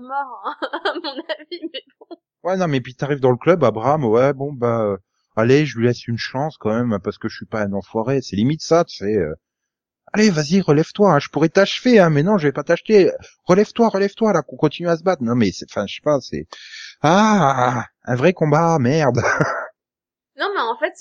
mort, 0.02 0.43
hein, 0.46 0.56
à 0.86 0.93
mon 0.96 1.12
avis, 1.12 1.62
mais 1.74 1.82
bon. 2.00 2.17
Ouais, 2.43 2.58
non, 2.58 2.67
mais 2.67 2.82
puis 2.82 2.96
t'arrives 2.96 3.19
dans 3.22 3.32
le 3.32 3.38
club, 3.38 3.63
Abraham, 3.63 4.06
ouais, 4.06 4.34
bon, 4.34 4.54
bah, 4.54 4.82
euh, 4.84 4.98
allez, 5.36 5.65
je 5.65 5.78
lui 5.80 5.88
laisse 5.88 6.08
une 6.08 6.17
chance 6.17 6.58
quand 6.58 6.74
même, 6.74 7.00
parce 7.04 7.17
que 7.17 7.30
je 7.30 7.36
suis 7.36 7.46
pas 7.46 7.63
un 7.63 7.74
enfoiré. 7.74 8.22
C'est 8.22 8.36
limite 8.36 8.62
ça, 8.62 8.84
tu 8.86 8.98
sais. 8.98 9.17
Euh, 10.15 10.19
allez, 10.19 10.30
vas-y, 10.30 10.62
relève-toi, 10.62 11.13
hein, 11.13 11.19
je 11.19 11.30
pourrais 11.30 11.49
t'achever, 11.49 11.99
hein, 11.99 12.10
mais 12.10 12.23
non, 12.23 12.38
je 12.38 12.47
vais 12.47 12.52
pas 12.54 12.63
t'acheter. 12.63 13.12
Relève-toi, 13.45 13.89
relève-toi, 13.89 14.34
là, 14.34 14.41
qu'on 14.43 14.56
continue 14.58 14.89
à 14.89 14.97
se 14.97 15.04
battre. 15.04 15.23
Non, 15.23 15.36
mais 15.36 15.52
c'est, 15.52 15.65
enfin, 15.69 15.86
je 15.88 15.95
sais 15.95 16.02
pas, 16.04 16.19
c'est... 16.21 16.47
Ah, 17.02 17.86
un 18.06 18.15
vrai 18.15 18.34
combat, 18.34 18.78
merde. 18.80 19.19
Non, 20.38 20.52
mais 20.54 20.62
en 20.62 20.78
fait, 20.78 20.93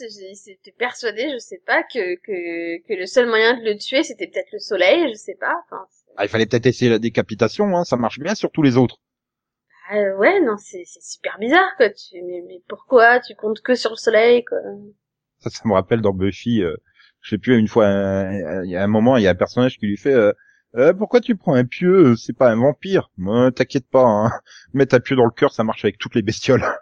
j'étais 0.44 0.72
persuadée, 0.72 1.30
je 1.32 1.38
sais 1.38 1.62
pas, 1.66 1.82
que, 1.82 2.14
que, 2.16 2.78
que 2.86 2.94
le 2.94 3.04
seul 3.06 3.26
moyen 3.28 3.58
de 3.58 3.62
le 3.64 3.76
tuer, 3.76 4.02
c'était 4.02 4.26
peut-être 4.26 4.52
le 4.52 4.58
soleil, 4.58 5.10
je 5.10 5.14
sais 5.18 5.34
pas. 5.38 5.54
Enfin, 5.66 5.86
Ah, 6.16 6.24
il 6.24 6.30
fallait 6.30 6.46
peut-être 6.46 6.64
essayer 6.64 6.90
la 6.90 6.98
décapitation, 6.98 7.76
hein, 7.76 7.84
ça 7.84 7.98
marche 7.98 8.18
bien 8.18 8.34
sur 8.34 8.50
tous 8.50 8.62
les 8.62 8.78
autres. 8.78 8.96
ah, 9.90 10.16
ouais, 10.18 10.40
non, 10.40 10.56
c'est 10.58 10.82
c'est 10.86 11.02
super 11.02 11.38
bizarre, 11.38 11.76
quoi. 11.76 11.90
Tu, 11.90 12.20
mais, 12.22 12.42
mais 12.46 12.62
pourquoi 12.68 13.20
tu 13.20 13.34
comptes 13.36 13.60
que 13.62 13.74
sur 13.74 13.90
le 13.90 13.96
soleil, 13.96 14.44
quoi? 14.44 14.58
Ça, 15.40 15.50
ça 15.50 15.62
me 15.66 15.74
rappelle 15.74 16.00
dans 16.00 16.14
Buffy, 16.14 16.62
euh, 16.62 16.74
je 17.22 17.30
sais 17.30 17.38
plus, 17.38 17.58
une 17.58 17.68
fois, 17.68 17.86
un- 17.86 18.64
il 18.64 18.70
y 18.70 18.76
a 18.76 18.82
un 18.82 18.86
moment, 18.88 19.16
il 19.16 19.22
y 19.22 19.26
a 19.26 19.30
un 19.30 19.34
personnage 19.34 19.78
qui 19.78 19.86
lui 19.86 19.96
fait... 19.96 20.14
euh, 20.14 20.32
Euh, 20.74 20.94
pourquoi 20.94 21.20
tu 21.20 21.36
prends 21.36 21.54
un 21.54 21.66
pieu 21.66 22.16
C'est 22.16 22.32
pas 22.32 22.50
un 22.50 22.56
vampire? 22.56 23.10
Euh, 23.20 23.50
T'inquiète 23.50 23.86
pas, 23.90 24.04
hein. 24.04 24.30
mettre 24.74 24.94
un 24.94 25.00
pieu 25.00 25.16
dans 25.16 25.24
le 25.26 25.30
cœur, 25.30 25.52
ça 25.52 25.64
marche 25.64 25.84
avec 25.84 25.98
toutes 25.98 26.14
les 26.14 26.22
bestioles. 26.22 26.64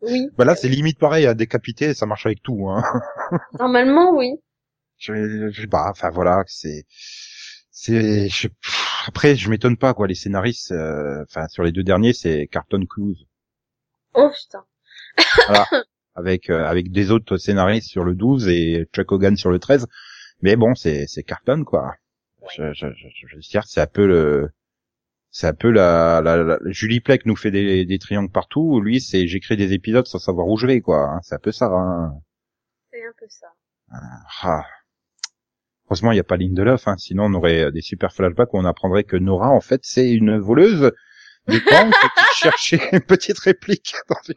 Oui, 0.00 0.28
Bah 0.38 0.46
là, 0.46 0.56
c'est 0.56 0.68
limite 0.68 0.98
pareil 0.98 1.26
à 1.26 1.34
décapiter, 1.34 1.92
ça 1.92 2.06
marche 2.06 2.24
avec 2.24 2.42
tout. 2.42 2.70
Hein. 2.70 2.82
normalement, 3.58 4.16
oui. 4.16 4.32
Je, 4.96 5.50
je 5.50 5.66
pas, 5.66 5.90
enfin 5.90 6.08
voilà, 6.10 6.42
c'est, 6.46 6.86
c'est, 7.70 8.28
je- 8.30 8.48
pff, 8.48 9.04
après, 9.06 9.36
je 9.36 9.50
m'étonne 9.50 9.76
pas 9.76 9.92
quoi. 9.92 10.06
Les 10.06 10.14
scénaristes, 10.14 10.72
euh, 10.72 11.22
enfin 11.24 11.48
sur 11.48 11.62
les 11.64 11.72
deux 11.72 11.84
derniers, 11.84 12.14
c'est 12.14 12.46
Carton 12.50 12.82
Cruise, 12.86 13.26
Oh, 14.14 14.30
putain. 14.30 14.64
Avec 16.18 16.50
euh, 16.50 16.64
avec 16.66 16.90
des 16.92 17.10
autres 17.10 17.36
scénaristes 17.38 17.88
sur 17.88 18.04
le 18.04 18.14
12 18.14 18.48
et 18.48 18.86
Chuck 18.94 19.10
Hogan 19.12 19.36
sur 19.36 19.50
le 19.50 19.58
13. 19.58 19.86
Mais 20.42 20.56
bon, 20.56 20.74
c'est 20.74 21.06
c'est 21.06 21.22
Carton 21.22 21.64
quoi. 21.64 21.94
Je, 22.56 22.72
je, 22.74 22.86
je, 22.94 23.08
je 23.28 23.36
veux 23.36 23.42
dire, 23.42 23.64
c'est 23.66 23.80
un 23.80 23.86
peu 23.86 24.06
le, 24.06 24.48
C'est 25.30 25.46
un 25.48 25.52
peu 25.54 25.70
la, 25.70 26.20
la, 26.22 26.36
la- 26.38 26.58
Julie 26.66 27.00
Plec 27.00 27.26
nous 27.26 27.36
fait 27.36 27.50
des, 27.50 27.84
des 27.84 27.98
triangles 27.98 28.30
partout. 28.32 28.80
Lui, 28.80 29.00
c'est 29.00 29.26
j'écris 29.26 29.56
des 29.56 29.72
épisodes 29.74 30.06
sans 30.06 30.18
savoir 30.18 30.46
où 30.48 30.56
je 30.56 30.66
vais, 30.66 30.80
quoi. 30.80 31.02
hein. 31.10 31.20
C'est 31.22 31.34
un 31.34 31.38
peu 31.38 31.52
ça. 31.52 31.66
Hein. 31.66 32.12
C'est 32.92 33.02
un 33.04 33.12
peu 33.18 33.26
ça. 33.28 33.46
Ah. 34.42 34.64
Heureusement, 35.86 36.12
il 36.12 36.16
n'y 36.16 36.20
a 36.20 36.24
pas 36.24 36.36
Lindelof, 36.36 36.86
hein, 36.88 36.96
sinon 36.98 37.24
on 37.24 37.34
aurait 37.34 37.64
euh, 37.64 37.70
des 37.70 37.80
super 37.80 38.12
flashbacks 38.12 38.52
où 38.52 38.58
on 38.58 38.64
apprendrait 38.66 39.04
que 39.04 39.16
Nora, 39.16 39.48
en 39.50 39.60
fait, 39.60 39.80
c'est 39.84 40.10
une 40.10 40.38
voleuse 40.38 40.92
de 41.48 41.58
banque 41.70 41.94
qui 41.94 42.24
cherchait 42.36 42.80
une 42.92 43.00
petite 43.00 43.38
réplique. 43.38 43.94
dans 44.08 44.16
une- 44.28 44.34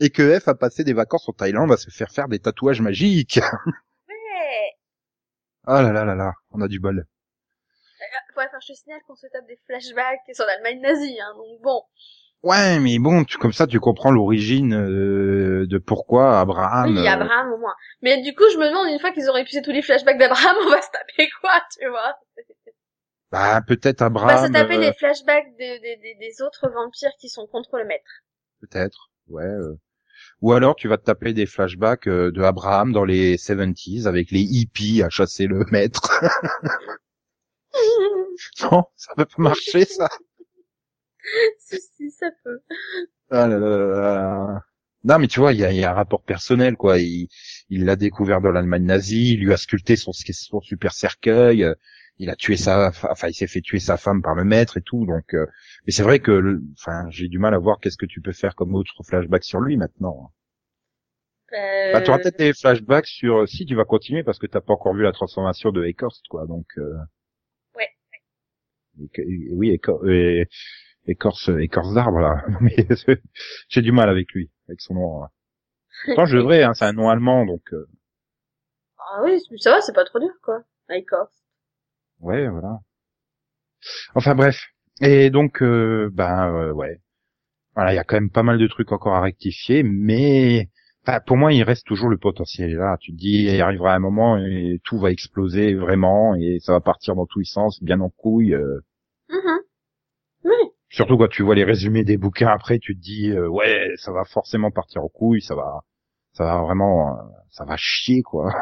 Et 0.00 0.10
que 0.10 0.38
F 0.38 0.48
a 0.48 0.54
passé 0.54 0.84
des 0.84 0.92
vacances 0.92 1.28
en 1.28 1.32
Thaïlande 1.32 1.72
à 1.72 1.76
se 1.76 1.90
faire 1.90 2.10
faire 2.10 2.28
des 2.28 2.38
tatouages 2.38 2.80
magiques. 2.80 3.40
Ouais. 4.08 4.72
Ah 5.66 5.82
là 5.82 5.92
là 5.92 6.04
là 6.04 6.14
là, 6.14 6.32
on 6.50 6.60
a 6.60 6.68
du 6.68 6.78
bol. 6.78 7.06
Ouais, 8.36 8.44
enfin, 8.46 8.58
je 8.60 8.72
te 8.72 8.78
signale 8.78 9.00
qu'on 9.06 9.16
se 9.16 9.26
tape 9.32 9.46
des 9.46 9.58
flashbacks 9.66 10.20
sur 10.34 10.44
l'Allemagne 10.44 10.80
nazie, 10.80 11.18
hein, 11.20 11.32
donc 11.36 11.60
bon. 11.62 11.82
Ouais, 12.42 12.78
mais 12.78 12.98
bon, 12.98 13.24
tu, 13.24 13.38
comme 13.38 13.52
ça, 13.54 13.66
tu 13.66 13.80
comprends 13.80 14.10
l'origine 14.10 14.74
euh, 14.74 15.66
de 15.66 15.78
pourquoi 15.78 16.38
Abraham. 16.38 16.96
oui, 16.96 17.06
euh, 17.06 17.10
Abraham 17.10 17.52
au 17.54 17.58
moins. 17.58 17.74
Mais 18.02 18.20
du 18.22 18.34
coup, 18.34 18.44
je 18.52 18.58
me 18.58 18.66
demande, 18.68 18.88
une 18.88 19.00
fois 19.00 19.10
qu'ils 19.12 19.28
auront 19.28 19.38
épuisé 19.38 19.62
tous 19.62 19.72
les 19.72 19.82
flashbacks 19.82 20.18
d'Abraham, 20.18 20.56
on 20.66 20.70
va 20.70 20.82
se 20.82 20.90
taper 20.90 21.28
quoi, 21.40 21.60
tu 21.78 21.88
vois? 21.88 22.14
Bah 23.32 23.60
peut-être 23.66 24.02
On 24.02 24.04
va 24.04 24.36
se 24.38 24.44
Abraham. 24.44 24.52
taper 24.52 24.76
euh, 24.76 24.80
les 24.80 24.92
flashbacks 24.92 25.56
des, 25.56 25.80
des, 25.80 26.14
des 26.20 26.42
autres 26.42 26.68
vampires 26.70 27.10
qui 27.18 27.28
sont 27.30 27.46
contre 27.46 27.78
le 27.78 27.86
maître. 27.86 28.22
Peut-être, 28.60 29.10
ouais. 29.28 29.44
euh. 29.44 29.74
Ou 30.42 30.52
alors 30.52 30.76
tu 30.76 30.88
vas 30.88 30.98
te 30.98 31.04
taper 31.04 31.32
des 31.32 31.46
flashbacks 31.46 32.08
euh, 32.08 32.30
de 32.30 32.42
Abraham 32.42 32.92
dans 32.92 33.04
les 33.04 33.36
70s 33.36 34.06
avec 34.06 34.30
les 34.30 34.40
hippies 34.40 35.02
à 35.02 35.10
chasser 35.10 35.46
le 35.46 35.64
maître. 35.70 36.22
non, 38.62 38.84
ça 38.96 39.14
peut 39.16 39.24
pas 39.26 39.42
marcher 39.42 39.84
ça. 39.84 40.08
si, 41.58 41.78
si, 41.96 42.10
ça 42.10 42.26
peut. 42.44 42.60
Ah 43.30 43.46
là 43.48 43.58
là 43.58 43.76
là 43.78 43.86
là. 43.86 44.62
Non 45.04 45.18
mais 45.18 45.28
tu 45.28 45.40
vois, 45.40 45.52
il 45.52 45.60
y 45.60 45.64
a, 45.64 45.72
y 45.72 45.84
a 45.84 45.90
un 45.90 45.94
rapport 45.94 46.22
personnel 46.22 46.76
quoi. 46.76 46.98
Il 46.98 47.28
il 47.68 47.84
l'a 47.84 47.96
découvert 47.96 48.40
dans 48.40 48.50
l'Allemagne 48.50 48.84
nazie, 48.84 49.34
il 49.34 49.40
lui 49.40 49.52
a 49.52 49.56
sculpté 49.56 49.96
son, 49.96 50.12
son 50.12 50.60
super 50.60 50.92
cercueil, 50.92 51.64
euh, 51.64 51.74
il 52.18 52.30
a 52.30 52.36
tué 52.36 52.56
sa, 52.56 52.88
enfin 53.10 53.28
il 53.28 53.34
s'est 53.34 53.46
fait 53.46 53.60
tuer 53.60 53.78
sa 53.80 53.96
femme 53.96 54.22
par 54.22 54.34
le 54.34 54.44
maître 54.44 54.76
et 54.78 54.82
tout. 54.82 55.06
Donc, 55.06 55.34
euh, 55.34 55.46
mais 55.86 55.92
c'est 55.92 56.02
vrai 56.02 56.20
que, 56.20 56.30
le- 56.32 56.62
enfin 56.78 57.08
j'ai 57.10 57.28
du 57.28 57.38
mal 57.38 57.54
à 57.54 57.58
voir 57.58 57.78
qu'est-ce 57.80 57.96
que 57.98 58.06
tu 58.06 58.20
peux 58.20 58.32
faire 58.32 58.54
comme 58.54 58.74
autre 58.74 59.02
flashback 59.04 59.44
sur 59.44 59.60
lui 59.60 59.76
maintenant. 59.76 60.32
Euh... 61.52 61.92
Bah, 61.92 62.00
tu 62.02 62.10
auras 62.10 62.18
peut-être 62.18 62.38
des 62.38 62.52
flashbacks 62.52 63.06
sur 63.06 63.36
euh, 63.42 63.46
si 63.46 63.64
tu 63.66 63.74
vas 63.74 63.84
continuer 63.84 64.22
parce 64.24 64.38
que 64.38 64.46
t'as 64.46 64.60
pas 64.60 64.72
encore 64.74 64.94
vu 64.94 65.02
la 65.02 65.12
transformation 65.12 65.70
de 65.72 65.84
Ecorst 65.84 66.26
quoi 66.28 66.46
donc 66.46 66.66
euh... 66.78 66.94
Ouais. 67.74 67.88
Et- 68.98 69.20
et- 69.22 69.52
oui 69.54 69.70
Écor- 69.70 70.08
et- 70.10 70.48
écorce 71.06 71.50
écorce 71.60 71.94
d'arbre 71.94 72.20
là 72.20 72.44
mais 72.60 72.76
j'ai 73.68 73.82
du 73.82 73.92
mal 73.92 74.08
avec 74.08 74.32
lui 74.32 74.50
avec 74.68 74.80
son 74.80 74.94
nom 74.94 75.24
hein. 75.24 75.28
Pourtant 76.06 76.26
je 76.26 76.36
devrais 76.38 76.62
hein, 76.64 76.74
c'est 76.74 76.86
un 76.86 76.92
nom 76.94 77.08
allemand 77.10 77.46
donc 77.46 77.62
euh, 77.72 77.86
Ah 78.98 79.22
oui, 79.24 79.40
ça 79.58 79.70
va, 79.70 79.80
c'est 79.80 79.94
pas 79.94 80.04
trop 80.04 80.18
dur, 80.18 80.32
quoi. 80.42 80.62
D'accord. 80.90 81.30
Ouais 82.20 82.48
voilà 82.48 82.80
enfin 84.14 84.34
bref 84.34 84.68
et 85.00 85.30
donc 85.30 85.62
euh, 85.62 86.10
ben 86.12 86.48
euh, 86.54 86.72
ouais 86.72 87.00
voilà 87.74 87.92
il 87.94 87.96
y 87.96 88.00
a 88.00 88.04
quand 88.04 88.16
même 88.16 88.30
pas 88.30 88.44
mal 88.44 88.58
de 88.58 88.66
trucs 88.68 88.92
encore 88.92 89.14
à 89.16 89.22
rectifier 89.22 89.82
mais 89.84 90.70
Enfin, 91.08 91.20
pour 91.26 91.36
moi, 91.36 91.52
il 91.52 91.62
reste 91.62 91.86
toujours 91.86 92.08
le 92.08 92.18
potentiel 92.18 92.74
là. 92.76 92.96
Tu 93.00 93.12
te 93.12 93.16
dis, 93.16 93.44
il 93.44 93.60
arrivera 93.62 93.94
un 93.94 94.00
moment 94.00 94.38
et 94.38 94.80
tout 94.84 94.98
va 94.98 95.12
exploser 95.12 95.74
vraiment 95.74 96.34
et 96.34 96.58
ça 96.60 96.72
va 96.72 96.80
partir 96.80 97.14
dans 97.14 97.26
tous 97.26 97.38
les 97.38 97.44
sens, 97.44 97.82
bien 97.82 98.00
en 98.00 98.10
couille. 98.10 98.54
euh. 98.54 98.80
Mhm. 99.30 99.60
Oui. 100.44 100.52
Surtout 100.90 101.16
quand 101.18 101.28
tu 101.28 101.44
vois 101.44 101.54
les 101.54 101.64
résumés 101.64 102.04
des 102.04 102.16
bouquins 102.16 102.48
après, 102.48 102.78
tu 102.80 102.96
te 102.96 103.00
dis, 103.00 103.30
euh, 103.30 103.48
ouais, 103.48 103.92
ça 103.96 104.12
va 104.12 104.24
forcément 104.24 104.72
partir 104.72 105.04
en 105.04 105.08
couille, 105.08 105.42
ça 105.42 105.54
va, 105.54 105.82
ça 106.36 106.44
va 106.44 106.58
vraiment, 106.62 107.16
euh, 107.18 107.22
ça 107.50 107.64
va 107.64 107.76
chier 107.78 108.22
quoi. 108.22 108.52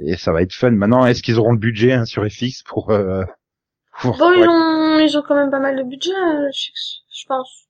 Et 0.00 0.16
ça 0.16 0.32
va 0.32 0.42
être 0.42 0.54
fun. 0.54 0.70
Maintenant, 0.70 1.04
est-ce 1.06 1.22
qu'ils 1.22 1.38
auront 1.38 1.52
le 1.52 1.58
budget 1.58 1.92
hein, 1.92 2.04
sur 2.06 2.24
FX 2.26 2.62
pour, 2.64 2.90
euh, 2.90 3.24
pour- 4.00 4.16
Bon, 4.16 4.32
ils 4.32 4.48
ont, 4.48 4.98
ils 4.98 5.18
ont 5.18 5.22
quand 5.22 5.34
même 5.34 5.50
pas 5.50 5.60
mal 5.60 5.76
de 5.76 5.82
budget, 5.82 6.10
euh, 6.14 6.48
je, 6.52 7.26
pense. 7.26 7.66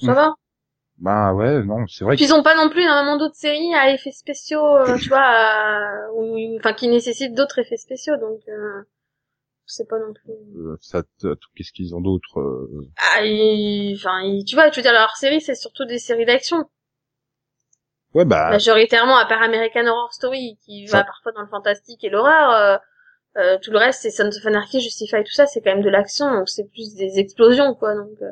Ça 0.00 0.12
Mm. 0.12 0.14
va. 0.14 0.34
Bah 0.98 1.32
ouais, 1.34 1.62
non, 1.64 1.86
c'est 1.86 2.04
vrai. 2.04 2.16
Puis 2.16 2.24
ils 2.24 2.34
ont 2.34 2.42
pas 2.42 2.56
non 2.56 2.68
plus 2.70 2.82
énormément 2.82 3.16
d'autres 3.16 3.36
séries 3.36 3.74
à 3.74 3.90
effets 3.92 4.10
spéciaux, 4.12 4.64
euh, 4.76 4.96
tu 5.02 5.08
vois, 5.08 5.20
à- 5.22 6.10
ou- 6.12 6.56
enfin 6.58 6.72
qui 6.72 6.88
nécessitent 6.88 7.34
d'autres 7.34 7.58
effets 7.58 7.76
spéciaux, 7.76 8.16
donc 8.16 8.40
euh, 8.48 8.82
c'est 9.66 9.88
pas 9.88 9.98
non 9.98 10.12
plus. 10.12 10.32
euh, 10.56 10.76
ça, 10.80 11.02
qu'est-ce 11.54 11.72
qu'ils 11.72 11.94
ont 11.94 12.00
d'autre 12.00 12.40
euh, 12.40 12.88
Ah, 13.16 13.24
ils- 13.24 13.94
enfin, 13.96 14.20
ils- 14.22 14.44
tu 14.44 14.54
vois, 14.56 14.70
je 14.70 14.76
veux 14.76 14.82
dire, 14.82 14.92
leur 14.92 15.16
série 15.16 15.40
c'est 15.40 15.54
surtout 15.54 15.84
des 15.84 15.98
séries 15.98 16.24
d'action, 16.26 16.64
Ouais, 18.14 18.24
bah, 18.24 18.50
majoritairement 18.50 19.16
à 19.18 19.26
part 19.26 19.42
American 19.42 19.86
Horror 19.86 20.12
Story 20.12 20.58
qui 20.64 20.86
va 20.86 21.04
parfois 21.04 21.32
dans 21.32 21.42
le 21.42 21.46
fantastique 21.48 22.02
et 22.04 22.08
l'horreur. 22.10 22.50
euh, 22.50 22.76
euh, 23.36 23.58
tout 23.62 23.70
le 23.70 23.78
reste, 23.78 24.00
c'est 24.02 24.10
Sons 24.10 24.28
of 24.36 24.46
Anarchy, 24.46 24.80
Justify, 24.80 25.22
tout 25.22 25.32
ça, 25.32 25.46
c'est 25.46 25.60
quand 25.60 25.70
même 25.72 25.82
de 25.84 25.90
l'action, 25.90 26.28
donc 26.32 26.48
c'est 26.48 26.64
plus 26.70 26.94
des 26.96 27.18
explosions, 27.20 27.74
quoi. 27.74 27.94
Donc, 27.94 28.10
euh, 28.22 28.30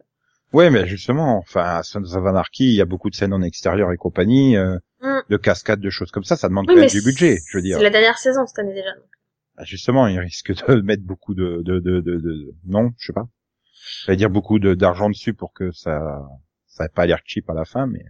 Ouais, 0.53 0.71
mais 0.71 0.87
justement, 0.87 1.37
enfin, 1.39 1.83
Sons 1.85 2.03
of 2.17 2.27
Anarchy, 2.27 2.65
il 2.65 2.75
y 2.75 2.81
a 2.81 2.87
beaucoup 2.87 3.11
de 3.11 3.15
scènes 3.15 3.33
en 3.35 3.43
extérieur 3.43 3.93
et 3.93 3.97
compagnie, 3.97 4.57
euh, 4.57 4.79
Mm. 5.03 5.19
de 5.29 5.37
cascades, 5.37 5.81
de 5.81 5.91
choses 5.91 6.11
comme 6.11 6.25
ça, 6.25 6.37
ça 6.37 6.49
demande 6.49 6.65
oui, 6.69 6.75
quand 6.75 6.81
même 6.81 6.89
du 6.89 7.03
budget, 7.03 7.41
je 7.47 7.59
veux 7.59 7.63
dire. 7.63 7.77
C'est 7.77 7.83
la 7.85 7.91
dernière 7.91 8.17
saison 8.19 8.47
cette 8.47 8.59
année 8.59 8.73
déjà. 8.73 8.93
donc. 8.95 9.05
Ah, 9.59 9.65
Justement, 9.65 10.07
ils 10.07 10.19
risquent 10.19 10.55
de 10.67 10.81
mettre 10.83 11.03
beaucoup 11.05 11.35
de, 11.35 11.61
de, 11.63 11.79
de, 11.81 12.01
de, 12.01 12.17
de- 12.17 12.55
non, 12.67 12.91
je 12.99 13.07
sais 13.07 13.13
pas. 13.13 13.27
Ça 14.07 14.13
veut 14.13 14.17
dire 14.17 14.31
beaucoup 14.31 14.59
de- 14.59 14.75
d'argent 14.75 15.11
dessus 15.11 15.35
pour 15.35 15.53
que 15.53 15.71
ça, 15.73 16.01
ça 16.67 16.87
ait 16.87 16.89
pas 16.89 17.05
l'air 17.07 17.19
cheap 17.27 17.49
à 17.51 17.55
la 17.55 17.65
fin, 17.67 17.87
mais 17.87 18.05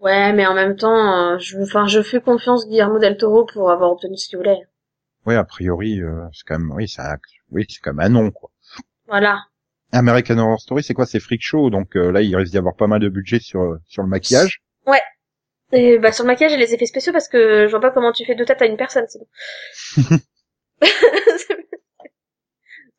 Ouais, 0.00 0.32
mais 0.32 0.46
en 0.46 0.54
même 0.54 0.76
temps, 0.76 1.34
euh, 1.34 1.38
je, 1.38 1.58
enfin, 1.58 1.86
je 1.86 2.02
fais 2.02 2.20
confiance 2.20 2.66
Guillermo 2.66 2.98
del 2.98 3.16
Toro 3.16 3.44
pour 3.44 3.70
avoir 3.70 3.92
obtenu 3.92 4.16
ce 4.16 4.28
qu'il 4.28 4.38
voulait. 4.38 4.66
ouais, 5.26 5.36
a 5.36 5.44
priori, 5.44 6.00
euh, 6.00 6.24
c'est 6.32 6.44
quand 6.46 6.58
même, 6.58 6.72
oui, 6.72 6.88
c'est 6.88 7.02
un, 7.02 7.18
oui, 7.50 7.66
c'est 7.68 7.80
quand 7.80 7.92
même 7.92 8.06
un 8.06 8.08
nom, 8.08 8.30
quoi. 8.30 8.50
Voilà. 9.06 9.44
American 9.92 10.38
Horror 10.38 10.60
Story, 10.60 10.82
c'est 10.82 10.94
quoi? 10.94 11.04
C'est 11.04 11.20
freak 11.20 11.42
show, 11.42 11.68
donc 11.68 11.96
euh, 11.96 12.10
là, 12.12 12.22
il 12.22 12.34
risque 12.36 12.52
d'y 12.52 12.58
avoir 12.58 12.76
pas 12.76 12.86
mal 12.86 13.00
de 13.00 13.08
budget 13.08 13.40
sur 13.40 13.78
sur 13.86 14.02
le 14.02 14.08
maquillage. 14.08 14.62
Et 15.72 15.98
bah 15.98 16.10
sur 16.12 16.24
le 16.24 16.28
maquillage 16.28 16.52
et 16.52 16.56
les 16.56 16.74
effets 16.74 16.86
spéciaux 16.86 17.12
parce 17.12 17.28
que 17.28 17.66
je 17.66 17.70
vois 17.70 17.80
pas 17.80 17.90
comment 17.90 18.12
tu 18.12 18.24
fais 18.24 18.34
deux 18.34 18.44
têtes 18.44 18.62
à 18.62 18.66
une 18.66 18.76
personne 18.76 19.06
sinon. 19.08 19.26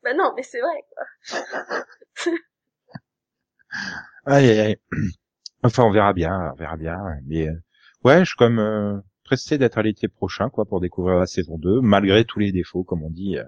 bah 0.02 0.14
non, 0.14 0.32
mais 0.36 0.42
c'est 0.42 0.60
vrai 0.60 0.84
quoi. 0.88 1.04
Aïe, 4.24 4.48
aïe, 4.48 4.60
aïe. 4.60 4.76
Enfin, 5.64 5.84
on 5.84 5.90
verra 5.90 6.12
bien, 6.12 6.52
on 6.52 6.56
verra 6.56 6.76
bien. 6.76 6.98
Mais 7.26 7.48
euh, 7.48 7.54
ouais, 8.04 8.20
je 8.20 8.26
suis 8.30 8.36
comme 8.36 8.58
euh, 8.60 8.98
pressé 9.24 9.58
d'être 9.58 9.78
à 9.78 9.82
l'été 9.82 10.06
prochain, 10.08 10.50
quoi, 10.50 10.64
pour 10.66 10.80
découvrir 10.80 11.16
la 11.18 11.26
saison 11.26 11.58
2, 11.58 11.80
malgré 11.80 12.24
tous 12.24 12.38
les 12.38 12.52
défauts, 12.52 12.84
comme 12.84 13.02
on 13.02 13.10
dit. 13.10 13.38
euh, 13.38 13.44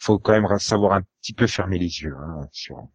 Faut 0.00 0.18
quand 0.18 0.32
même 0.32 0.58
savoir 0.58 0.94
un 0.94 1.02
petit 1.20 1.34
peu 1.34 1.46
fermer 1.46 1.78
les 1.78 2.00
yeux 2.02 2.16
hein, 2.18 2.48
sur. 2.50 2.88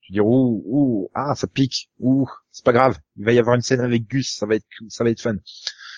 Tu 0.00 0.12
dire 0.12 0.26
ouh 0.26 0.62
ouh 0.66 1.10
ah 1.14 1.34
ça 1.34 1.46
pique 1.46 1.90
ouh 1.98 2.26
c'est 2.50 2.64
pas 2.64 2.72
grave 2.72 2.98
il 3.16 3.24
va 3.24 3.32
y 3.32 3.38
avoir 3.38 3.54
une 3.56 3.60
scène 3.62 3.80
avec 3.80 4.06
Gus 4.08 4.34
ça 4.38 4.46
va 4.46 4.54
être 4.56 4.66
ça 4.88 5.04
va 5.04 5.10
être 5.10 5.20
fun 5.20 5.36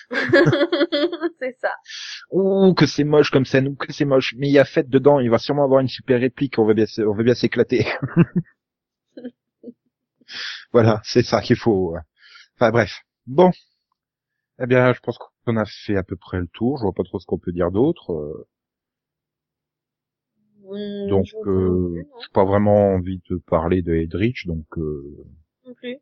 c'est 1.39 1.55
ça. 1.61 1.69
ouh 2.31 2.73
que 2.73 2.85
c'est 2.85 3.03
moche 3.05 3.31
comme 3.31 3.45
scène 3.45 3.69
ouh 3.69 3.75
que 3.75 3.91
c'est 3.93 4.05
moche 4.05 4.35
mais 4.37 4.47
il 4.49 4.53
y 4.53 4.59
a 4.59 4.65
fête 4.65 4.89
dedans 4.89 5.19
il 5.19 5.29
va 5.29 5.37
sûrement 5.39 5.63
avoir 5.63 5.79
une 5.81 5.87
super 5.87 6.19
réplique 6.19 6.59
on 6.59 6.65
va 6.65 6.73
bien 6.73 6.85
on 6.99 7.13
va 7.13 7.23
bien 7.23 7.35
s'éclater 7.35 7.85
voilà 10.73 11.01
c'est 11.05 11.23
ça 11.23 11.41
qu'il 11.41 11.55
faut 11.57 11.95
enfin 12.55 12.71
bref 12.71 13.01
bon 13.27 13.51
eh 14.59 14.65
bien 14.67 14.93
je 14.93 14.99
pense 14.99 15.17
qu'on 15.17 15.57
a 15.57 15.65
fait 15.65 15.95
à 15.97 16.03
peu 16.03 16.15
près 16.15 16.39
le 16.39 16.47
tour 16.47 16.77
je 16.77 16.83
vois 16.83 16.93
pas 16.93 17.03
trop 17.03 17.19
ce 17.19 17.25
qu'on 17.25 17.39
peut 17.39 17.51
dire 17.51 17.71
d'autre 17.71 18.13
euh, 18.13 18.47
donc 21.09 21.25
je 21.25 21.35
euh, 21.49 22.03
non. 22.03 22.19
j'ai 22.21 22.29
pas 22.33 22.45
vraiment 22.45 22.93
envie 22.93 23.21
de 23.29 23.37
parler 23.37 23.81
de 23.81 23.93
Edrich 23.95 24.45
donc 24.47 24.65
euh, 24.77 25.03
Non 25.65 25.73
plus. 25.73 25.97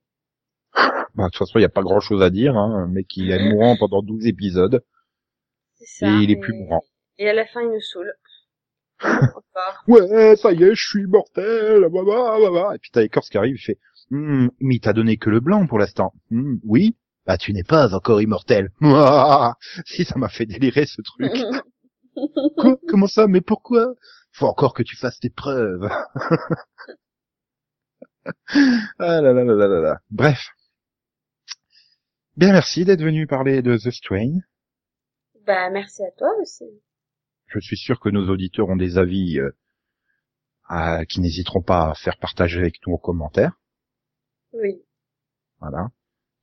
bah, 0.76 1.26
de 1.26 1.30
toute 1.30 1.38
façon 1.38 1.58
il 1.60 1.64
y 1.64 1.66
a 1.66 1.70
pas 1.70 1.82
grand 1.82 2.00
chose 2.00 2.22
à 2.22 2.30
dire 2.30 2.56
hein, 2.58 2.88
mec 2.88 3.08
qui 3.08 3.32
est 3.32 3.50
mourant 3.52 3.76
pendant 3.80 4.04
12 4.04 4.28
épisodes 4.28 4.84
C'est 5.76 6.06
ça. 6.06 6.08
et 6.08 6.24
il 6.24 6.32
est 6.32 6.36
mais- 6.36 6.42
plus 6.42 6.54
mourant 6.54 6.84
Et 7.18 7.28
à 7.30 7.34
la 7.34 7.46
fin, 7.46 7.62
il 7.62 7.70
nous 7.70 7.82
saoule. 7.82 8.14
Ouais 9.88 10.36
ça 10.36 10.52
y 10.52 10.64
est 10.64 10.76
je 10.76 10.88
suis 10.88 11.06
mortel 11.08 11.80
blablabla, 11.90 12.38
blablabla. 12.38 12.76
et 12.76 12.80
puis 12.80 12.92
t'as 12.92 13.02
Écorce 13.04 13.30
qui 13.30 13.38
arrive 13.38 13.56
il 13.56 13.60
fait 13.62 13.80
Hum, 14.12 14.50
mais 14.60 14.76
il 14.76 14.80
t'a 14.80 14.94
donné 14.94 15.18
que 15.18 15.30
le 15.30 15.40
blanc 15.40 15.68
pour 15.68 15.80
l'instant. 15.80 16.14
Hum, 16.32 16.60
oui. 16.64 16.96
Bah 17.26 17.38
tu 17.38 17.54
n'es 17.54 17.64
pas 17.64 17.94
encore 17.94 18.22
immortel. 18.22 18.72
Si 19.86 20.04
ça 20.06 20.18
m'a 20.18 20.30
fait 20.30 20.46
délirer 20.46 20.86
ce 20.86 21.02
truc. 21.02 21.32
Quoi? 22.58 22.78
Comment 22.88 23.08
ça? 23.08 23.28
Mais 23.28 23.42
pourquoi? 23.42 23.94
Faut 24.32 24.48
encore 24.48 24.74
que 24.74 24.84
tu 24.84 24.96
fasses 24.98 25.20
tes 25.20 25.30
preuves. 25.30 25.90
Ah 29.00 29.22
là 29.22 29.34
là 29.34 29.44
là 29.44 29.56
là 29.56 29.68
là 29.68 29.80
là. 29.80 30.00
Bref. 30.12 30.50
Bien 32.36 32.52
merci 32.52 32.86
d'être 32.86 33.02
venu 33.02 33.28
parler 33.28 33.62
de 33.62 33.78
The 33.78 33.92
Strain. 33.92 34.40
Bah 35.48 35.70
merci 35.72 36.04
à 36.04 36.12
toi 36.18 36.30
aussi. 36.42 36.66
je 37.48 37.60
suis 37.60 37.78
sûr 37.78 38.00
que 38.00 38.10
nos 38.10 38.30
auditeurs 38.30 38.70
ont 38.70 38.76
des 38.76 38.98
avis 38.98 39.40
euh, 39.40 39.52
euh, 40.72 41.06
qui 41.06 41.22
n'hésiteront 41.22 41.62
pas 41.64 41.90
à 41.92 41.94
faire 41.96 42.18
partager 42.18 42.60
avec 42.60 42.76
nous 42.86 42.94
en 42.94 42.98
commentaire. 42.98 43.54
Oui. 44.54 44.82
Voilà. 45.60 45.90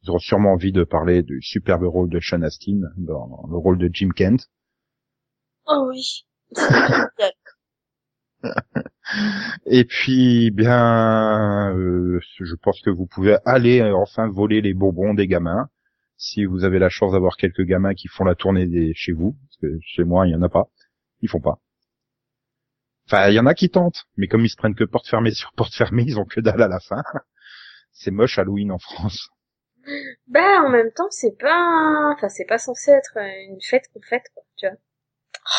Ils 0.03 0.11
auront 0.11 0.19
sûrement 0.19 0.53
envie 0.53 0.73
de 0.73 0.85
parler 0.85 1.23
du 1.23 1.41
superbe 1.43 1.85
rôle 1.85 2.09
de 2.09 2.21
Sean 2.21 2.43
Astin 2.43 2.83
dans 2.97 3.47
le 3.51 3.57
rôle 3.57 3.79
de 3.79 3.91
Jim 3.93 4.11
Kent. 4.15 4.49
Oh 5.67 5.89
oui. 5.89 6.27
Et 9.67 9.85
puis, 9.85 10.51
bien, 10.51 11.75
euh, 11.75 12.21
je 12.39 12.55
pense 12.55 12.81
que 12.81 12.91
vous 12.91 13.07
pouvez 13.07 13.39
aller 13.45 13.81
euh, 13.81 13.97
enfin 13.97 14.29
voler 14.29 14.61
les 14.61 14.75
bonbons 14.75 15.15
des 15.15 15.27
gamins. 15.27 15.69
Si 16.17 16.45
vous 16.45 16.65
avez 16.65 16.79
la 16.79 16.89
chance 16.89 17.13
d'avoir 17.13 17.37
quelques 17.37 17.63
gamins 17.63 17.95
qui 17.95 18.09
font 18.09 18.25
la 18.25 18.35
tournée 18.35 18.67
des, 18.67 18.93
chez 18.95 19.13
vous, 19.13 19.37
parce 19.43 19.57
que 19.61 19.79
chez 19.83 20.05
moi, 20.05 20.27
il 20.27 20.33
y 20.33 20.35
en 20.35 20.43
a 20.43 20.49
pas. 20.49 20.69
Ils 21.21 21.29
font 21.29 21.41
pas. 21.41 21.59
Enfin, 23.07 23.29
il 23.29 23.35
y 23.35 23.41
en 23.41 23.47
a 23.47 23.55
qui 23.55 23.71
tentent, 23.71 24.07
mais 24.17 24.27
comme 24.27 24.45
ils 24.45 24.49
se 24.49 24.57
prennent 24.57 24.75
que 24.75 24.85
porte 24.85 25.09
fermée 25.09 25.33
sur 25.33 25.53
porte 25.53 25.75
fermée, 25.75 26.05
ils 26.07 26.19
ont 26.19 26.25
que 26.25 26.41
dalle 26.41 26.63
à 26.63 26.69
la 26.69 26.81
fin. 26.81 27.03
C'est 27.97 28.13
moche 28.13 28.39
Halloween 28.39 28.71
en 28.71 28.79
France. 28.79 29.29
bah, 30.29 30.63
en 30.65 30.69
même 30.71 30.93
temps, 30.93 31.11
c'est 31.11 31.37
pas, 31.39 32.13
enfin, 32.15 32.29
c'est 32.29 32.45
pas 32.47 32.59
censé 32.59 32.91
être 32.93 33.17
une 33.19 33.61
fête 33.61 33.89
qu'on 33.93 34.01
fête, 34.03 34.27
quoi, 34.35 34.45
tu 34.57 34.67
vois. 34.69 34.77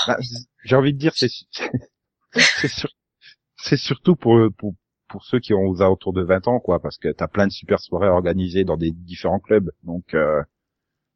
Bah, 0.05 0.17
J'ai 0.63 0.75
envie 0.75 0.93
de 0.93 0.97
dire, 0.97 1.13
c'est 1.15 1.29
c'est 2.53 2.67
sur- 2.67 2.89
surtout 3.77 4.15
pour, 4.15 4.39
pour 4.57 4.75
pour 5.09 5.25
ceux 5.25 5.39
qui 5.39 5.53
ont 5.53 5.67
aux 5.67 5.81
alentours 5.81 6.13
de 6.13 6.23
20 6.23 6.47
ans, 6.49 6.59
quoi, 6.59 6.81
parce 6.81 6.97
que 6.97 7.09
t'as 7.09 7.27
plein 7.29 7.47
de 7.47 7.51
super 7.53 7.79
soirées 7.79 8.09
organisées 8.09 8.65
dans 8.65 8.77
des 8.77 8.91
différents 8.91 9.39
clubs. 9.39 9.71
Donc, 9.83 10.13
euh, 10.15 10.43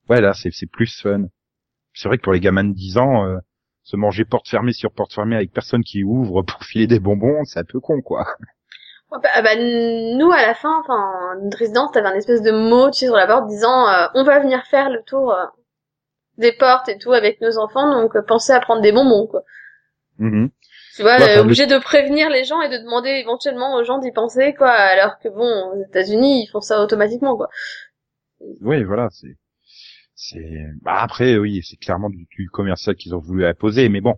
ouais, 0.09 0.21
là, 0.21 0.33
c'est 0.33 0.51
c'est 0.51 0.67
plus 0.67 1.01
fun. 1.01 1.27
C'est 1.93 2.07
vrai 2.09 2.17
que 2.17 2.23
pour 2.23 2.33
les 2.33 2.39
gamins 2.41 2.63
de 2.65 2.73
10 2.73 2.97
ans, 2.97 3.25
euh, 3.25 3.37
se 3.83 3.97
manger 3.97 4.25
porte 4.25 4.49
fermée 4.49 4.73
sur 4.73 4.93
porte 4.93 5.13
fermée 5.13 5.35
avec 5.37 5.53
personne 5.53 5.83
qui 5.83 6.03
ouvre 6.03 6.43
pour 6.43 6.63
filer 6.65 6.87
des 6.87 6.99
bonbons, 6.99 7.45
c'est 7.45 7.59
un 7.59 7.65
peu 7.65 7.79
con, 7.81 8.01
quoi. 8.01 8.27
Bah, 9.11 9.41
bah, 9.41 9.55
nous, 9.57 10.31
à 10.31 10.41
la 10.41 10.53
fin, 10.53 10.79
enfin, 10.79 11.35
notre 11.43 11.57
résidence, 11.57 11.91
t'avais 11.91 12.07
un 12.07 12.15
espèce 12.15 12.41
de 12.41 12.51
mot, 12.51 12.89
tu 12.91 12.99
sais, 12.99 13.05
sur 13.07 13.15
la 13.15 13.27
porte 13.27 13.47
disant, 13.47 13.87
euh, 13.89 14.07
on 14.13 14.23
va 14.23 14.39
venir 14.39 14.63
faire 14.67 14.89
le 14.89 15.03
tour 15.03 15.33
euh, 15.33 15.43
des 16.37 16.53
portes 16.53 16.87
et 16.87 16.97
tout 16.97 17.11
avec 17.11 17.41
nos 17.41 17.57
enfants, 17.57 17.91
donc 17.91 18.15
euh, 18.15 18.21
pensez 18.25 18.53
à 18.53 18.61
prendre 18.61 18.81
des 18.81 18.93
bonbons, 18.93 19.27
quoi. 19.27 19.43
Mhm. 20.17 20.49
Tu 20.95 21.01
vois, 21.01 21.13
euh, 21.19 21.23
enfin, 21.23 21.39
obligé 21.41 21.67
de 21.67 21.77
prévenir 21.77 22.29
les 22.29 22.45
gens 22.45 22.61
et 22.61 22.69
de 22.69 22.77
demander 22.77 23.09
éventuellement 23.09 23.75
aux 23.75 23.83
gens 23.83 23.97
d'y 23.97 24.11
penser, 24.13 24.53
quoi, 24.53 24.69
alors 24.69 25.19
que 25.19 25.27
bon, 25.27 25.71
aux 25.73 25.83
États-Unis, 25.83 26.43
ils 26.43 26.47
font 26.49 26.61
ça 26.61 26.81
automatiquement, 26.81 27.35
quoi. 27.35 27.49
Oui, 28.61 28.83
voilà, 28.83 29.09
c'est 29.11 29.35
c'est 30.15 30.65
bah 30.83 30.97
après 30.99 31.37
oui, 31.37 31.61
c'est 31.67 31.77
clairement 31.77 32.09
du, 32.09 32.27
du 32.37 32.49
commercial 32.49 32.95
qu'ils 32.95 33.15
ont 33.15 33.19
voulu 33.19 33.45
imposer, 33.45 33.89
mais 33.89 34.01
bon, 34.01 34.15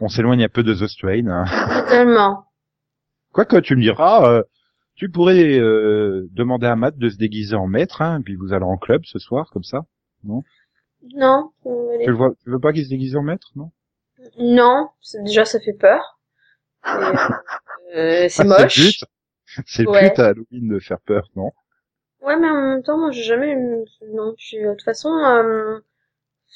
on 0.00 0.08
s'éloigne 0.08 0.44
un 0.44 0.48
peu 0.48 0.62
de 0.62 0.74
The 0.74 0.86
Strain. 0.86 1.26
hein. 1.26 1.44
Totalement. 1.82 2.44
Quoique 3.34 3.56
tu 3.56 3.74
me 3.74 3.82
diras, 3.82 4.30
euh, 4.30 4.42
tu 4.94 5.10
pourrais 5.10 5.58
euh, 5.58 6.28
demander 6.30 6.68
à 6.68 6.76
Matt 6.76 6.96
de 6.96 7.08
se 7.10 7.16
déguiser 7.16 7.56
en 7.56 7.66
maître, 7.66 8.00
hein, 8.00 8.22
puis 8.24 8.36
vous 8.36 8.52
allez 8.52 8.64
en 8.64 8.76
club 8.76 9.02
ce 9.04 9.18
soir, 9.18 9.50
comme 9.50 9.64
ça. 9.64 9.84
Non, 10.22 11.50
euh, 11.66 11.94
allez. 11.94 12.04
Tu 12.04 12.10
le 12.10 12.16
vois, 12.16 12.32
tu 12.42 12.48
veux 12.50 12.60
pas 12.60 12.72
qu'il 12.72 12.84
se 12.84 12.88
déguise 12.90 13.16
en 13.16 13.22
maître, 13.22 13.50
non? 13.56 13.72
Non, 14.38 14.88
déjà 15.24 15.44
ça 15.44 15.58
fait 15.58 15.74
peur. 15.74 16.20
Et, 17.92 17.96
euh, 17.96 18.28
c'est 18.28 18.42
Ah, 18.42 18.62
moche. 18.62 19.04
C'est 19.66 19.86
Ouais. 19.86 20.10
but 20.10 20.18
à 20.20 20.28
Halloween 20.28 20.68
de 20.68 20.78
faire 20.78 21.00
peur, 21.00 21.28
non? 21.36 21.52
Ouais, 22.22 22.38
mais 22.38 22.48
en 22.48 22.60
même 22.70 22.82
temps, 22.82 22.98
moi, 22.98 23.10
j'ai 23.10 23.22
jamais 23.22 23.52
eu... 23.52 23.84
Non, 24.14 24.34
je 24.38 24.46
suis... 24.46 24.58
De 24.62 24.70
toute 24.70 24.82
façon... 24.82 25.10
Euh... 25.12 25.80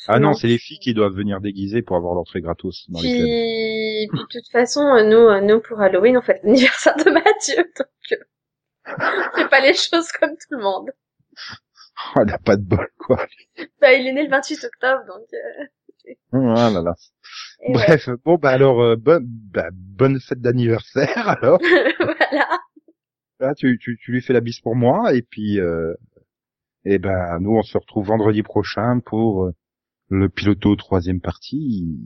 Ah 0.07 0.21
non, 0.21 0.33
c'est 0.33 0.47
les 0.47 0.59
filles 0.59 0.79
qui 0.79 0.95
doivent 0.95 1.15
venir 1.15 1.41
déguiser 1.41 1.83
pour 1.83 1.97
avoir 1.97 2.15
l'entrée 2.15 2.41
gratos 2.41 2.87
dans 2.89 3.01
les 3.01 4.09
clubs. 4.09 4.21
De 4.21 4.27
toute 4.31 4.49
façon, 4.51 4.83
euh, 4.83 5.03
nous, 5.03 5.17
euh, 5.17 5.41
nous, 5.41 5.61
pour 5.61 5.81
Halloween, 5.81 6.19
on 6.19 6.23
fait 6.23 6.41
l'anniversaire 6.45 6.97
de 6.97 7.11
Mathieu, 7.11 7.57
donc... 7.79 8.13
Euh... 8.13 8.95
on 9.35 9.39
fait 9.39 9.49
pas 9.49 9.61
les 9.61 9.75
choses 9.75 10.11
comme 10.13 10.31
tout 10.31 10.57
le 10.57 10.63
monde. 10.63 10.91
Oh, 12.15 12.21
elle 12.23 12.33
a 12.33 12.39
pas 12.39 12.57
de 12.57 12.63
bol, 12.63 12.89
quoi. 12.97 13.27
Bah, 13.81 13.93
il 13.93 14.07
est 14.07 14.13
né 14.13 14.23
le 14.23 14.31
28 14.31 14.65
octobre, 14.67 15.03
donc... 15.09 15.27
Euh... 15.35 15.65
Ah 16.33 16.71
là 16.73 16.81
là. 16.81 16.95
et 17.63 17.77
ouais. 17.77 17.85
Bref, 17.87 18.09
bon 18.25 18.37
bah 18.37 18.51
alors 18.51 18.81
euh, 18.81 18.97
bonne 18.97 19.27
bah, 19.27 19.69
bonne 19.73 20.21
fête 20.21 20.41
d'anniversaire 20.41 21.29
alors. 21.43 21.59
voilà. 22.01 22.49
Là, 23.41 23.55
tu, 23.55 23.79
tu, 23.79 23.99
tu 24.01 24.13
lui 24.13 24.21
fais 24.21 24.33
la 24.33 24.41
bise 24.41 24.61
pour 24.61 24.75
moi 24.75 25.13
et 25.15 25.23
puis 25.23 25.61
euh, 25.61 25.95
et 26.85 26.99
ben 26.99 27.39
nous 27.41 27.57
on 27.57 27.63
se 27.63 27.77
retrouve 27.77 28.07
vendredi 28.07 28.43
prochain 28.43 29.01
pour 29.01 29.45
euh, 29.45 29.55
le 30.11 30.29
piloto 30.29 30.75
troisième 30.77 31.21
partie. 31.21 31.97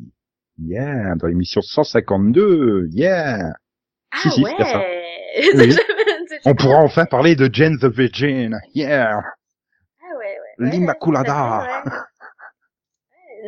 Yeah, 0.58 1.14
dans 1.16 1.26
l'émission 1.28 1.60
152. 1.62 2.88
Yeah. 2.90 3.52
Ah 4.10 4.16
Si, 4.22 4.30
si, 4.30 4.42
ouais 4.44 4.54
ça. 4.58 4.82
C'est- 5.34 6.40
On 6.44 6.54
pourra 6.54 6.76
enfin 6.78 7.06
parler 7.06 7.36
de 7.36 7.48
Jane 7.52 7.78
the 7.78 7.86
Virgin. 7.86 8.58
Yeah. 8.74 9.18
Ah 9.18 10.16
ouais, 10.18 10.36
ouais. 10.58 10.70
L'Immaculada. 10.70 11.60
Ouais, 11.62 11.90
fait, 11.90 11.90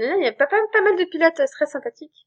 ouais. 0.00 0.18
Il 0.20 0.24
y 0.24 0.28
a 0.28 0.32
pas, 0.32 0.46
pas, 0.46 0.56
pas 0.72 0.82
mal 0.82 0.96
de 0.96 1.04
pilotes 1.04 1.38
euh, 1.40 1.44
très 1.52 1.66
sympathiques. 1.66 2.26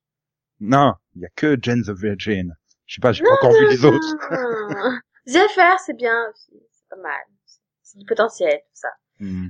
Non, 0.60 0.94
il 1.16 1.22
y 1.24 1.26
a 1.26 1.30
que 1.36 1.58
Jane 1.62 1.84
the 1.84 1.90
Virgin. 1.90 2.56
Je 2.86 2.96
sais 2.96 3.02
pas, 3.02 3.12
j'ai 3.12 3.24
pas 3.24 3.34
encore 3.34 3.52
vu 3.52 3.68
les 3.70 3.84
autres. 3.84 3.98
autres. 4.32 5.02
ZFR, 5.28 5.80
c'est 5.86 5.98
bien 5.98 6.14
aussi. 6.32 6.52
C'est 6.72 6.88
pas 6.90 7.02
mal. 7.02 7.20
C'est 7.84 7.98
du 8.00 8.06
potentiel, 8.06 8.60
tout 8.60 8.76
ça. 8.76 8.90
Hmm. 9.20 9.48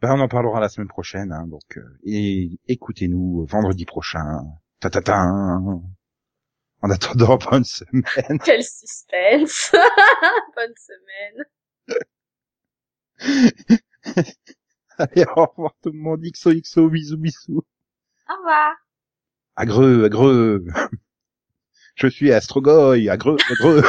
Ben, 0.00 0.12
on 0.14 0.20
en 0.20 0.28
parlera 0.28 0.60
la 0.60 0.68
semaine 0.68 0.88
prochaine, 0.88 1.32
hein, 1.32 1.46
donc 1.46 1.76
euh, 1.76 1.98
et 2.04 2.58
écoutez-nous 2.68 3.44
vendredi 3.46 3.84
prochain. 3.84 4.42
Ta 4.80 4.90
ta 4.90 5.02
ta. 5.02 5.26
En 6.82 6.90
attendant, 6.90 7.36
bonne 7.50 7.64
semaine. 7.64 8.38
Quel 8.44 8.64
suspense. 8.64 9.72
Bonne 10.56 10.74
semaine. 10.76 11.44
Allez, 14.98 15.24
au 15.36 15.44
revoir 15.46 15.74
tout 15.82 15.90
le 15.90 15.98
monde. 15.98 16.22
XOXO, 16.22 16.88
bisous 16.88 17.18
bisous. 17.18 17.62
Au 18.28 18.36
revoir. 18.38 18.74
Agreux, 19.56 20.04
agreux. 20.04 20.64
Je 21.96 22.06
suis 22.06 22.32
Astrogoy, 22.32 23.10
agreux, 23.10 23.36
agreux. 23.50 23.82